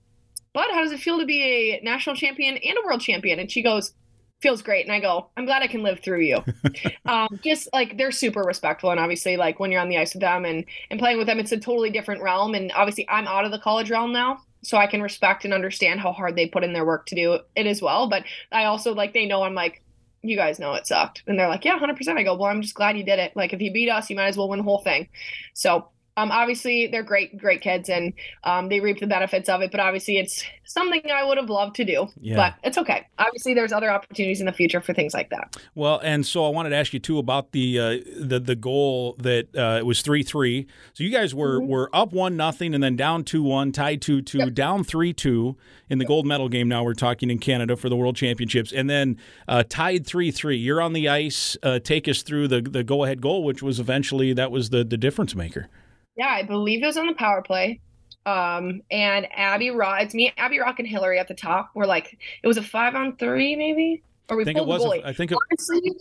but 0.54 0.72
how 0.72 0.82
does 0.82 0.92
it 0.92 1.00
feel 1.00 1.20
to 1.20 1.26
be 1.26 1.44
a 1.44 1.82
national 1.84 2.16
champion 2.16 2.58
and 2.58 2.78
a 2.78 2.86
world 2.86 3.02
champion? 3.02 3.40
And 3.40 3.52
she 3.52 3.62
goes, 3.62 3.94
feels 4.42 4.62
great. 4.62 4.86
And 4.86 4.94
I 4.94 5.00
go, 5.00 5.30
I'm 5.36 5.46
glad 5.46 5.64
I 5.64 5.68
can 5.68 5.84
live 5.84 6.00
through 6.00 6.22
you. 6.22 6.44
um, 7.06 7.40
just 7.44 7.68
like 7.74 7.98
they're 7.98 8.12
super 8.12 8.42
respectful. 8.42 8.92
And 8.92 9.00
obviously, 9.00 9.38
like 9.38 9.60
when 9.60 9.72
you're 9.72 9.82
on 9.82 9.90
the 9.90 9.98
ice 9.98 10.14
with 10.14 10.22
them 10.22 10.46
and, 10.46 10.66
and 10.90 11.00
playing 11.00 11.18
with 11.18 11.28
them, 11.28 11.40
it's 11.40 11.52
a 11.52 11.60
totally 11.60 11.90
different 11.90 12.22
realm. 12.22 12.56
And 12.56 12.72
obviously, 12.76 13.08
I'm 13.10 13.28
out 13.28 13.46
of 13.46 13.52
the 13.52 13.60
college 13.60 13.90
realm 13.90 14.12
now. 14.12 14.40
So 14.64 14.78
I 14.78 14.88
can 14.88 15.02
respect 15.02 15.46
and 15.46 15.54
understand 15.54 16.00
how 16.00 16.12
hard 16.12 16.36
they 16.36 16.48
put 16.48 16.64
in 16.64 16.74
their 16.74 16.86
work 16.86 17.06
to 17.08 17.16
do 17.16 17.40
it 17.56 17.68
as 17.68 17.82
well. 17.82 18.10
But 18.10 18.24
I 18.52 18.66
also 18.66 18.94
like, 18.94 19.14
they 19.14 19.26
know 19.26 19.44
I'm 19.44 19.54
like, 19.54 19.82
you 20.28 20.36
guys 20.36 20.60
know 20.60 20.74
it 20.74 20.88
sucked. 20.88 21.24
And 21.28 21.40
they're 21.40 21.48
like, 21.48 21.66
yeah, 21.66 21.78
100%. 21.78 22.18
I 22.18 22.24
go, 22.24 22.36
well, 22.36 22.50
I'm 22.50 22.62
just 22.62 22.76
glad 22.76 22.98
you 22.98 23.04
did 23.04 23.20
it. 23.20 23.36
Like, 23.36 23.54
if 23.54 23.62
you 23.62 23.72
beat 23.72 23.90
us, 23.90 24.10
you 24.10 24.16
might 24.16 24.28
as 24.28 24.38
well 24.38 24.50
win 24.50 24.60
the 24.60 24.64
whole 24.64 24.82
thing. 24.82 25.08
So 25.54 25.90
um, 26.18 26.32
obviously 26.32 26.88
they're 26.88 27.04
great, 27.04 27.38
great 27.38 27.62
kids, 27.62 27.90
and 27.90 28.12
um, 28.44 28.70
they 28.70 28.80
reap 28.80 29.00
the 29.00 29.08
benefits 29.08 29.48
of 29.48 29.62
it. 29.62 29.70
But 29.70 29.80
obviously, 29.80 30.18
it's 30.18 30.44
something 30.66 31.02
I 31.12 31.24
would 31.24 31.38
have 31.38 31.50
loved 31.50 31.76
to 31.76 31.86
do. 31.86 32.08
Yeah. 32.20 32.36
But 32.36 32.56
it's 32.64 32.78
okay. 32.80 33.08
Obviously, 33.20 33.54
there's 33.54 33.72
other 33.72 33.92
opportunities 33.92 34.40
in 34.40 34.48
the 34.48 34.52
future 34.52 34.82
for 34.82 34.94
things 34.94 35.14
like 35.14 35.30
that. 35.30 35.56
Well, 35.76 36.00
and 36.04 36.26
so 36.26 36.44
I 36.46 36.50
wanted 36.50 36.72
to 36.72 36.76
ask 36.76 36.92
you 36.92 37.00
too 37.00 37.20
about 37.20 37.52
the 37.52 37.80
uh, 37.80 37.98
the 38.20 38.40
the 38.40 38.56
goal 38.56 39.16
that 39.20 39.56
uh, 39.56 39.78
it 39.78 39.86
was 39.86 40.02
three 40.02 40.24
three. 40.24 40.66
So 40.94 41.04
you 41.04 41.12
guys 41.12 41.36
were 41.36 41.60
mm-hmm. 41.60 41.70
were 41.70 41.90
up 41.94 42.14
one 42.14 42.36
nothing, 42.36 42.74
and 42.74 42.84
then 42.84 42.96
down 42.96 43.24
two 43.24 43.44
one, 43.44 43.72
tied 43.72 44.02
two 44.02 44.24
two, 44.24 44.40
yep. 44.40 44.54
down 44.56 44.84
three 44.84 45.14
two 45.14 45.56
in 45.88 46.00
the 46.00 46.04
yep. 46.04 46.10
gold 46.10 46.26
medal 46.26 46.50
game. 46.50 46.68
Now 46.68 46.84
we're 46.84 46.96
talking 46.96 47.30
in 47.30 47.38
Canada 47.38 47.76
for 47.76 47.90
the 47.90 47.96
World 47.96 48.16
Championships, 48.16 48.72
and 48.74 48.90
then 48.90 49.18
uh, 49.48 49.64
tied 49.70 50.08
three 50.08 50.32
three. 50.32 50.58
You're 50.58 50.82
on 50.82 50.94
the 50.94 51.08
ice. 51.08 51.56
Uh, 51.62 51.78
take 51.78 52.08
us 52.08 52.24
through 52.24 52.48
the 52.48 52.62
the 52.62 52.84
go 52.84 53.04
ahead 53.04 53.22
goal, 53.22 53.44
which 53.44 53.62
was 53.62 53.80
eventually 53.80 54.34
that 54.34 54.50
was 54.50 54.72
the 54.72 54.84
the 54.84 54.98
difference 54.98 55.36
maker. 55.36 55.70
Yeah, 56.18 56.30
I 56.30 56.44
believe 56.44 56.84
it 56.84 56.88
was 56.88 56.98
on 56.98 57.08
the 57.08 57.14
power 57.14 57.42
play. 57.42 57.80
Um, 58.26 58.82
and 58.92 59.28
Abby 59.32 59.72
Roque, 59.72 60.02
it's 60.02 60.14
me, 60.14 60.34
Abby 60.38 60.60
Roque, 60.60 60.80
and 60.80 60.88
Hilary 60.88 61.20
at 61.20 61.28
the 61.28 61.34
top. 61.34 61.70
We're 61.76 61.86
like, 61.86 62.18
it 62.44 62.48
was 62.48 62.58
a 62.58 62.64
five 62.64 62.94
on 62.96 63.16
three, 63.16 63.56
maybe, 63.56 64.04
or 64.30 64.36
we 64.36 64.44
I 64.44 64.46
think 64.46 64.58
pulled 64.58 64.68
it 64.68 64.72
was. 64.72 64.84
the 64.84 64.90
goalie. 64.90 65.04
A, 65.04 65.08
I 65.08 65.14
think 65.14 65.32
it. 65.32 65.38
Honestly, 65.50 65.94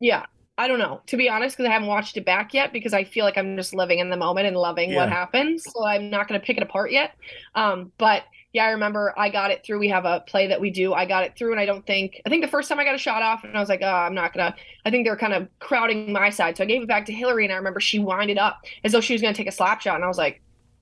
yeah, 0.00 0.26
I 0.56 0.66
don't 0.66 0.78
know, 0.78 1.00
to 1.06 1.16
be 1.16 1.28
honest, 1.28 1.56
because 1.56 1.68
I 1.68 1.72
haven't 1.72 1.88
watched 1.88 2.16
it 2.16 2.24
back 2.24 2.54
yet 2.54 2.72
because 2.72 2.92
I 2.92 3.04
feel 3.04 3.24
like 3.24 3.36
I'm 3.36 3.56
just 3.56 3.74
living 3.74 3.98
in 3.98 4.10
the 4.10 4.16
moment 4.16 4.46
and 4.46 4.56
loving 4.56 4.90
yeah. 4.90 4.96
what 4.96 5.08
happens. 5.08 5.64
So 5.72 5.86
I'm 5.86 6.10
not 6.10 6.26
going 6.26 6.40
to 6.40 6.44
pick 6.44 6.56
it 6.56 6.62
apart 6.62 6.90
yet. 6.90 7.14
Um, 7.54 7.92
but 7.98 8.24
yeah, 8.54 8.66
I 8.66 8.70
remember 8.70 9.12
I 9.18 9.30
got 9.30 9.50
it 9.50 9.64
through. 9.64 9.80
We 9.80 9.88
have 9.88 10.04
a 10.04 10.20
play 10.20 10.46
that 10.46 10.60
we 10.60 10.70
do. 10.70 10.94
I 10.94 11.06
got 11.06 11.24
it 11.24 11.36
through, 11.36 11.50
and 11.50 11.60
I 11.60 11.66
don't 11.66 11.84
think 11.84 12.22
I 12.24 12.30
think 12.30 12.42
the 12.44 12.50
first 12.50 12.68
time 12.68 12.78
I 12.78 12.84
got 12.84 12.94
a 12.94 12.98
shot 12.98 13.20
off, 13.20 13.42
and 13.42 13.54
I 13.56 13.60
was 13.60 13.68
like, 13.68 13.82
oh, 13.82 13.86
I'm 13.86 14.14
not 14.14 14.32
gonna. 14.32 14.54
I 14.86 14.90
think 14.90 15.04
they're 15.04 15.16
kind 15.16 15.32
of 15.32 15.48
crowding 15.58 16.12
my 16.12 16.30
side, 16.30 16.56
so 16.56 16.62
I 16.62 16.66
gave 16.68 16.80
it 16.80 16.88
back 16.88 17.04
to 17.06 17.12
Hilary, 17.12 17.44
and 17.44 17.52
I 17.52 17.56
remember 17.56 17.80
she 17.80 17.98
winded 17.98 18.38
up 18.38 18.62
as 18.84 18.92
though 18.92 19.00
she 19.00 19.12
was 19.12 19.20
gonna 19.20 19.34
take 19.34 19.48
a 19.48 19.52
slap 19.52 19.80
shot, 19.80 19.96
and 19.96 20.04
I 20.04 20.06
was 20.06 20.18
like, 20.18 20.40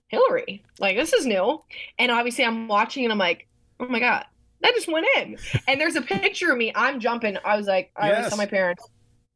Hilary, 0.09 0.63
like 0.81 0.97
this 0.97 1.15
is 1.15 1.25
new, 1.25 1.65
and 1.99 2.13
obviously 2.13 2.45
I'm 2.45 2.69
watching, 2.69 3.05
and 3.05 3.13
I'm 3.13 3.19
like, 3.19 3.49
oh 3.81 3.89
my 3.89 4.01
god, 4.01 4.27
that 4.61 4.75
just 4.75 4.93
went 4.93 5.07
in, 5.17 5.39
and 5.67 5.81
there's 5.81 5.97
a 5.97 6.03
picture 6.03 6.53
of 6.53 6.59
me. 6.59 6.73
I'm 6.75 7.01
jumping. 7.01 7.39
I 7.43 7.57
was 7.57 7.67
like, 7.67 7.91
I 7.97 8.09
yes. 8.09 8.17
always 8.17 8.29
tell 8.29 8.39
my 8.39 8.47
parents, 8.47 8.87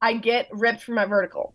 I 0.02 0.12
get 0.12 0.48
ripped 0.52 0.82
from 0.82 0.96
my 0.96 1.06
vertical 1.06 1.54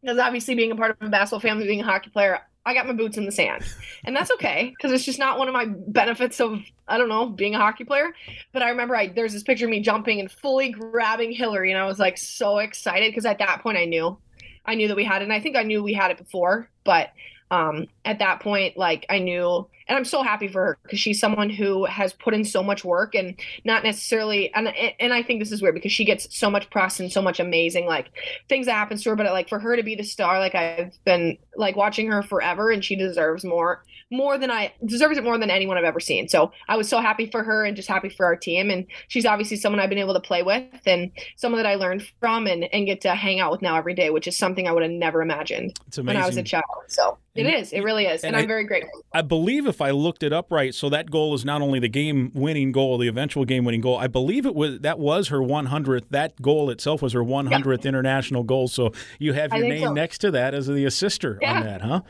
because 0.00 0.18
obviously 0.18 0.54
being 0.54 0.70
a 0.70 0.76
part 0.76 0.92
of 0.92 0.96
a 1.00 1.10
basketball 1.10 1.40
family, 1.40 1.66
being 1.66 1.80
a 1.80 1.84
hockey 1.84 2.10
player, 2.10 2.40
I 2.66 2.74
got 2.74 2.86
my 2.86 2.94
boots 2.94 3.18
in 3.18 3.26
the 3.26 3.32
sand. 3.32 3.64
And 4.04 4.16
that's 4.16 4.30
okay 4.32 4.72
because 4.76 4.92
it's 4.92 5.04
just 5.04 5.18
not 5.18 5.38
one 5.38 5.48
of 5.48 5.54
my 5.54 5.66
benefits 5.66 6.40
of 6.40 6.60
I 6.86 6.98
don't 6.98 7.08
know, 7.08 7.26
being 7.26 7.54
a 7.54 7.58
hockey 7.58 7.84
player. 7.84 8.14
But 8.52 8.62
I 8.62 8.70
remember 8.70 8.96
I 8.96 9.08
there's 9.08 9.32
this 9.32 9.42
picture 9.42 9.66
of 9.66 9.70
me 9.70 9.80
jumping 9.80 10.20
and 10.20 10.30
fully 10.30 10.70
grabbing 10.70 11.32
Hilary 11.32 11.70
and 11.70 11.80
I 11.80 11.86
was 11.86 11.98
like 11.98 12.18
so 12.18 12.58
excited 12.58 13.10
because 13.10 13.26
at 13.26 13.38
that 13.38 13.62
point 13.62 13.78
I 13.78 13.84
knew. 13.84 14.18
I 14.66 14.74
knew 14.74 14.88
that 14.88 14.96
we 14.96 15.04
had 15.04 15.20
it 15.20 15.24
and 15.24 15.32
I 15.32 15.40
think 15.40 15.56
I 15.56 15.62
knew 15.62 15.82
we 15.82 15.92
had 15.92 16.10
it 16.10 16.18
before, 16.18 16.70
but 16.84 17.10
um, 17.50 17.86
at 18.04 18.18
that 18.18 18.40
point, 18.40 18.76
like 18.76 19.06
I 19.08 19.18
knew, 19.18 19.66
and 19.86 19.96
I'm 19.98 20.04
so 20.04 20.22
happy 20.22 20.48
for 20.48 20.64
her 20.64 20.78
because 20.82 20.98
she's 20.98 21.20
someone 21.20 21.50
who 21.50 21.84
has 21.84 22.12
put 22.12 22.34
in 22.34 22.44
so 22.44 22.62
much 22.62 22.84
work 22.84 23.14
and 23.14 23.38
not 23.64 23.82
necessarily, 23.84 24.52
and 24.54 24.68
and 24.98 25.12
I 25.12 25.22
think 25.22 25.40
this 25.40 25.52
is 25.52 25.62
weird 25.62 25.74
because 25.74 25.92
she 25.92 26.04
gets 26.04 26.34
so 26.36 26.50
much 26.50 26.70
press 26.70 27.00
and 27.00 27.12
so 27.12 27.20
much 27.20 27.40
amazing 27.40 27.86
like 27.86 28.10
things 28.48 28.66
that 28.66 28.72
happens 28.72 29.02
to 29.02 29.10
her, 29.10 29.16
but 29.16 29.26
like 29.26 29.48
for 29.48 29.58
her 29.58 29.76
to 29.76 29.82
be 29.82 29.94
the 29.94 30.04
star, 30.04 30.38
like 30.38 30.54
I've 30.54 30.98
been 31.04 31.38
like 31.56 31.76
watching 31.76 32.10
her 32.10 32.22
forever, 32.22 32.70
and 32.70 32.84
she 32.84 32.96
deserves 32.96 33.44
more 33.44 33.84
more 34.14 34.38
than 34.38 34.50
I 34.50 34.72
deserves 34.84 35.18
it 35.18 35.24
more 35.24 35.38
than 35.38 35.50
anyone 35.50 35.76
I've 35.76 35.84
ever 35.84 36.00
seen. 36.00 36.28
So 36.28 36.52
I 36.68 36.76
was 36.76 36.88
so 36.88 37.00
happy 37.00 37.26
for 37.26 37.42
her 37.42 37.64
and 37.64 37.76
just 37.76 37.88
happy 37.88 38.08
for 38.08 38.26
our 38.26 38.36
team. 38.36 38.70
And 38.70 38.86
she's 39.08 39.26
obviously 39.26 39.56
someone 39.56 39.80
I've 39.80 39.88
been 39.88 39.98
able 39.98 40.14
to 40.14 40.20
play 40.20 40.42
with 40.42 40.64
and 40.86 41.10
someone 41.36 41.62
that 41.62 41.68
I 41.68 41.74
learned 41.74 42.06
from 42.20 42.46
and, 42.46 42.64
and 42.72 42.86
get 42.86 43.00
to 43.02 43.14
hang 43.14 43.40
out 43.40 43.50
with 43.50 43.62
now 43.62 43.76
every 43.76 43.94
day, 43.94 44.10
which 44.10 44.26
is 44.26 44.36
something 44.36 44.68
I 44.68 44.72
would 44.72 44.82
have 44.82 44.92
never 44.92 45.22
imagined 45.22 45.78
when 45.96 46.16
I 46.16 46.26
was 46.26 46.36
a 46.36 46.42
child. 46.42 46.64
So 46.88 47.18
it 47.34 47.46
is. 47.46 47.72
It 47.72 47.80
really 47.80 48.06
is. 48.06 48.22
And, 48.22 48.34
and 48.34 48.42
I'm 48.42 48.48
very 48.48 48.64
grateful. 48.64 49.04
I 49.12 49.22
believe 49.22 49.66
if 49.66 49.80
I 49.80 49.90
looked 49.90 50.22
it 50.22 50.32
up 50.32 50.52
right, 50.52 50.72
so 50.72 50.88
that 50.90 51.10
goal 51.10 51.34
is 51.34 51.44
not 51.44 51.62
only 51.62 51.80
the 51.80 51.88
game 51.88 52.30
winning 52.32 52.70
goal, 52.70 52.96
the 52.96 53.08
eventual 53.08 53.44
game 53.44 53.64
winning 53.64 53.80
goal. 53.80 53.98
I 53.98 54.06
believe 54.06 54.46
it 54.46 54.54
was 54.54 54.80
that 54.80 55.00
was 55.00 55.28
her 55.28 55.38
100th. 55.38 56.04
That 56.10 56.40
goal 56.40 56.70
itself 56.70 57.02
was 57.02 57.12
her 57.12 57.24
100th 57.24 57.82
yeah. 57.82 57.88
international 57.88 58.44
goal. 58.44 58.68
So 58.68 58.92
you 59.18 59.32
have 59.32 59.52
your 59.52 59.66
name 59.66 59.88
so. 59.88 59.92
next 59.92 60.18
to 60.18 60.30
that 60.30 60.54
as 60.54 60.68
the 60.68 60.84
assister 60.84 61.38
yeah. 61.42 61.56
on 61.56 61.64
that, 61.64 61.80
huh? 61.82 62.00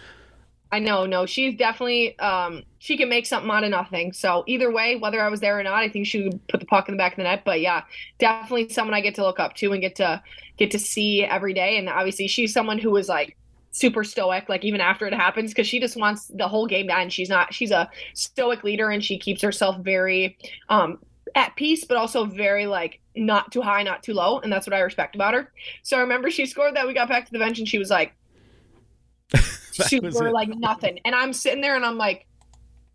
I 0.75 0.81
know, 0.81 1.07
no, 1.07 1.25
she's 1.25 1.55
definitely 1.55 2.19
um 2.19 2.65
she 2.81 2.97
can 2.97 3.09
make 3.09 3.27
something 3.27 3.49
out 3.49 3.63
of 3.63 3.71
nothing. 3.71 4.13
So 4.13 4.43
either 4.49 4.73
way, 4.73 4.97
whether 4.97 5.23
I 5.23 5.29
was 5.29 5.39
there 5.39 5.57
or 5.57 5.63
not, 5.63 5.85
I 5.85 5.89
think 5.89 6.05
she 6.05 6.25
would 6.25 6.49
put 6.49 6.59
the 6.59 6.67
puck 6.67 6.89
in 6.89 6.95
the 6.95 6.99
back 6.99 7.13
of 7.13 7.19
the 7.19 7.23
net. 7.23 7.43
But 7.45 7.61
yeah, 7.61 7.85
definitely 8.19 8.71
someone 8.71 8.93
I 8.93 9.01
get 9.01 9.15
to 9.15 9.23
look 9.23 9.39
up 9.39 9.55
to 9.55 9.71
and 9.71 9.81
get 9.81 9.95
to 9.97 10.21
get 10.57 10.73
to 10.73 10.81
see 10.81 11.23
every 11.23 11.55
day. 11.55 11.79
And 11.79 11.89
obviously 11.89 12.27
she's 12.27 12.53
someone 12.53 12.79
who 12.79 12.91
was 12.91 13.09
like 13.09 13.37
super 13.71 14.03
stoic, 14.03 14.49
like 14.49 14.65
even 14.65 14.81
after 14.81 15.07
it 15.07 15.15
happens, 15.15 15.53
because 15.53 15.69
she 15.69 15.79
just 15.79 15.97
wants 15.97 16.27
the 16.27 16.49
whole 16.49 16.67
game 16.67 16.89
to 16.89 16.99
end. 16.99 17.13
She's 17.13 17.29
not 17.29 17.55
she's 17.55 17.71
a 17.71 17.89
stoic 18.15 18.65
leader 18.65 18.91
and 18.91 19.05
she 19.05 19.17
keeps 19.17 19.43
herself 19.43 19.79
very 19.79 20.37
um 20.71 20.99
at 21.37 21.55
peace, 21.55 21.85
but 21.85 21.97
also 21.97 22.25
very 22.25 22.67
like 22.67 22.99
not 23.15 23.53
too 23.53 23.63
high, 23.63 23.85
not 23.85 24.03
too 24.03 24.15
low. 24.15 24.41
And 24.41 24.53
that's 24.53 24.67
what 24.67 24.75
I 24.75 24.81
respect 24.81 25.15
about 25.15 25.35
her. 25.35 25.53
So 25.85 25.99
I 25.99 26.01
remember 26.01 26.33
she 26.33 26.47
scored 26.47 26.75
that 26.75 26.89
we 26.89 26.95
got 26.95 27.09
back 27.09 27.27
to 27.27 27.33
the 27.33 27.39
bench 27.39 27.61
and 27.61 27.69
she 27.69 27.79
was 27.79 27.91
like 27.91 28.13
super 29.75 30.31
like 30.31 30.49
nothing. 30.49 31.01
And 31.05 31.15
I'm 31.15 31.33
sitting 31.33 31.61
there 31.61 31.77
and 31.77 31.85
I'm 31.85 31.99
like, 31.99 32.27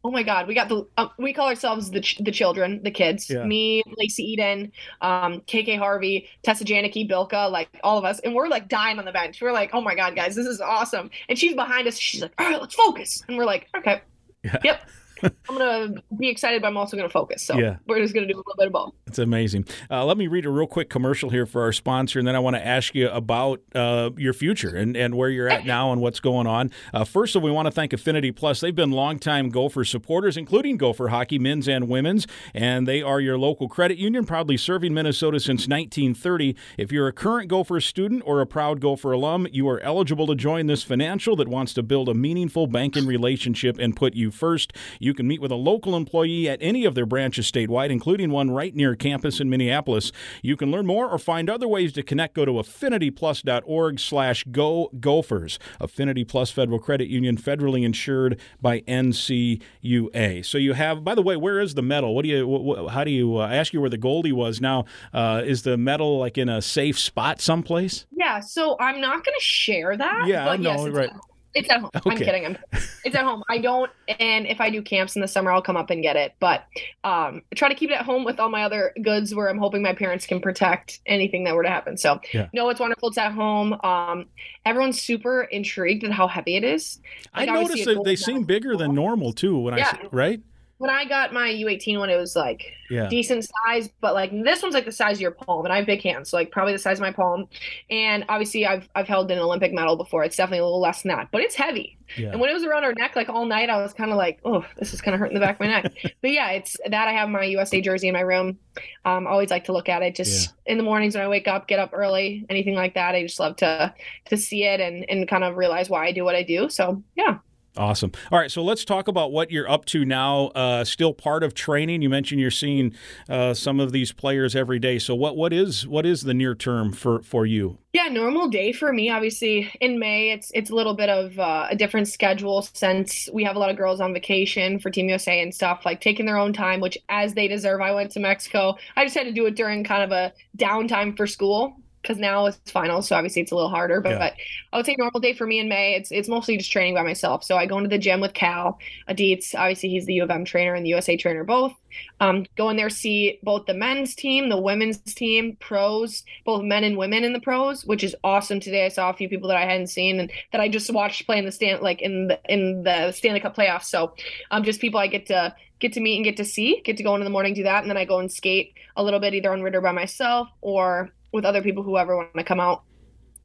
oh 0.04 0.12
my 0.12 0.24
god, 0.24 0.48
we 0.48 0.54
got 0.54 0.70
the 0.70 0.88
um, 0.98 1.10
we 1.18 1.34
call 1.34 1.48
ourselves 1.48 1.92
the 1.92 2.02
ch- 2.02 2.18
the 2.20 2.32
children, 2.32 2.82
the 2.84 2.92
kids. 2.92 3.30
Yeah. 3.30 3.44
Me, 3.44 3.84
Lacey 3.98 4.24
Eden, 4.24 4.72
um, 5.02 5.42
KK 5.42 5.78
Harvey, 5.78 6.30
Tessa 6.44 6.64
Janecke, 6.64 7.10
Bilka, 7.10 7.52
like 7.52 7.70
all 7.84 7.98
of 7.98 8.06
us, 8.06 8.20
and 8.20 8.34
we're 8.34 8.48
like 8.48 8.70
dying 8.70 9.00
on 9.00 9.06
the 9.06 9.12
bench. 9.12 9.42
We're 9.42 9.52
like, 9.52 9.72
oh 9.74 9.82
my 9.82 9.96
god, 9.96 10.16
guys, 10.16 10.36
this 10.36 10.46
is 10.46 10.62
awesome. 10.62 11.10
And 11.28 11.38
she's 11.38 11.56
behind 11.56 11.88
us. 11.88 11.98
She's 11.98 12.22
like, 12.22 12.34
all 12.38 12.50
right, 12.50 12.62
let's 12.62 12.76
focus. 12.76 13.24
And 13.28 13.38
we're 13.38 13.46
like, 13.46 13.68
okay, 13.78 14.02
yeah. 14.44 14.58
yep. 14.64 14.82
I'm 15.24 15.58
gonna 15.58 15.96
be 16.18 16.30
excited, 16.30 16.62
but 16.62 16.68
I'm 16.68 16.78
also 16.78 16.98
gonna 16.98 17.10
focus. 17.10 17.44
So 17.44 17.58
yeah. 17.58 17.78
we're 17.88 18.00
just 18.00 18.14
gonna 18.14 18.28
do 18.28 18.36
a 18.36 18.38
little 18.38 18.56
bit 18.58 18.68
of 18.68 18.74
both. 18.74 18.94
It's 19.08 19.20
amazing. 19.20 19.66
Uh, 19.90 20.06
let 20.06 20.18
me 20.18 20.28
read 20.28 20.46
a 20.46 20.50
real 20.50 20.68
quick 20.68 20.90
commercial 20.90 21.30
here 21.30 21.46
for 21.46 21.62
our 21.62 21.74
sponsor, 21.74 22.20
and 22.20 22.28
then 22.28 22.36
I 22.36 22.40
want 22.40 22.56
to 22.56 22.66
ask 22.66 22.96
you 22.96 23.10
about 23.10 23.62
uh, 23.74 24.12
your 24.18 24.34
future 24.34 24.76
and, 24.76 24.96
and 24.96 25.16
where 25.16 25.30
you're 25.30 25.50
at 25.50 25.66
now 25.66 25.92
and 25.92 26.02
what's 26.02 26.20
going 26.20 26.48
on. 26.48 26.72
Uh, 26.94 27.04
first 27.04 27.36
of 27.36 27.42
all, 27.42 27.46
we 27.46 27.52
want 27.52 27.66
to 27.66 27.72
thank 27.72 27.94
Affinity 27.94 28.32
Plus. 28.32 28.60
They've 28.60 28.76
been 28.76 28.92
longtime 28.92 29.50
Gopher 29.50 29.84
supporters, 29.84 30.38
including 30.38 30.78
Gopher 30.78 31.10
hockey, 31.10 31.40
men's 31.40 31.68
and 31.68 31.90
women's, 31.90 32.28
and 32.54 32.88
they 32.88 33.02
are 33.02 33.20
your 33.20 33.38
local 33.38 33.68
credit 33.68 33.98
union, 33.98 34.26
proudly 34.26 34.58
serving 34.58 34.94
Minnesota 34.94 35.40
since 35.40 35.68
1930. 35.68 36.56
If 36.78 36.92
you're 36.92 37.08
a 37.08 37.14
current 37.14 37.50
Gopher 37.50 37.82
student 37.82 38.24
or 38.26 38.42
a 38.42 38.48
proud 38.48 38.80
Gopher 38.80 39.12
alum, 39.12 39.48
you 39.52 39.68
are 39.70 39.80
eligible 39.82 40.28
to 40.28 40.36
join 40.36 40.68
this 40.68 40.84
financial 40.84 41.36
that 41.38 41.48
wants 41.48 41.74
to 41.74 41.84
build 41.84 42.10
a 42.10 42.14
meaningful 42.14 42.68
banking 42.68 43.06
relationship 43.06 43.78
and 43.80 43.96
put 43.96 44.14
you 44.14 44.32
first. 44.32 44.74
You 45.00 45.09
can 45.14 45.28
meet 45.28 45.42
with 45.42 45.52
a 45.52 45.56
local 45.56 45.96
employee 45.96 46.50
at 46.50 46.60
any 46.62 46.86
of 46.86 46.96
their 46.96 47.06
branches 47.06 47.50
statewide, 47.52 47.90
including 47.90 48.32
one 48.32 48.52
right 48.52 48.76
near 48.76 48.96
campus 48.96 49.40
in 49.40 49.50
Minneapolis. 49.50 50.12
You 50.42 50.56
can 50.56 50.72
learn 50.72 50.86
more 50.86 51.10
or 51.10 51.18
find 51.18 51.50
other 51.50 51.68
ways 51.68 51.94
to 51.94 52.04
connect. 52.04 52.36
Go 52.36 52.46
to 52.46 52.54
affinityplus.org 52.54 54.00
slash 54.00 54.44
go 54.52 54.90
gophers. 55.00 55.60
Affinity 55.80 56.24
Plus 56.24 56.52
Federal 56.52 56.80
Credit 56.80 57.08
Union, 57.08 57.38
federally 57.38 57.84
insured 57.84 58.40
by 58.62 58.82
NCUA. 58.82 60.46
So 60.46 60.58
you 60.58 60.74
have, 60.74 61.04
by 61.04 61.16
the 61.16 61.22
way, 61.22 61.36
where 61.36 61.60
is 61.60 61.74
the 61.74 61.82
medal? 61.82 62.16
What 62.16 62.24
do 62.24 62.30
you, 62.30 62.88
how 62.90 63.04
do 63.04 63.12
you, 63.12 63.38
uh, 63.38 63.48
I 63.48 63.56
ask 63.56 63.74
you 63.74 63.82
where 63.82 63.90
the 63.90 63.98
Goldie 63.98 64.32
was 64.32 64.62
now. 64.62 64.86
Uh, 65.14 65.42
is 65.46 65.64
the 65.64 65.78
medal 65.78 66.20
like 66.20 66.38
in 66.38 66.50
a 66.50 66.62
safe 66.62 67.00
spot 67.00 67.42
someplace? 67.42 68.06
Yeah, 68.12 68.40
so 68.40 68.76
I'm 68.80 69.02
not 69.02 69.24
going 69.24 69.38
to 69.38 69.44
share 69.44 69.96
that. 69.98 70.28
Yeah, 70.28 70.56
no, 70.56 70.86
yes, 70.86 70.90
right. 70.90 71.12
It's 71.56 71.70
at 71.70 71.82
home. 71.82 71.90
Okay. 71.96 72.10
I'm 72.12 72.18
kidding. 72.18 72.46
I'm, 72.46 72.58
it's 73.04 73.16
at 73.16 73.24
home. 73.24 73.44
I 73.50 73.58
don't, 73.58 73.92
and 74.20 74.46
if 74.46 74.62
I 74.62 74.70
do 74.70 74.82
camps 74.82 75.16
in 75.16 75.22
the 75.22 75.28
summer, 75.28 75.52
I'll 75.52 75.62
come 75.62 75.78
up 75.78 75.90
and 75.90 76.02
get 76.04 76.16
it. 76.16 76.36
But 76.40 76.66
um, 77.04 77.42
I 77.52 77.56
try 77.56 77.70
to 77.70 77.76
keep 77.76 77.90
it 77.90 77.94
at 77.94 78.06
home 78.06 78.24
with 78.24 78.40
all 78.40 78.50
my 78.50 78.64
other 78.64 78.94
goods, 79.02 79.34
where 79.34 79.50
I'm 79.50 79.58
hoping 79.58 79.82
my 79.82 79.94
parents 79.94 80.28
can 80.28 80.42
protect 80.42 81.00
anything 81.06 81.46
that 81.46 81.56
were 81.56 81.64
to 81.64 81.70
happen. 81.70 81.98
So 81.98 82.22
yeah. 82.34 82.50
no, 82.54 82.70
it's 82.70 82.80
wonderful. 82.80 83.10
It's 83.10 83.18
at 83.18 83.32
home. 83.32 83.74
Um, 83.84 84.28
everyone's 84.66 85.02
super 85.02 85.44
intrigued 85.44 86.04
at 86.04 86.12
how 86.12 86.28
heavy 86.28 86.56
it 86.56 86.64
is. 86.64 87.00
Like, 87.36 87.50
I 87.50 87.54
noticed 87.54 87.86
that 87.86 88.04
they 88.04 88.16
seem 88.16 88.44
bigger 88.44 88.78
than 88.78 88.94
normal 88.94 89.34
too. 89.34 89.58
When 89.58 89.76
yeah. 89.76 89.94
I 89.96 90.08
right 90.12 90.42
when 90.80 90.90
I 90.90 91.04
got 91.04 91.34
my 91.34 91.50
U18 91.50 92.00
one, 92.00 92.10
it 92.10 92.16
was 92.16 92.38
like 92.38 92.72
yeah. 92.90 93.10
decent 93.10 93.46
size, 93.66 93.90
but 94.00 94.14
like 94.14 94.32
this 94.32 94.64
one's 94.64 94.74
like 94.74 94.86
the 94.86 94.94
size 94.94 95.18
of 95.18 95.22
your 95.22 95.32
palm, 95.32 95.66
and 95.66 95.74
I 95.74 95.78
have 95.78 95.86
big 95.86 96.02
hands, 96.02 96.30
so 96.30 96.38
like 96.38 96.52
probably 96.52 96.72
the 96.72 96.80
size 96.80 97.00
of 97.00 97.02
my 97.02 97.12
palm. 97.12 97.48
And 97.90 98.24
obviously, 98.30 98.66
I've 98.66 98.88
I've 98.96 99.08
held 99.08 99.30
an 99.30 99.40
Olympic 99.40 99.74
medal 99.74 99.98
before. 99.98 100.24
It's 100.24 100.38
definitely 100.38 100.60
a 100.60 100.64
little 100.64 100.80
less 100.80 101.02
than 101.02 101.10
that, 101.10 101.28
but 101.34 101.42
it's 101.42 101.56
heavy. 101.56 101.98
Yeah. 102.16 102.30
And 102.30 102.40
when 102.40 102.50
it 102.50 102.54
was 102.54 102.64
around 102.64 102.86
our 102.86 102.94
neck, 102.94 103.18
like 103.18 103.28
all 103.28 103.46
night, 103.46 103.70
I 103.70 103.82
was 103.82 103.92
kind 103.92 104.10
of 104.10 104.18
like, 104.18 104.40
oh, 104.46 104.66
this 104.78 104.94
is 104.94 105.02
kind 105.02 105.14
of 105.14 105.20
hurting 105.20 105.36
the 105.36 105.42
back 105.42 105.56
of 105.56 105.60
my 105.60 105.68
neck. 105.68 105.92
but 106.22 106.32
yeah, 106.32 106.52
it's 106.52 106.78
that 106.90 107.10
I 107.10 107.12
have 107.12 107.28
my 107.28 107.44
USA 107.44 107.82
jersey 107.82 108.08
in 108.08 108.14
my 108.14 108.22
room. 108.22 108.58
Um, 109.04 109.28
always 109.28 109.50
like 109.50 109.66
to 109.66 109.74
look 109.74 109.90
at 109.90 110.02
it. 110.02 110.16
Just 110.16 110.54
yeah. 110.66 110.72
in 110.72 110.78
the 110.78 110.84
mornings 110.86 111.14
when 111.14 111.26
I 111.26 111.28
wake 111.28 111.50
up, 111.50 111.68
get 111.68 111.80
up 111.80 111.92
early, 111.92 112.46
anything 112.50 112.76
like 112.76 112.94
that. 112.94 113.16
I 113.16 113.24
just 113.24 113.40
love 113.40 113.58
to 113.58 113.94
to 114.28 114.38
see 114.38 114.64
it 114.64 114.80
and 114.80 115.04
and 115.10 115.28
kind 115.28 115.44
of 115.44 115.58
realize 115.58 115.90
why 115.90 116.06
I 116.06 116.14
do 116.14 116.24
what 116.24 116.36
I 116.36 116.44
do. 116.44 116.70
So 116.70 117.04
yeah. 117.18 117.40
Awesome. 117.78 118.12
All 118.32 118.40
right, 118.40 118.50
so 118.52 118.64
let's 118.64 118.84
talk 118.84 119.08
about 119.08 119.32
what 119.32 119.52
you're 119.52 119.70
up 119.70 119.86
to 119.86 120.04
now. 120.04 120.48
Uh, 120.48 120.84
still 120.84 121.14
part 121.14 121.44
of 121.44 121.54
training. 121.54 122.02
You 122.02 122.10
mentioned 122.10 122.42
you're 122.42 122.52
seeing 122.52 122.94
uh, 123.30 123.54
some 123.54 123.80
of 123.80 123.92
these 123.92 124.12
players 124.12 124.56
every 124.56 124.80
day. 124.80 124.98
So 124.98 125.14
what 125.14 125.38
what 125.38 125.54
is 125.54 125.88
what 125.88 126.06
is 126.06 126.24
the 126.24 126.34
near 126.34 126.56
term 126.56 126.92
for 126.92 127.22
for 127.22 127.46
you? 127.46 127.78
Yeah, 127.94 128.08
normal 128.08 128.50
day 128.50 128.72
for 128.72 128.92
me. 128.92 129.10
Obviously, 129.10 129.72
in 129.80 130.00
May, 130.00 130.32
it's 130.32 130.52
it's 130.54 130.72
a 130.72 130.76
little 130.76 130.96
bit 130.96 131.10
of 131.10 131.38
uh, 131.40 131.68
a 131.70 131.76
different 131.76 132.08
schedule 132.08 132.64
since 132.74 133.30
we 133.32 133.44
have 133.44 133.56
a 133.56 133.60
lot 133.60 133.70
of 133.70 133.78
girls 133.78 134.02
on 134.02 134.14
vacation 134.14 134.80
for 134.80 134.90
Team 134.90 135.08
USA 135.08 135.42
and 135.42 135.54
stuff, 135.54 135.84
like 135.86 136.02
taking 136.02 136.26
their 136.26 136.38
own 136.38 136.54
time, 136.54 136.82
which 136.82 136.98
as 137.08 137.34
they 137.36 137.48
deserve. 137.48 137.82
I 137.82 137.92
went 137.92 138.12
to 138.12 138.20
Mexico. 138.20 138.76
I 138.96 139.06
just 139.06 139.16
had 139.16 139.28
to 139.28 139.32
do 139.32 139.46
it 139.46 139.56
during 139.56 139.84
kind 139.84 140.04
of 140.04 140.12
a 140.12 140.34
downtime 140.58 141.16
for 141.16 141.28
school 141.28 141.78
because 142.02 142.18
now 142.18 142.46
it's 142.46 142.72
finals, 142.72 143.08
so 143.08 143.16
obviously 143.16 143.42
it's 143.42 143.52
a 143.52 143.56
little 143.56 143.70
harder. 143.70 144.02
But, 144.02 144.12
yeah. 144.12 144.18
but 144.18 144.34
I 144.72 144.78
would 144.78 144.86
say 144.86 144.96
normal 144.98 145.20
day 145.20 145.34
for 145.34 145.46
me 145.46 145.60
in 145.60 145.68
May, 145.68 145.96
it's 145.96 146.12
it's 146.12 146.30
mostly 146.30 146.58
just 146.58 146.72
training 146.72 146.96
by 146.96 147.04
myself. 147.04 147.44
So 147.44 147.58
I 147.58 147.66
go 147.66 147.78
into 147.78 147.90
the 147.90 147.98
gym 147.98 148.22
with 148.22 148.34
Cal 148.34 148.80
Dietz. 149.14 149.54
Obviously, 149.56 149.90
he's 149.90 150.06
the 150.06 150.14
U 150.16 150.24
of 150.24 150.32
M 150.32 150.46
trainer 150.46 150.74
and 150.74 150.86
the 150.86 150.90
USA 150.90 151.18
trainer 151.18 151.44
both. 151.44 151.74
Um, 152.20 152.46
go 152.56 152.70
in 152.70 152.78
there, 152.78 152.90
see 152.90 153.40
both 153.44 153.66
the 153.66 153.74
men's 153.74 154.16
team, 154.16 154.50
the 154.50 154.60
women's 154.60 155.00
team, 155.00 155.58
pros, 155.60 156.24
both 156.46 156.64
men 156.64 156.84
and 156.84 156.98
women 156.98 157.24
in 157.24 157.34
the 157.34 157.40
pros, 157.40 157.86
which 157.86 158.04
is 158.04 158.16
awesome. 158.24 158.60
Today 158.60 158.86
I 158.86 158.90
saw 158.90 159.10
a 159.10 159.14
few 159.14 159.28
people 159.28 159.50
that 159.50 159.58
I 159.58 159.66
hadn't 159.66 159.88
seen 159.88 160.20
and 160.20 160.32
that 160.52 160.62
I 160.62 160.70
just 160.70 160.92
watched 160.92 161.26
play 161.26 161.40
in 161.40 161.46
the 161.46 161.52
stand 161.52 161.82
like 161.82 162.02
in 162.02 162.28
the 162.28 162.40
in 162.48 162.84
the 162.84 163.12
Stanley 163.12 163.40
Cup 163.40 163.56
playoffs. 163.56 163.86
So 163.86 164.14
um, 164.52 164.64
just 164.64 164.82
people 164.82 165.00
I 165.00 165.08
get 165.08 165.26
to 165.28 165.56
get 165.80 165.94
to 165.94 166.00
meet 166.00 166.18
and 166.18 166.26
get 166.26 166.38
to 166.38 166.46
see, 166.46 166.82
get 166.84 166.98
to 166.98 167.04
go 167.04 167.16
in 167.16 167.24
the 167.24 167.30
morning, 167.30 167.54
do 167.54 167.64
that, 167.64 167.82
and 167.82 167.90
then 167.90 167.98
I 167.98 168.06
go 168.06 168.20
and 168.20 168.32
skate 168.32 168.74
a 168.96 169.04
little 169.04 169.20
bit 169.20 169.34
either 169.34 169.52
on 169.52 169.62
Ridder 169.62 169.82
by 169.82 169.92
myself 169.92 170.50
or 170.62 171.10
with 171.32 171.46
other 171.46 171.62
people 171.62 171.84
who 171.84 171.98
ever 171.98 172.16
want 172.16 172.34
to 172.36 172.44
come 172.44 172.60
out. 172.60 172.84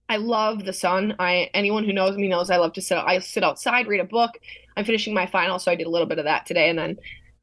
I 0.08 0.16
love 0.16 0.64
the 0.64 0.72
sun. 0.72 1.16
I 1.18 1.50
anyone 1.54 1.84
who 1.84 1.92
knows 1.92 2.16
me 2.16 2.28
knows 2.28 2.50
I 2.50 2.58
love 2.58 2.74
to 2.74 2.82
sit. 2.82 2.98
I 2.98 3.18
sit 3.20 3.42
outside, 3.42 3.86
read 3.86 4.00
a 4.00 4.04
book. 4.04 4.32
I'm 4.76 4.84
finishing 4.84 5.14
my 5.14 5.26
final, 5.26 5.58
so 5.58 5.70
I 5.70 5.76
did 5.76 5.86
a 5.86 5.90
little 5.90 6.06
bit 6.06 6.18
of 6.18 6.24
that 6.24 6.46
today, 6.46 6.68
and 6.68 6.78
then 6.78 6.96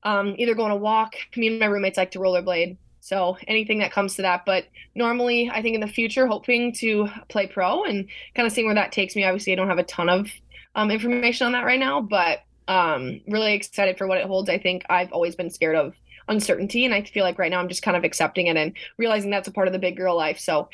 um, 0.04 0.36
either 0.38 0.60
on 0.60 0.72
a 0.72 0.76
walk. 0.76 1.14
Me 1.36 1.48
and 1.48 1.60
my 1.60 1.66
roommates 1.66 1.98
like 1.98 2.12
to 2.12 2.20
rollerblade, 2.20 2.78
so 3.00 3.38
anything 3.48 3.80
that 3.80 3.92
comes 3.92 4.16
to 4.16 4.22
that. 4.22 4.46
But 4.46 4.66
normally, 4.96 5.50
I 5.52 5.62
think 5.62 5.76
in 5.76 5.82
the 5.82 5.88
future, 5.88 6.28
hoping 6.28 6.74
to 6.76 7.08
play 7.30 7.48
pro 7.48 7.84
and 7.84 8.08
kind 8.36 8.46
of 8.46 8.54
seeing 8.54 8.68
where 8.68 8.76
that 8.76 8.92
takes 8.92 9.16
me. 9.16 9.24
Obviously, 9.24 9.54
I 9.54 9.56
don't 9.56 9.70
have 9.70 9.80
a 9.80 9.84
ton 9.84 10.10
of 10.10 10.30
um, 10.76 10.92
information 10.92 11.48
on 11.48 11.54
that 11.54 11.66
right 11.66 11.80
now, 11.80 12.02
but 12.02 12.40
um, 12.68 13.22
really 13.28 13.54
excited 13.54 13.98
for 13.98 14.08
what 14.08 14.18
it 14.18 14.28
holds. 14.28 14.50
I 14.50 14.60
think 14.60 14.84
I've 14.90 15.12
always 15.12 15.36
been 15.36 15.50
scared 15.50 15.76
of 15.76 15.94
uncertainty. 16.32 16.86
And 16.86 16.94
I 16.94 17.04
feel 17.04 17.24
like 17.24 17.38
right 17.38 17.52
now 17.52 17.60
I'm 17.60 17.70
just 17.70 17.84
kind 17.84 17.98
of 17.98 18.04
accepting 18.04 18.48
it 18.48 18.58
and 18.58 18.74
realizing 18.98 19.30
that's 19.30 19.48
a 19.48 19.52
part 19.52 19.68
of 19.68 19.74
the 19.74 19.80
big 19.80 19.98
girl 19.98 20.16
life. 20.16 20.40
So 20.40 20.70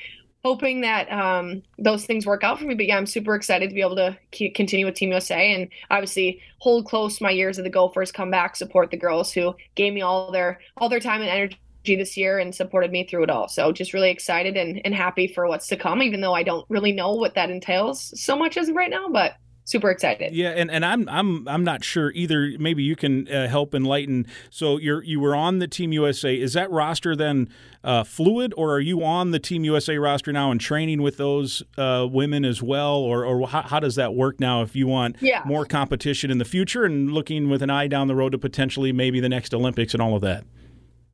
hoping 0.45 0.81
that 0.81 1.11
um, 1.11 1.63
those 1.77 2.05
things 2.05 2.25
work 2.25 2.43
out 2.43 2.59
for 2.59 2.65
me. 2.65 2.75
But 2.75 2.85
yeah, 2.85 2.97
I'm 2.97 3.05
super 3.05 3.35
excited 3.35 3.69
to 3.69 3.75
be 3.75 3.81
able 3.81 3.97
to 3.97 4.17
keep, 4.31 4.55
continue 4.55 4.85
with 4.85 4.95
Team 4.95 5.09
USA 5.09 5.53
and 5.53 5.67
obviously 5.89 6.41
hold 6.59 6.85
close 6.85 7.19
my 7.19 7.31
years 7.31 7.57
of 7.57 7.63
the 7.63 7.69
Gophers, 7.69 8.11
come 8.11 8.31
back, 8.31 8.55
support 8.55 8.91
the 8.91 8.97
girls 8.97 9.33
who 9.33 9.55
gave 9.75 9.93
me 9.93 10.01
all 10.01 10.31
their 10.31 10.59
all 10.77 10.89
their 10.89 10.99
time 10.99 11.21
and 11.21 11.29
energy 11.29 11.57
this 11.85 12.17
year 12.17 12.37
and 12.37 12.53
supported 12.53 12.91
me 12.91 13.05
through 13.05 13.23
it 13.23 13.29
all. 13.29 13.47
So 13.47 13.71
just 13.71 13.93
really 13.93 14.09
excited 14.09 14.57
and, 14.57 14.81
and 14.85 14.93
happy 14.93 15.27
for 15.27 15.47
what's 15.47 15.67
to 15.67 15.77
come, 15.77 16.01
even 16.01 16.21
though 16.21 16.33
I 16.33 16.43
don't 16.43 16.65
really 16.69 16.91
know 16.91 17.13
what 17.13 17.35
that 17.35 17.49
entails 17.49 18.13
so 18.21 18.37
much 18.37 18.57
as 18.57 18.71
right 18.71 18.89
now. 18.89 19.07
But 19.09 19.35
super 19.67 19.91
excited. 19.91 20.33
Yeah, 20.33 20.49
and, 20.49 20.71
and 20.71 20.83
I'm 20.83 21.07
I'm 21.09 21.47
I'm 21.47 21.63
not 21.63 21.83
sure 21.83 22.11
either. 22.11 22.53
Maybe 22.57 22.81
you 22.81 22.95
can 22.95 23.27
uh, 23.27 23.47
help 23.47 23.75
enlighten. 23.75 24.25
So 24.49 24.77
you're 24.77 25.03
you 25.03 25.19
were 25.19 25.35
on 25.35 25.59
the 25.59 25.67
Team 25.67 25.91
USA. 25.91 26.35
Is 26.35 26.53
that 26.53 26.71
roster 26.71 27.15
then 27.15 27.49
uh, 27.83 28.03
fluid, 28.03 28.53
or 28.57 28.73
are 28.73 28.79
you 28.79 29.03
on 29.03 29.31
the 29.31 29.39
Team 29.39 29.63
USA 29.65 29.97
roster 29.97 30.33
now 30.33 30.49
and 30.49 30.59
training 30.59 31.01
with 31.01 31.17
those 31.17 31.61
uh, 31.77 32.07
women 32.09 32.43
as 32.45 32.63
well, 32.63 32.95
or 32.95 33.25
or 33.25 33.47
how, 33.47 33.61
how, 33.61 33.79
does 33.79 33.95
that 33.95 34.15
work 34.15 34.39
now? 34.39 34.63
If 34.63 34.75
you 34.75 34.87
want 34.87 35.17
yeah. 35.21 35.43
more 35.45 35.65
competition 35.65 36.31
in 36.31 36.37
the 36.37 36.45
future 36.45 36.85
and 36.85 37.11
looking 37.11 37.49
with 37.49 37.61
an 37.61 37.69
eye 37.69 37.87
down 37.87 38.07
the 38.07 38.15
road 38.15 38.31
to 38.31 38.37
potentially 38.37 38.91
maybe 38.91 39.19
the 39.19 39.29
next 39.29 39.53
Olympics 39.53 39.93
and 39.93 40.01
all 40.01 40.15
of 40.15 40.21
that. 40.21 40.43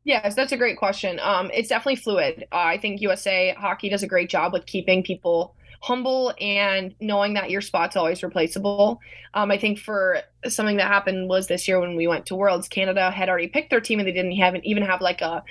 Yes, 0.05 0.35
that's 0.35 0.51
a 0.51 0.57
great 0.57 0.77
question. 0.77 1.17
Um, 1.21 1.49
it's 1.53 1.69
definitely 1.69 1.95
fluid. 1.95 2.45
Uh, 2.51 2.57
I 2.57 2.77
think 2.77 2.99
USA 2.99 3.55
Hockey 3.57 3.87
does 3.87 4.03
a 4.03 4.07
great 4.07 4.29
job 4.29 4.51
with 4.51 4.65
keeping 4.65 5.01
people 5.01 5.55
humble 5.83 6.33
and 6.39 6.95
knowing 7.01 7.33
that 7.33 7.51
your 7.51 7.59
spot's 7.59 7.97
always 7.97 8.23
replaceable. 8.23 9.01
Um, 9.33 9.51
I 9.51 9.57
think 9.57 9.77
for 9.77 10.21
something 10.47 10.77
that 10.77 10.87
happened 10.87 11.27
was 11.27 11.47
this 11.47 11.67
year 11.67 11.77
when 11.77 11.97
we 11.97 12.07
went 12.07 12.25
to 12.27 12.35
Worlds, 12.35 12.69
Canada 12.69 13.11
had 13.11 13.27
already 13.27 13.49
picked 13.49 13.69
their 13.69 13.81
team 13.81 13.99
and 13.99 14.07
they 14.07 14.13
didn't 14.13 14.31
have 14.37 14.55
even 14.63 14.81
have 14.83 15.01
like 15.01 15.19
a 15.19 15.43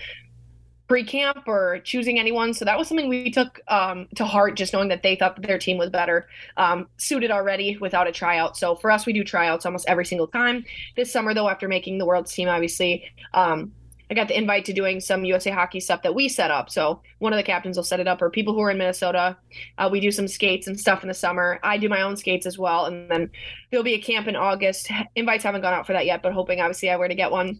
pre-camp 0.89 1.47
or 1.47 1.81
choosing 1.85 2.19
anyone. 2.19 2.55
So 2.55 2.65
that 2.65 2.79
was 2.79 2.89
something 2.89 3.11
we 3.11 3.31
took 3.31 3.61
um, 3.69 4.09
to 4.17 4.25
heart, 4.25 4.57
just 4.57 4.73
knowing 4.73 4.89
that 4.89 5.03
they 5.03 5.17
thought 5.17 5.37
that 5.37 5.47
their 5.47 5.59
team 5.59 5.77
was 5.77 5.91
better 5.91 6.27
um, 6.57 6.89
suited 6.97 7.31
already 7.31 7.77
without 7.77 8.07
a 8.07 8.13
tryout. 8.13 8.57
So 8.57 8.75
for 8.77 8.91
us, 8.91 9.05
we 9.05 9.13
do 9.13 9.25
tryouts 9.25 9.67
almost 9.67 9.87
every 9.87 10.07
single 10.07 10.29
time. 10.29 10.65
This 10.97 11.13
summer, 11.13 11.35
though, 11.35 11.49
after 11.51 11.69
making 11.69 11.99
the 11.99 12.07
World's 12.07 12.33
team, 12.33 12.49
obviously, 12.49 13.05
um, 13.35 13.73
I 14.13 14.15
got 14.15 14.29
the 14.29 14.37
invite 14.37 14.67
to 14.67 14.75
doing 14.75 15.01
some 15.01 15.25
USA 15.25 15.51
hockey 15.51 15.81
stuff 15.81 16.03
that 16.03 16.15
we 16.15 16.29
set 16.29 16.51
up. 16.51 16.69
So 16.69 17.01
one 17.19 17.33
of 17.33 17.39
the 17.39 17.43
captains 17.43 17.79
will 17.79 17.83
set 17.83 17.99
it 17.99 18.07
up, 18.07 18.21
or 18.21 18.29
people 18.29 18.53
who 18.53 18.61
are 18.61 18.71
in 18.71 18.77
Minnesota. 18.77 19.39
Uh, 19.79 19.89
we 19.91 20.01
do 20.01 20.13
some 20.13 20.29
skates 20.29 20.67
and 20.67 20.79
stuff 20.79 21.03
in 21.03 21.09
the 21.09 21.15
summer. 21.15 21.59
I 21.63 21.79
do 21.79 21.89
my 21.89 22.03
own 22.03 22.19
skates 22.19 22.45
as 22.45 22.59
well, 22.59 22.85
and 22.85 23.11
then 23.11 23.31
there'll 23.71 23.83
be 23.83 23.95
a 23.95 23.99
camp 23.99 24.29
in 24.29 24.37
August. 24.37 24.91
Invites 25.17 25.45
haven't 25.45 25.63
gone 25.63 25.73
out 25.73 25.87
for 25.87 25.95
that 25.95 26.05
yet, 26.05 26.23
but 26.23 26.35
hoping 26.35 26.61
obviously 26.61 26.91
I 26.91 26.97
were 26.97 27.09
to 27.09 27.15
get 27.15 27.31
one 27.31 27.59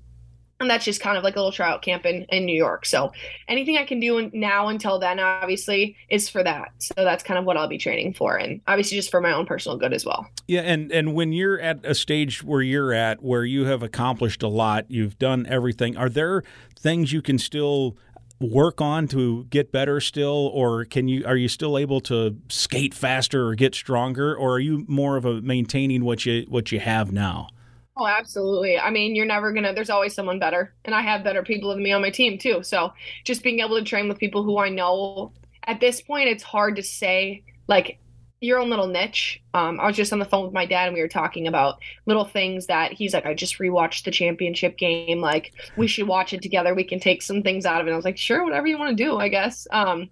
and 0.63 0.71
that's 0.71 0.85
just 0.85 1.01
kind 1.01 1.19
of 1.19 1.25
like 1.25 1.37
a 1.37 1.39
little 1.39 1.53
tryout 1.53 1.83
camp 1.83 2.07
in, 2.07 2.25
in 2.31 2.47
New 2.47 2.57
York. 2.57 2.87
So 2.87 3.13
anything 3.49 3.77
I 3.77 3.85
can 3.85 4.01
do 4.01 4.31
now 4.33 4.69
until 4.69 4.99
then, 4.99 5.21
obviously, 5.21 5.97
is 6.09 6.29
for 6.29 6.43
that. 6.43 6.73
So 6.79 6.95
that's 6.97 7.23
kind 7.23 7.39
of 7.39 7.45
what 7.45 7.57
I'll 7.57 7.69
be 7.69 7.79
training 7.79 8.15
for, 8.15 8.37
and 8.37 8.61
obviously 8.67 8.97
just 8.97 9.11
for 9.11 9.21
my 9.21 9.33
own 9.33 9.47
personal 9.47 9.77
good 9.77 9.93
as 9.93 10.07
well. 10.07 10.27
Yeah, 10.49 10.63
and 10.63 10.91
and 10.91 11.15
when 11.15 11.33
you're 11.33 11.61
at 11.61 11.85
a 11.85 11.95
stage 11.95 12.43
where 12.43 12.63
you're 12.63 12.93
at, 12.93 13.23
where 13.23 13.45
you 13.45 13.67
have 13.67 13.83
accomplished 13.83 14.43
a 14.43 14.49
lot, 14.49 14.91
you've 14.91 15.19
done 15.19 15.47
everything. 15.47 15.97
Are 15.97 16.09
there 16.09 16.43
things 16.79 17.13
you 17.13 17.23
can 17.23 17.39
still 17.39 17.97
work 18.41 18.81
on 18.81 19.07
to 19.07 19.45
get 19.45 19.71
better 19.71 20.01
still 20.01 20.51
or 20.53 20.85
can 20.85 21.07
you 21.07 21.25
are 21.25 21.37
you 21.37 21.47
still 21.47 21.79
able 21.79 22.01
to 22.01 22.37
skate 22.49 22.93
faster 22.93 23.47
or 23.47 23.55
get 23.55 23.73
stronger 23.73 24.35
or 24.35 24.55
are 24.55 24.59
you 24.59 24.85
more 24.89 25.17
of 25.17 25.25
a 25.25 25.41
maintaining 25.43 26.05
what 26.05 26.27
you 26.27 26.45
what 26.49 26.73
you 26.73 26.81
have 26.81 27.13
now 27.13 27.49
Oh, 27.97 28.07
absolutely. 28.07 28.79
I 28.79 28.91
mean, 28.91 29.15
you're 29.15 29.27
never 29.27 29.53
going 29.53 29.65
to, 29.65 29.73
there's 29.75 29.91
always 29.91 30.15
someone 30.15 30.39
better. 30.39 30.75
And 30.85 30.95
I 30.95 31.03
have 31.03 31.23
better 31.25 31.43
people 31.43 31.71
than 31.71 31.83
me 31.83 31.93
on 31.93 32.01
my 32.01 32.11
team, 32.11 32.39
too. 32.39 32.63
So 32.63 32.93
just 33.25 33.43
being 33.43 33.61
able 33.61 33.79
to 33.79 33.85
train 33.85 34.09
with 34.09 34.19
people 34.19 34.43
who 34.43 34.59
I 34.59 34.71
know 34.71 35.33
at 35.67 35.81
this 35.81 36.01
point, 36.01 36.29
it's 36.29 36.43
hard 36.43 36.77
to 36.77 36.83
say, 36.83 37.45
like, 37.69 37.99
your 38.41 38.59
own 38.59 38.71
little 38.71 38.89
niche. 38.89 39.41
Um, 39.55 39.79
I 39.79 39.87
was 39.87 39.95
just 39.95 40.13
on 40.13 40.19
the 40.19 40.25
phone 40.25 40.45
with 40.45 40.55
my 40.55 40.67
dad 40.67 40.87
and 40.87 40.95
we 40.95 41.03
were 41.03 41.07
talking 41.07 41.47
about 41.47 41.79
little 42.07 42.25
things 42.25 42.67
that 42.67 42.93
he's 42.93 43.13
like, 43.15 43.27
I 43.27 43.35
just 43.35 43.59
rewatched 43.59 44.05
the 44.05 44.11
championship 44.11 44.79
game. 44.79 45.21
Like, 45.21 45.53
we 45.77 45.87
should 45.87 46.09
watch 46.09 46.33
it 46.33 46.43
together. 46.43 46.75
We 46.75 46.85
can 46.85 46.99
take 46.99 47.23
some 47.23 47.43
things 47.43 47.67
out 47.67 47.81
of 47.81 47.87
it. 47.87 47.93
I 47.93 47.97
was 47.97 48.05
like, 48.07 48.19
sure, 48.19 48.43
whatever 48.43 48.67
you 48.67 48.79
want 48.79 48.97
to 48.97 49.05
do, 49.05 49.19
I 49.19 49.29
guess. 49.29 49.69
Um, 49.71 50.09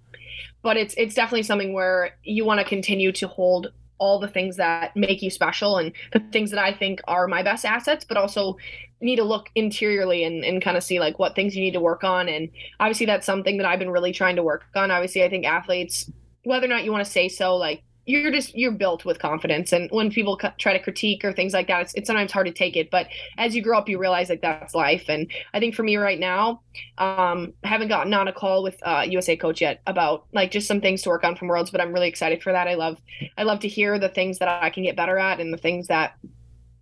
but 0.63 0.77
it's 0.77 0.95
it's 0.97 1.15
definitely 1.15 1.43
something 1.45 1.73
where 1.73 2.17
you 2.23 2.45
want 2.45 2.61
to 2.61 2.65
continue 2.67 3.13
to 3.13 3.27
hold 3.29 3.73
all 4.01 4.19
the 4.19 4.29
things 4.29 4.57
that 4.57 4.97
make 4.97 5.23
you 5.23 5.31
special 5.31 5.77
and 5.77 5.93
the 6.13 6.21
things 6.33 6.51
that 6.51 6.59
I 6.59 6.73
think 6.73 7.01
are 7.07 7.29
my 7.29 7.43
best 7.43 7.65
assets, 7.65 8.05
but 8.05 8.17
also 8.17 8.57
need 9.01 9.17
to 9.17 9.25
look 9.25 9.49
interiorly 9.55 10.25
and, 10.25 10.45
and 10.45 10.61
kind 10.61 10.77
of 10.77 10.83
see 10.83 10.99
like 10.99 11.19
what 11.19 11.35
things 11.35 11.55
you 11.55 11.63
need 11.63 11.73
to 11.75 11.81
work 11.81 12.03
on. 12.03 12.29
And 12.29 12.51
obviously 12.81 13.07
that's 13.07 13.25
something 13.25 13.57
that 13.59 13.67
i've 13.67 13.79
been 13.79 13.91
really 13.91 14.13
trying 14.13 14.37
to 14.37 14.43
work 14.43 14.65
on. 14.75 14.91
Obviously 14.91 15.23
i 15.23 15.29
think 15.29 15.47
athletes 15.47 16.11
whether 16.45 16.65
or 16.65 16.69
not 16.69 16.85
you 16.85 16.93
want 16.93 17.05
to 17.05 17.11
say 17.11 17.29
so 17.29 17.57
like 17.57 17.83
you're 18.11 18.31
just 18.31 18.55
you're 18.55 18.73
built 18.73 19.05
with 19.05 19.19
confidence. 19.19 19.73
And 19.73 19.91
when 19.91 20.11
people 20.11 20.39
try 20.59 20.73
to 20.73 20.79
critique 20.79 21.25
or 21.25 21.33
things 21.33 21.53
like 21.53 21.69
that 21.69 21.83
it's, 21.83 21.95
it's 21.95 22.07
sometimes 22.07 22.33
hard 22.33 22.47
to 22.47 22.53
take 22.53 22.77
it. 22.77 22.91
But 22.91 23.09
as 23.39 23.55
you 23.55 23.63
grow 23.63 23.79
up 23.79 23.89
you 23.89 23.99
realize 23.99 24.29
like 24.29 24.43
that's 24.43 24.75
life. 24.75 25.05
And 25.09 25.31
i 25.55 25.61
think 25.61 25.75
for 25.75 25.83
me 25.83 25.97
right 25.97 26.19
now 26.19 26.63
um 26.99 27.53
haven't 27.65 27.89
gotten 27.89 28.13
on 28.15 28.29
a 28.29 28.33
call 28.33 28.63
with 28.63 28.77
uh 28.83 29.05
usa 29.07 29.37
coach 29.37 29.61
yet 29.61 29.81
about 29.87 30.27
like 30.33 30.51
just 30.51 30.67
some 30.67 30.81
things 30.81 31.03
to 31.03 31.09
work 31.09 31.25
on 31.25 31.37
from 31.37 31.49
worlds 31.49 31.71
but 31.71 31.81
i'm 31.81 31.93
really 31.93 32.09
excited 32.09 32.43
for 32.43 32.53
that. 32.53 32.69
I 32.69 32.75
love 32.75 33.01
i 33.39 33.43
love 33.43 33.61
to 33.61 33.69
hear 33.69 33.99
the 33.99 34.09
things 34.09 34.39
that 34.39 34.49
i 34.49 34.71
can 34.71 34.83
get 34.83 34.97
better 34.97 35.19
at 35.19 35.41
and 35.41 35.53
the 35.53 35.59
things 35.59 35.87
that 35.89 36.17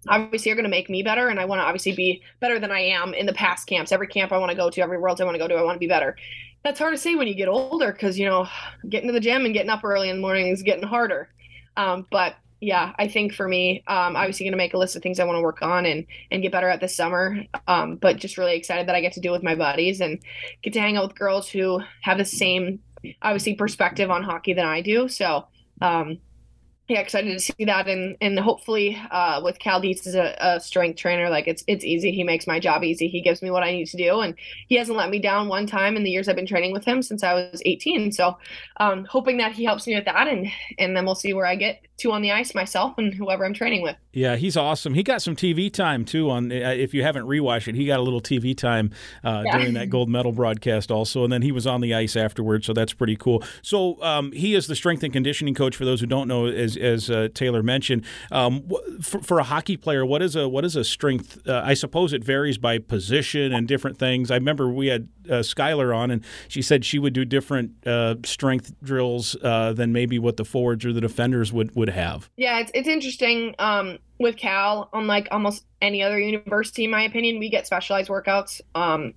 obviously 0.07 0.51
are 0.51 0.55
going 0.55 0.65
to 0.65 0.71
make 0.71 0.89
me 0.89 1.03
better. 1.03 1.29
And 1.29 1.39
i 1.41 1.45
want 1.45 1.61
to 1.61 1.65
obviously 1.65 1.93
be 1.93 2.23
better 2.41 2.59
than 2.59 2.71
i 2.71 2.81
am 2.81 3.15
in 3.15 3.27
the 3.27 3.33
past 3.33 3.67
camps. 3.67 3.93
Every 3.93 4.07
camp 4.07 4.33
i 4.33 4.39
want 4.39 4.51
to 4.51 4.57
go 4.57 4.71
to 4.71 4.81
every 4.81 4.99
worlds 4.99 5.21
i 5.21 5.25
want 5.25 5.35
to 5.35 5.39
go 5.39 5.49
to 5.49 5.55
i 5.55 5.63
want 5.63 5.75
to 5.75 5.81
be 5.81 5.89
better 5.89 6.17
that's 6.65 6.79
hard 6.79 6.95
to 6.95 6.99
say 6.99 7.15
when 7.15 7.29
you 7.29 7.35
get 7.35 7.49
older 7.49 7.93
because 7.93 8.19
you 8.19 8.27
know 8.27 8.47
getting 8.89 9.09
to 9.09 9.13
the 9.13 9.21
gym 9.21 9.45
and 9.45 9.55
getting 9.55 9.71
up 9.71 9.85
early 9.85 10.11
in 10.11 10.17
the 10.17 10.23
morning 10.23 10.49
is 10.49 10.63
getting 10.63 10.85
harder. 10.85 11.29
Um, 11.77 12.07
but 12.11 12.35
yeah 12.61 12.93
i 12.99 13.07
think 13.07 13.33
for 13.33 13.47
me 13.47 13.85
um, 13.87 14.17
obviously 14.17 14.45
going 14.45 14.51
to 14.51 14.57
make 14.57 14.75
a 14.75 14.79
list 14.79 14.97
of 14.97 15.03
things 15.03 15.21
i 15.21 15.25
want 15.25 15.37
to 15.37 15.43
work 15.43 15.63
on 15.63 15.87
and 15.87 16.05
and 16.33 16.43
get 16.43 16.51
better 16.51 16.69
at 16.69 16.81
this 16.81 16.97
summer 16.97 17.39
um, 17.69 17.95
but 17.95 18.17
just 18.17 18.37
really 18.37 18.57
excited 18.57 18.89
that 18.89 18.97
i 18.97 19.01
get 19.01 19.13
to 19.13 19.21
do 19.21 19.31
with 19.31 19.45
my 19.45 19.55
buddies 19.55 20.01
and 20.01 20.19
get 20.63 20.73
to 20.73 20.81
hang 20.81 20.97
out 20.97 21.07
with 21.07 21.17
girls 21.17 21.49
who 21.49 21.81
have 22.03 22.19
the 22.19 22.25
same 22.25 22.81
obviously 23.23 23.55
perspective 23.55 24.11
on 24.11 24.23
hockey 24.23 24.53
than 24.53 24.67
i 24.67 24.81
do. 24.81 25.09
So 25.09 25.47
um, 25.81 26.19
yeah, 26.89 27.01
excited 27.01 27.31
to 27.31 27.39
see 27.39 27.67
that, 27.67 27.87
and 27.87 28.17
and 28.23 28.39
hopefully, 28.39 28.99
uh, 29.11 29.43
with 29.45 29.59
Cal 29.59 29.79
Dietz 29.79 30.07
as 30.07 30.15
a, 30.15 30.35
a, 30.41 30.59
strength 30.59 30.97
trainer, 30.97 31.29
like 31.29 31.47
it's 31.47 31.63
it's 31.67 31.85
easy. 31.85 32.13
He 32.13 32.25
makes 32.25 32.47
my 32.47 32.59
job 32.59 32.83
easy. 32.83 33.09
He 33.09 33.21
gives 33.21 33.43
me 33.43 33.51
what 33.51 33.63
I 33.63 33.73
need 33.73 33.89
to 33.89 33.99
do, 33.99 34.21
and 34.21 34.35
he 34.69 34.77
hasn't 34.77 34.97
let 34.97 35.11
me 35.11 35.19
down 35.19 35.49
one 35.49 35.67
time 35.67 35.97
in 35.97 36.03
the 36.03 36.11
years 36.11 36.29
I've 36.29 36.37
been 36.37 36.47
training 36.47 36.73
with 36.73 36.87
him 36.87 37.03
since 37.03 37.23
I 37.23 37.35
was 37.35 37.61
18. 37.67 38.13
So, 38.13 38.39
um, 38.79 39.05
hoping 39.05 39.37
that 39.37 39.53
he 39.53 39.65
helps 39.65 39.87
me 39.87 39.97
with 39.97 40.07
that, 40.07 40.29
and 40.29 40.49
and 40.79 40.97
then 40.97 41.05
we'll 41.05 41.15
see 41.15 41.35
where 41.35 41.45
I 41.45 41.57
get 41.57 41.83
to 41.99 42.13
on 42.13 42.23
the 42.23 42.33
ice 42.33 42.55
myself 42.55 42.97
and 42.97 43.13
whoever 43.13 43.45
I'm 43.45 43.55
training 43.55 43.83
with. 43.83 43.97
Yeah, 44.13 44.37
he's 44.37 44.57
awesome. 44.57 44.95
He 44.95 45.03
got 45.03 45.21
some 45.21 45.37
TV 45.37 45.73
time 45.73 46.05
too. 46.05 46.31
On 46.31 46.51
uh, 46.51 46.55
if 46.55 46.95
you 46.95 47.03
haven't 47.03 47.27
rewatched 47.27 47.69
it, 47.69 47.75
he 47.75 47.87
got 47.87 48.01
a 48.01 48.03
little 48.03 48.21
TV 48.21 48.57
time 48.57 48.91
uh, 49.23 49.43
yeah. 49.45 49.59
during 49.59 49.75
that 49.75 49.91
gold 49.91 50.09
medal 50.09 50.33
broadcast 50.33 50.91
also, 50.91 51.25
and 51.25 51.33
then 51.33 51.43
he 51.43 51.53
was 51.53 51.67
on 51.67 51.81
the 51.81 51.95
ice 51.95 52.17
afterwards. 52.17 52.67
So 52.67 52.73
that's 52.73 52.93
pretty 52.93 53.17
cool. 53.17 53.43
So 53.63 54.03
um, 54.03 54.33
he 54.33 54.55
is 54.55 54.67
the 54.67 54.75
strength 54.75 55.03
and 55.03 55.13
conditioning 55.13 55.55
coach 55.55 55.77
for 55.77 55.85
those 55.85 56.01
who 56.01 56.07
don't 56.07 56.27
know, 56.27 56.47
as 56.47 56.77
as 56.77 57.11
uh, 57.11 57.29
Taylor 57.35 57.63
mentioned. 57.63 58.05
Um, 58.31 58.69
for, 59.01 59.21
for, 59.21 59.39
a 59.39 59.45
hockey 59.45 59.77
player, 59.77 60.05
what 60.05 60.23
is 60.23 60.35
a 60.35 60.49
what 60.49 60.65
is 60.65 60.75
a 60.75 60.85
strength? 60.85 61.47
Uh, 61.47 61.63
I 61.65 61.75
suppose 61.75 62.13
it 62.13 62.25
varies 62.25 62.59
by 62.59 62.79
position 62.79 63.53
and 63.53 63.69
different 63.69 63.99
things. 63.99 64.31
I 64.31 64.35
remember 64.35 64.69
we 64.69 64.89
had 64.89 65.09
uh, 65.27 65.43
Skylar 65.43 65.95
on, 65.95 66.11
and 66.11 66.25
she 66.49 66.63
said 66.63 66.85
she 66.85 66.99
would 66.99 67.13
do 67.13 67.25
different 67.25 67.87
uh, 67.87 68.17
strength 68.25 68.73
drills 68.83 69.37
than 69.43 69.93
maybe 69.93 70.19
what 70.19 70.37
the 70.39 70.45
forwards 70.45 70.85
or 70.85 70.93
the 70.93 71.01
defenders 71.01 71.53
would 71.53 71.75
would 71.77 71.88
have. 71.93 72.29
Yeah, 72.37 72.61
it's 72.61 72.71
it's 72.75 72.89
interesting. 72.89 73.55
Um, 73.59 73.99
with 74.19 74.37
Cal, 74.37 74.89
unlike 74.93 75.29
almost 75.31 75.65
any 75.81 76.03
other 76.03 76.19
university, 76.19 76.85
in 76.85 76.91
my 76.91 77.03
opinion, 77.03 77.39
we 77.39 77.51
get 77.51 77.67
specialized 77.67 78.09
workouts. 78.09 78.61
Um, 78.75 79.15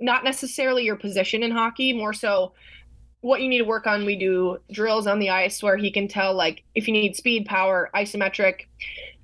not 0.00 0.24
necessarily 0.24 0.84
your 0.84 0.96
position 0.96 1.42
in 1.42 1.50
hockey, 1.50 1.92
more 1.92 2.12
so 2.12 2.52
what 3.20 3.40
you 3.40 3.48
need 3.48 3.58
to 3.58 3.64
work 3.64 3.86
on. 3.86 4.04
We 4.04 4.16
do 4.16 4.58
drills 4.70 5.06
on 5.06 5.18
the 5.18 5.30
ice 5.30 5.62
where 5.62 5.76
he 5.76 5.90
can 5.90 6.08
tell, 6.08 6.34
like, 6.34 6.62
if 6.74 6.86
you 6.86 6.92
need 6.92 7.16
speed, 7.16 7.46
power, 7.46 7.90
isometric, 7.94 8.66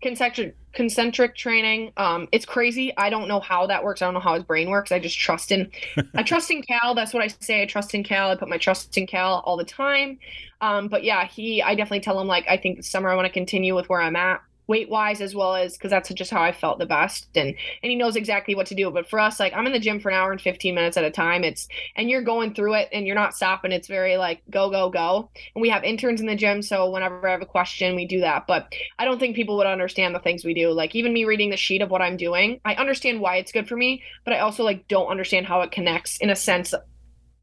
concentric, 0.02 0.56
concentric 0.72 1.36
training. 1.36 1.92
Um, 1.96 2.28
it's 2.32 2.44
crazy. 2.44 2.96
I 2.96 3.10
don't 3.10 3.28
know 3.28 3.40
how 3.40 3.66
that 3.66 3.84
works. 3.84 4.02
I 4.02 4.06
don't 4.06 4.14
know 4.14 4.20
how 4.20 4.34
his 4.34 4.44
brain 4.44 4.70
works. 4.70 4.92
I 4.92 4.98
just 4.98 5.18
trust 5.18 5.52
in, 5.52 5.70
I 6.14 6.22
trust 6.22 6.50
in 6.50 6.62
Cal. 6.62 6.94
That's 6.94 7.12
what 7.12 7.22
I 7.22 7.28
say. 7.28 7.62
I 7.62 7.66
trust 7.66 7.94
in 7.94 8.04
Cal. 8.04 8.30
I 8.30 8.36
put 8.36 8.48
my 8.48 8.58
trust 8.58 8.96
in 8.96 9.06
Cal 9.06 9.42
all 9.44 9.56
the 9.56 9.64
time. 9.64 10.18
Um, 10.60 10.88
but 10.88 11.04
yeah, 11.04 11.26
he, 11.26 11.62
I 11.62 11.74
definitely 11.74 12.00
tell 12.00 12.20
him 12.20 12.26
like, 12.26 12.44
I 12.48 12.56
think 12.56 12.76
this 12.76 12.90
summer 12.90 13.08
I 13.08 13.14
want 13.14 13.26
to 13.26 13.32
continue 13.32 13.74
with 13.74 13.88
where 13.88 14.00
I'm 14.00 14.16
at 14.16 14.40
weight 14.70 14.88
wise 14.88 15.20
as 15.20 15.34
well 15.34 15.56
as 15.56 15.76
because 15.76 15.90
that's 15.90 16.08
just 16.10 16.30
how 16.30 16.40
I 16.40 16.52
felt 16.52 16.78
the 16.78 16.86
best. 16.86 17.28
And 17.34 17.48
and 17.48 17.90
he 17.90 17.96
knows 17.96 18.14
exactly 18.14 18.54
what 18.54 18.68
to 18.68 18.74
do. 18.76 18.90
But 18.90 19.10
for 19.10 19.18
us 19.18 19.40
like 19.40 19.52
I'm 19.52 19.66
in 19.66 19.72
the 19.72 19.80
gym 19.80 19.98
for 19.98 20.10
an 20.10 20.14
hour 20.14 20.30
and 20.30 20.40
15 20.40 20.74
minutes 20.74 20.96
at 20.96 21.04
a 21.04 21.10
time. 21.10 21.42
It's 21.42 21.66
and 21.96 22.08
you're 22.08 22.22
going 22.22 22.54
through 22.54 22.74
it 22.74 22.88
and 22.92 23.04
you're 23.04 23.16
not 23.16 23.34
stopping. 23.34 23.72
It's 23.72 23.88
very 23.88 24.16
like 24.16 24.42
go 24.48 24.70
go 24.70 24.88
go. 24.88 25.28
And 25.54 25.60
we 25.60 25.68
have 25.70 25.82
interns 25.82 26.20
in 26.20 26.28
the 26.28 26.36
gym 26.36 26.62
so 26.62 26.88
whenever 26.88 27.26
I 27.26 27.32
have 27.32 27.42
a 27.42 27.46
question 27.46 27.96
we 27.96 28.06
do 28.06 28.20
that. 28.20 28.46
But 28.46 28.72
I 28.98 29.04
don't 29.04 29.18
think 29.18 29.34
people 29.34 29.56
would 29.56 29.66
understand 29.66 30.14
the 30.14 30.20
things 30.20 30.44
we 30.44 30.54
do. 30.54 30.70
Like 30.70 30.94
even 30.94 31.12
me 31.12 31.24
reading 31.24 31.50
the 31.50 31.56
sheet 31.56 31.82
of 31.82 31.90
what 31.90 32.00
I'm 32.00 32.16
doing 32.16 32.60
I 32.64 32.74
understand 32.76 33.20
why 33.20 33.36
it's 33.36 33.52
good 33.52 33.68
for 33.68 33.76
me 33.76 34.02
but 34.24 34.32
I 34.32 34.38
also 34.38 34.62
like 34.62 34.86
don't 34.86 35.08
understand 35.08 35.46
how 35.46 35.62
it 35.62 35.72
connects 35.72 36.16
in 36.18 36.30
a 36.30 36.36
sense 36.36 36.72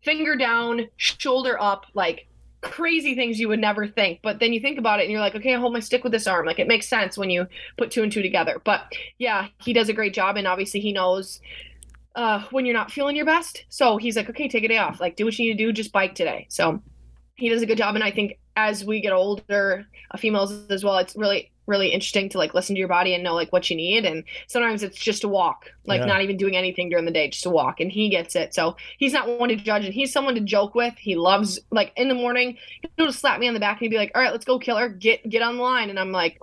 finger 0.03 0.38
down 0.38 0.88
shoulder 0.95 1.61
up 1.61 1.86
like 1.93 2.28
crazy 2.62 3.16
things 3.16 3.39
you 3.39 3.47
would 3.47 3.60
never 3.60 3.88
think. 3.88 4.20
But 4.24 4.39
then 4.39 4.53
you 4.53 4.60
think 4.60 4.78
about 4.78 4.99
it 4.99 5.03
and 5.03 5.12
you're 5.12 5.22
like, 5.22 5.36
okay, 5.36 5.53
I 5.53 5.60
hold 5.60 5.74
my 5.74 5.80
stick 5.80 6.03
with 6.03 6.12
this 6.12 6.28
arm. 6.28 6.45
Like 6.45 6.60
it 6.60 6.68
makes 6.68 6.88
sense 6.88 7.18
when 7.18 7.30
you 7.30 7.47
put 7.78 7.91
two 7.91 8.03
and 8.03 8.12
two 8.12 8.22
together. 8.22 8.62
But 8.64 8.91
yeah, 9.18 9.47
he 9.62 9.74
does 9.74 9.89
a 9.89 9.93
great 9.93 10.14
job. 10.14 10.38
And 10.38 10.47
obviously 10.47 10.80
he 10.80 10.91
knows 10.91 11.39
uh, 12.16 12.43
when 12.51 12.66
you're 12.66 12.74
not 12.76 12.91
feeling 12.91 13.16
your 13.16 13.26
best. 13.26 13.66
So 13.70 13.97
he's 13.97 14.16
like, 14.16 14.30
okay, 14.30 14.47
take 14.47 14.64
a 14.64 14.68
day 14.68 14.78
off. 14.78 14.99
Like 14.99 15.16
do 15.16 15.26
what 15.26 15.38
you 15.38 15.49
need 15.49 15.58
to 15.58 15.66
do. 15.66 15.74
Just 15.74 15.91
bike 15.91 16.16
today. 16.16 16.47
So 16.49 16.82
he 17.36 17.49
does 17.49 17.62
a 17.62 17.68
good 17.68 17.78
job. 17.78 17.95
And 17.95 18.03
I 18.03 18.12
think 18.12 18.39
as 18.55 18.84
we 18.84 19.01
get 19.01 19.14
older, 19.14 19.86
uh, 20.12 20.18
females 20.18 20.66
as 20.70 20.84
well, 20.84 20.97
it's 20.97 21.16
really 21.16 21.51
really 21.68 21.89
interesting 21.89 22.30
to 22.30 22.38
like 22.38 22.53
listen 22.53 22.76
to 22.76 22.80
your 22.80 22.88
body 22.88 23.13
and 23.13 23.24
know 23.24 23.36
like 23.36 23.51
what 23.51 23.70
you 23.70 23.76
need 23.76 24.05
and 24.05 24.24
sometimes 24.47 24.84
it's 24.84 24.97
just 24.97 25.24
a 25.24 25.28
walk 25.28 25.72
like 25.86 25.99
yeah. 25.99 26.05
not 26.05 26.22
even 26.22 26.38
doing 26.38 26.55
anything 26.55 26.89
during 26.89 27.05
the 27.05 27.11
day 27.11 27.30
just 27.30 27.45
a 27.45 27.49
walk 27.49 27.80
and 27.80 27.91
he 27.91 28.09
gets 28.09 28.36
it. 28.36 28.53
So 28.53 28.76
he's 28.97 29.13
not 29.13 29.28
one 29.39 29.49
to 29.49 29.55
judge 29.55 29.86
and 29.86 29.93
he's 29.93 30.11
someone 30.11 30.36
to 30.36 30.41
joke 30.41 30.76
with. 30.76 30.97
He 30.97 31.15
loves 31.15 31.59
like 31.72 31.91
in 31.95 32.07
the 32.07 32.15
morning 32.15 32.57
he'll 32.95 33.07
just 33.07 33.20
slap 33.20 33.39
me 33.39 33.47
on 33.47 33.53
the 33.53 33.59
back 33.59 33.78
and 33.78 33.82
he'd 33.82 33.89
be 33.89 33.97
like 33.97 34.11
all 34.15 34.22
right 34.22 34.32
let's 34.32 34.45
go 34.45 34.57
killer. 34.59 34.89
Get 34.89 35.28
get 35.30 35.41
on 35.41 35.57
the 35.57 35.63
line. 35.63 35.89
And 35.89 35.99
i'm 35.99 36.11
like 36.11 36.39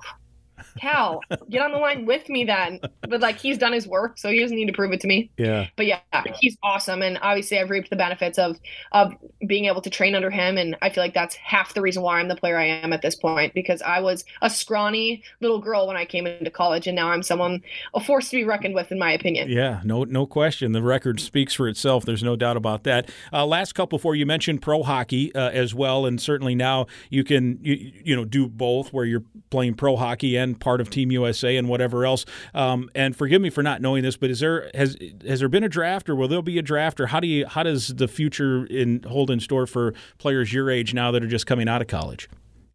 Cal, 0.78 1.20
get 1.50 1.62
on 1.62 1.72
the 1.72 1.78
line 1.78 2.06
with 2.06 2.28
me 2.28 2.44
then. 2.44 2.80
But 3.08 3.20
like 3.20 3.38
he's 3.38 3.58
done 3.58 3.72
his 3.72 3.86
work, 3.86 4.18
so 4.18 4.30
he 4.30 4.40
doesn't 4.40 4.56
need 4.56 4.66
to 4.66 4.72
prove 4.72 4.92
it 4.92 5.00
to 5.00 5.06
me. 5.06 5.30
Yeah. 5.36 5.68
But 5.76 5.86
yeah, 5.86 6.00
he's 6.40 6.56
awesome, 6.62 7.02
and 7.02 7.18
obviously 7.22 7.58
I've 7.58 7.70
reaped 7.70 7.90
the 7.90 7.96
benefits 7.96 8.38
of 8.38 8.58
of 8.92 9.14
being 9.46 9.66
able 9.66 9.80
to 9.82 9.90
train 9.90 10.14
under 10.14 10.30
him, 10.30 10.56
and 10.58 10.76
I 10.82 10.90
feel 10.90 11.02
like 11.02 11.14
that's 11.14 11.34
half 11.36 11.74
the 11.74 11.80
reason 11.80 12.02
why 12.02 12.20
I'm 12.20 12.28
the 12.28 12.36
player 12.36 12.56
I 12.58 12.66
am 12.66 12.92
at 12.92 13.02
this 13.02 13.14
point 13.14 13.54
because 13.54 13.82
I 13.82 14.00
was 14.00 14.24
a 14.42 14.50
scrawny 14.50 15.22
little 15.40 15.58
girl 15.58 15.86
when 15.86 15.96
I 15.96 16.04
came 16.04 16.26
into 16.26 16.50
college, 16.50 16.86
and 16.86 16.96
now 16.96 17.10
I'm 17.10 17.22
someone 17.22 17.62
a 17.94 18.00
force 18.00 18.30
to 18.30 18.36
be 18.36 18.44
reckoned 18.44 18.74
with, 18.74 18.90
in 18.90 18.98
my 18.98 19.12
opinion. 19.12 19.50
Yeah, 19.50 19.80
no, 19.84 20.04
no 20.04 20.26
question. 20.26 20.72
The 20.72 20.82
record 20.82 21.20
speaks 21.20 21.54
for 21.54 21.68
itself. 21.68 22.04
There's 22.04 22.22
no 22.22 22.36
doubt 22.36 22.56
about 22.56 22.84
that. 22.84 23.10
Uh, 23.32 23.46
last 23.46 23.74
couple 23.74 23.98
for 23.98 24.14
you 24.14 24.26
mentioned 24.26 24.62
pro 24.62 24.82
hockey 24.82 25.34
uh, 25.34 25.50
as 25.50 25.74
well, 25.74 26.06
and 26.06 26.20
certainly 26.20 26.54
now 26.54 26.86
you 27.10 27.24
can 27.24 27.58
you, 27.62 27.92
you 28.04 28.16
know 28.16 28.24
do 28.24 28.48
both 28.48 28.92
where 28.92 29.04
you're 29.04 29.24
playing 29.50 29.74
pro 29.74 29.96
hockey 29.96 30.36
and 30.36 30.43
part 30.52 30.80
of 30.80 30.90
Team 30.90 31.10
USA 31.12 31.56
and 31.56 31.68
whatever 31.68 32.04
else. 32.04 32.26
Um, 32.52 32.90
and 32.94 33.16
forgive 33.16 33.40
me 33.40 33.50
for 33.50 33.62
not 33.62 33.80
knowing 33.80 34.02
this, 34.02 34.16
but 34.16 34.30
is 34.30 34.40
there 34.40 34.70
has 34.74 34.96
has 35.26 35.40
there 35.40 35.48
been 35.48 35.64
a 35.64 35.68
draft 35.68 36.10
or 36.10 36.16
will 36.16 36.28
there 36.28 36.42
be 36.42 36.58
a 36.58 36.62
draft 36.62 37.00
or 37.00 37.06
how 37.06 37.20
do 37.20 37.26
you 37.26 37.46
how 37.46 37.62
does 37.62 37.88
the 37.88 38.08
future 38.08 38.66
in 38.66 39.02
hold 39.04 39.30
in 39.30 39.40
store 39.40 39.66
for 39.66 39.94
players 40.18 40.52
your 40.52 40.70
age 40.70 40.92
now 40.92 41.10
that 41.10 41.22
are 41.22 41.28
just 41.28 41.46
coming 41.46 41.68
out 41.68 41.80
of 41.80 41.86
college? 41.86 42.28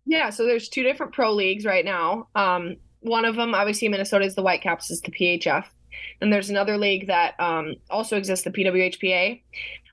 Yeah, 0.06 0.32
so 0.32 0.46
there's 0.46 0.70
two 0.70 0.82
different 0.82 1.14
pro 1.14 1.34
leagues 1.34 1.66
right 1.66 1.86
now. 1.86 2.30
Um, 2.34 2.78
one 3.02 3.26
of 3.26 3.36
them, 3.36 3.54
obviously, 3.54 3.88
Minnesota 3.90 4.26
is 4.26 4.36
the 4.36 4.42
Whitecaps, 4.42 4.90
is 4.90 5.02
the 5.02 5.12
PHF. 5.12 5.66
And 6.22 6.32
there's 6.32 6.50
another 6.50 6.78
league 6.78 7.08
that 7.08 7.40
um, 7.40 7.76
also 7.90 8.18
exists, 8.18 8.44
the 8.44 8.52
PWHPA. 8.52 9.42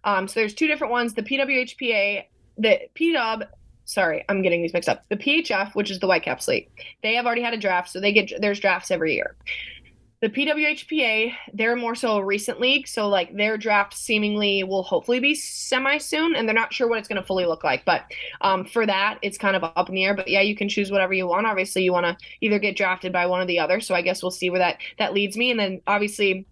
Um, 0.04 0.28
so 0.28 0.40
there's 0.40 0.54
two 0.54 0.66
different 0.66 0.92
ones. 0.92 1.14
The 1.14 1.22
PWHPA, 1.22 2.24
the 2.58 2.80
PW 2.94 3.46
sorry, 3.86 4.24
I'm 4.28 4.42
getting 4.42 4.60
these 4.60 4.74
mixed 4.74 4.88
up. 4.88 5.04
The 5.08 5.16
PHF, 5.16 5.74
which 5.74 5.90
is 5.90 6.00
the 6.00 6.06
Whitecaps 6.06 6.46
League, 6.48 6.68
they 7.02 7.14
have 7.14 7.24
already 7.24 7.42
had 7.42 7.54
a 7.54 7.58
draft, 7.58 7.90
so 7.90 8.00
they 8.00 8.12
get 8.12 8.30
there's 8.40 8.60
drafts 8.60 8.90
every 8.90 9.14
year. 9.14 9.36
The 10.22 10.30
PWHPA, 10.30 11.34
they're 11.52 11.76
more 11.76 11.94
so 11.94 12.16
a 12.16 12.24
recent 12.24 12.58
league, 12.58 12.88
so 12.88 13.06
like 13.06 13.36
their 13.36 13.58
draft 13.58 13.92
seemingly 13.94 14.64
will 14.64 14.82
hopefully 14.82 15.20
be 15.20 15.34
semi 15.34 15.98
soon, 15.98 16.34
and 16.34 16.48
they're 16.48 16.54
not 16.54 16.72
sure 16.72 16.88
what 16.88 16.98
it's 16.98 17.08
going 17.08 17.20
to 17.20 17.26
fully 17.26 17.44
look 17.46 17.64
like. 17.64 17.84
But 17.84 18.04
um, 18.40 18.64
for 18.64 18.86
that, 18.86 19.18
it's 19.22 19.36
kind 19.38 19.56
of 19.56 19.64
up 19.64 19.88
in 19.88 19.94
the 19.94 20.04
air. 20.04 20.14
But 20.14 20.28
yeah, 20.28 20.40
you 20.40 20.56
can 20.56 20.68
choose 20.68 20.90
whatever 20.90 21.12
you 21.12 21.26
want. 21.26 21.46
Obviously, 21.46 21.82
you 21.82 21.92
want 21.92 22.06
to 22.06 22.26
either 22.40 22.58
get 22.58 22.76
drafted 22.76 23.12
by 23.12 23.26
one 23.26 23.40
or 23.40 23.46
the 23.46 23.58
other. 23.58 23.78
So 23.80 23.94
I 23.94 24.02
guess 24.02 24.22
we'll 24.22 24.30
see 24.30 24.48
where 24.48 24.58
that 24.58 24.78
that 24.98 25.12
leads 25.12 25.36
me, 25.36 25.50
and 25.50 25.60
then 25.60 25.82
obviously 25.86 26.46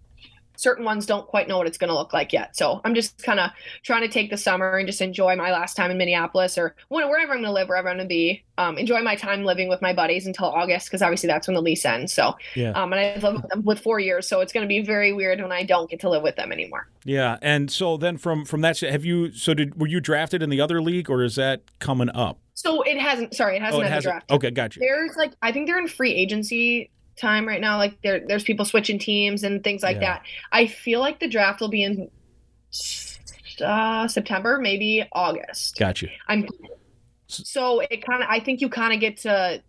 certain 0.56 0.84
ones 0.84 1.06
don't 1.06 1.26
quite 1.26 1.48
know 1.48 1.58
what 1.58 1.66
it's 1.66 1.78
going 1.78 1.88
to 1.88 1.94
look 1.94 2.12
like 2.12 2.32
yet. 2.32 2.56
So 2.56 2.80
I'm 2.84 2.94
just 2.94 3.22
kind 3.22 3.40
of 3.40 3.50
trying 3.82 4.02
to 4.02 4.08
take 4.08 4.30
the 4.30 4.36
summer 4.36 4.76
and 4.76 4.86
just 4.86 5.00
enjoy 5.00 5.36
my 5.36 5.50
last 5.50 5.76
time 5.76 5.90
in 5.90 5.98
Minneapolis 5.98 6.56
or 6.56 6.74
wherever 6.88 7.32
I'm 7.32 7.38
going 7.38 7.42
to 7.42 7.52
live, 7.52 7.68
wherever 7.68 7.88
I'm 7.88 7.96
going 7.96 8.04
to 8.04 8.08
be. 8.08 8.44
Um, 8.56 8.78
enjoy 8.78 9.02
my 9.02 9.16
time 9.16 9.44
living 9.44 9.68
with 9.68 9.82
my 9.82 9.92
buddies 9.92 10.26
until 10.26 10.46
August 10.46 10.86
because 10.86 11.02
obviously 11.02 11.26
that's 11.26 11.48
when 11.48 11.54
the 11.54 11.62
lease 11.62 11.84
ends. 11.84 12.12
So, 12.12 12.36
yeah. 12.54 12.70
um, 12.70 12.92
and 12.92 13.00
I've 13.00 13.22
lived 13.22 13.42
with 13.42 13.50
them 13.50 13.64
with 13.64 13.80
four 13.80 13.98
years, 13.98 14.28
so 14.28 14.40
it's 14.40 14.52
going 14.52 14.62
to 14.62 14.68
be 14.68 14.80
very 14.80 15.12
weird 15.12 15.40
when 15.40 15.50
I 15.50 15.64
don't 15.64 15.90
get 15.90 16.00
to 16.00 16.08
live 16.08 16.22
with 16.22 16.36
them 16.36 16.52
anymore. 16.52 16.88
Yeah, 17.04 17.36
and 17.42 17.70
so 17.70 17.96
then 17.96 18.16
from 18.16 18.44
from 18.44 18.60
that, 18.62 18.78
have 18.80 19.04
you? 19.04 19.32
So 19.32 19.54
did 19.54 19.78
were 19.78 19.86
you 19.88 20.00
drafted 20.00 20.42
in 20.42 20.50
the 20.50 20.60
other 20.60 20.80
league, 20.80 21.10
or 21.10 21.22
is 21.22 21.34
that 21.34 21.62
coming 21.78 22.10
up? 22.10 22.38
So 22.54 22.82
it 22.82 22.98
hasn't. 22.98 23.34
Sorry, 23.34 23.56
it 23.56 23.62
hasn't 23.62 23.82
oh, 23.82 23.86
it 23.86 23.90
hasn't, 23.90 24.12
drafted. 24.12 24.36
Okay, 24.36 24.50
gotcha. 24.50 24.80
There's 24.80 25.16
like 25.16 25.32
I 25.42 25.52
think 25.52 25.66
they're 25.66 25.78
in 25.78 25.88
free 25.88 26.14
agency 26.14 26.90
time 27.16 27.46
right 27.46 27.60
now. 27.60 27.76
Like 27.78 28.00
there, 28.02 28.20
there's 28.26 28.44
people 28.44 28.64
switching 28.64 28.98
teams 28.98 29.42
and 29.44 29.62
things 29.62 29.82
like 29.82 29.96
Yeah. 29.96 30.14
that. 30.14 30.22
I 30.52 30.66
feel 30.66 31.00
like 31.00 31.20
the 31.20 31.28
draft 31.28 31.60
will 31.60 31.68
be 31.68 31.82
in 31.82 32.10
uh, 33.64 34.08
September, 34.08 34.58
maybe 34.60 35.06
August. 35.12 35.78
Gotcha. 35.78 36.08
I'm 36.28 36.48
so 37.28 37.80
it 37.80 38.04
kind 38.04 38.22
of. 38.22 38.28
I 38.28 38.40
think 38.40 38.60
you 38.60 38.68
kind 38.68 38.92
of 38.92 39.00
get 39.00 39.18
to 39.18 39.62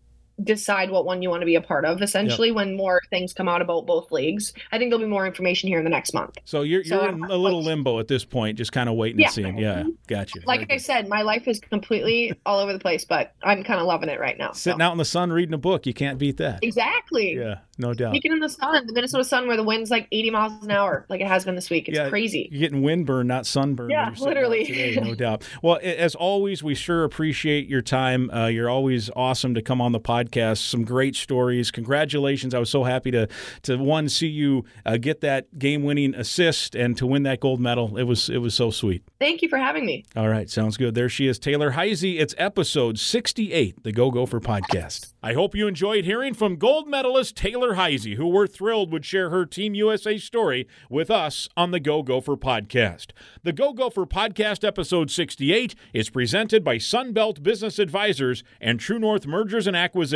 decide 0.44 0.92
what 0.92 1.06
one 1.06 1.22
you 1.22 1.30
want 1.30 1.42
to 1.42 1.46
be 1.46 1.56
a 1.56 1.62
part 1.62 1.86
of 1.86 2.02
essentially 2.02 2.52
when 2.52 2.76
more 2.76 3.02
things 3.10 3.34
come 3.34 3.48
out 3.48 3.62
about 3.62 3.86
both 3.86 4.12
leagues. 4.12 4.54
I 4.72 4.78
think 4.78 4.92
there'll 4.92 5.06
be 5.06 5.10
more 5.10 5.26
information 5.26 5.70
here 5.70 5.78
in 5.78 5.84
the 5.86 5.90
next 5.90 6.14
month. 6.14 6.38
So 6.44 6.62
you're 6.62 6.82
you're 6.82 7.02
I'm- 7.02 7.24
in 7.24 7.32
a 7.32 7.38
little 7.38 7.64
limbo 7.64 8.00
at 8.00 8.08
this 8.08 8.26
point, 8.26 8.58
just 8.58 8.72
kind 8.74 8.90
of 8.90 8.96
waiting 8.96 9.20
Yeah. 9.20 9.28
and 9.28 9.34
seeing. 9.34 9.58
Yeah, 9.58 9.84
gotcha. 10.08 10.40
Like 10.46 10.62
Very 10.62 10.72
I 10.72 10.76
good. 10.76 10.84
said, 10.84 11.08
my 11.08 11.22
life 11.22 11.48
is 11.48 11.60
completely 11.60 12.34
all 12.46 12.60
over 12.60 12.74
the 12.74 12.80
place, 12.80 13.06
but 13.06 13.34
I'm 13.44 13.64
kind 13.64 13.80
of 13.80 13.86
loving 13.88 14.10
it 14.10 14.20
right 14.20 14.38
now. 14.38 14.52
so. 14.52 14.72
sitting 14.72 14.82
out 14.82 14.92
in 14.92 14.98
the 14.98 15.06
sun 15.06 15.32
reading 15.32 15.54
a 15.54 15.58
book, 15.58 15.86
you 15.86 15.94
can't 15.94 16.18
beat 16.20 16.38
that. 16.38 16.60
Exactly. 16.64 17.36
Yeah, 17.38 17.60
no 17.78 17.94
doubt. 17.94 18.12
Speaking 18.12 18.34
in 18.34 18.40
the 18.40 18.50
sun, 18.50 18.86
the 18.88 18.94
Minnesota 18.94 19.24
sun, 19.24 19.48
where 19.48 19.56
the 19.58 19.64
wind's 19.64 19.90
like 19.90 20.08
80 20.12 20.32
miles 20.32 20.64
an 20.64 20.72
hour, 20.72 21.06
like 21.10 21.22
it 21.22 21.28
has 21.28 21.46
been 21.46 21.56
this 21.56 21.70
week. 21.70 21.88
It's 21.88 21.98
Yeah, 21.98 22.10
crazy. 22.10 22.50
You're 22.52 22.60
getting 22.60 22.82
windburn, 22.84 23.26
not 23.28 23.46
sunburn. 23.46 23.90
Yeah, 23.90 24.06
when 24.06 24.08
you're 24.08 24.16
sitting 24.18 24.28
out 24.28 24.50
literally. 24.50 24.66
Today, 24.66 24.96
no 25.02 25.16
doubt. 25.16 25.44
Well, 25.62 25.80
as 25.82 26.14
always, 26.16 26.62
we 26.62 26.76
sure 26.76 27.04
appreciate 27.06 27.68
your 27.68 27.82
time. 27.82 28.30
Uh, 28.32 28.48
you're 28.48 28.70
always 28.70 29.10
awesome 29.16 29.54
to 29.56 29.62
come 29.62 29.80
on 29.80 29.92
the 29.94 30.00
podcast. 30.00 30.25
Some 30.60 30.84
great 30.84 31.16
stories. 31.16 31.72
Congratulations! 31.72 32.54
I 32.54 32.60
was 32.60 32.70
so 32.70 32.84
happy 32.84 33.12
to 33.12 33.28
to 33.64 33.78
one 33.78 34.10
see 34.10 34.28
you 34.28 34.66
uh, 34.86 34.98
get 34.98 35.22
that 35.22 35.58
game-winning 35.58 36.16
assist 36.16 36.76
and 36.76 36.98
to 36.98 37.06
win 37.06 37.24
that 37.24 37.40
gold 37.40 37.60
medal. 37.60 37.98
It 37.98 38.04
was 38.04 38.30
it 38.30 38.40
was 38.40 38.54
so 38.54 38.72
sweet. 38.72 39.04
Thank 39.20 39.42
you 39.42 39.50
for 39.50 39.58
having 39.58 39.86
me. 39.86 40.06
All 40.16 40.30
right, 40.30 40.50
sounds 40.50 40.78
good. 40.78 40.96
There 40.96 41.10
she 41.10 41.28
is, 41.28 41.40
Taylor 41.40 41.72
Heise. 41.72 42.04
It's 42.04 42.36
episode 42.38 43.00
68, 43.00 43.84
the 43.84 43.92
Go 43.92 44.12
Gopher 44.12 44.40
podcast. 44.40 45.14
I 45.22 45.34
hope 45.34 45.56
you 45.56 45.68
enjoyed 45.68 46.06
hearing 46.06 46.34
from 46.34 46.56
gold 46.58 46.88
medalist 46.88 47.36
Taylor 47.36 47.76
Heise, 47.76 48.16
who 48.16 48.28
we're 48.28 48.48
thrilled 48.48 48.92
would 48.92 49.06
share 49.06 49.30
her 49.30 49.46
Team 49.46 49.74
USA 49.74 50.18
story 50.18 50.68
with 50.90 51.10
us 51.10 51.50
on 51.58 51.72
the 51.72 51.80
Go 51.80 52.04
Gopher 52.04 52.36
podcast. 52.38 53.08
The 53.44 53.54
Go 53.54 53.74
Gopher 53.74 54.06
podcast, 54.06 54.64
episode 54.64 55.10
68, 55.10 55.76
is 55.94 56.10
presented 56.10 56.64
by 56.64 56.78
Sunbelt 56.78 57.42
Business 57.42 57.80
Advisors 57.80 58.44
and 58.62 58.80
True 58.80 59.00
North 59.00 59.26
Mergers 59.26 59.68
and 59.68 59.76
Acquisitions. 59.76 60.15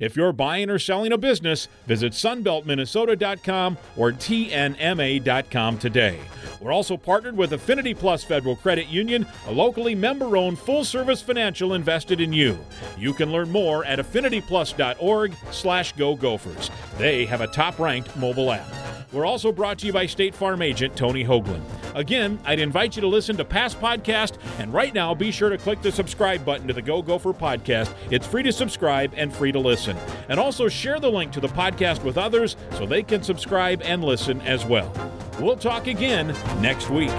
If 0.00 0.16
you're 0.16 0.32
buying 0.32 0.70
or 0.70 0.78
selling 0.78 1.12
a 1.12 1.18
business, 1.18 1.68
visit 1.86 2.12
sunbeltminnesota.com 2.12 3.78
or 3.96 4.12
tnma.com 4.12 5.78
today. 5.78 6.20
We're 6.60 6.72
also 6.72 6.96
partnered 6.96 7.36
with 7.36 7.52
Affinity 7.52 7.94
Plus 7.94 8.24
Federal 8.24 8.56
Credit 8.56 8.88
Union, 8.88 9.26
a 9.46 9.52
locally 9.52 9.94
member 9.94 10.36
owned 10.36 10.58
full 10.58 10.84
service 10.84 11.20
financial 11.20 11.74
invested 11.74 12.20
in 12.20 12.32
you. 12.32 12.58
You 12.98 13.12
can 13.12 13.30
learn 13.32 13.50
more 13.50 13.84
at 13.84 13.98
affinityplus.org 13.98 15.34
slash 15.50 15.92
go 15.92 16.14
gophers. 16.16 16.70
They 16.96 17.26
have 17.26 17.40
a 17.40 17.46
top 17.46 17.78
ranked 17.78 18.16
mobile 18.16 18.50
app. 18.50 19.03
We're 19.14 19.26
also 19.26 19.52
brought 19.52 19.78
to 19.78 19.86
you 19.86 19.92
by 19.92 20.06
State 20.06 20.34
Farm 20.34 20.60
agent 20.60 20.96
Tony 20.96 21.24
Hoaglund. 21.24 21.62
Again, 21.94 22.40
I'd 22.44 22.58
invite 22.58 22.96
you 22.96 23.02
to 23.02 23.06
listen 23.06 23.36
to 23.36 23.44
past 23.44 23.80
podcasts, 23.80 24.36
and 24.58 24.72
right 24.72 24.92
now 24.92 25.14
be 25.14 25.30
sure 25.30 25.50
to 25.50 25.56
click 25.56 25.80
the 25.82 25.92
subscribe 25.92 26.44
button 26.44 26.66
to 26.66 26.74
the 26.74 26.82
Go 26.82 27.00
Gopher 27.00 27.32
podcast. 27.32 27.94
It's 28.10 28.26
free 28.26 28.42
to 28.42 28.52
subscribe 28.52 29.14
and 29.16 29.32
free 29.32 29.52
to 29.52 29.60
listen. 29.60 29.96
And 30.28 30.40
also 30.40 30.68
share 30.68 30.98
the 30.98 31.10
link 31.10 31.30
to 31.32 31.40
the 31.40 31.46
podcast 31.46 32.02
with 32.02 32.18
others 32.18 32.56
so 32.72 32.86
they 32.86 33.04
can 33.04 33.22
subscribe 33.22 33.82
and 33.82 34.02
listen 34.02 34.40
as 34.40 34.66
well. 34.66 34.92
We'll 35.40 35.56
talk 35.56 35.86
again 35.86 36.34
next 36.60 36.90
week. 36.90 37.12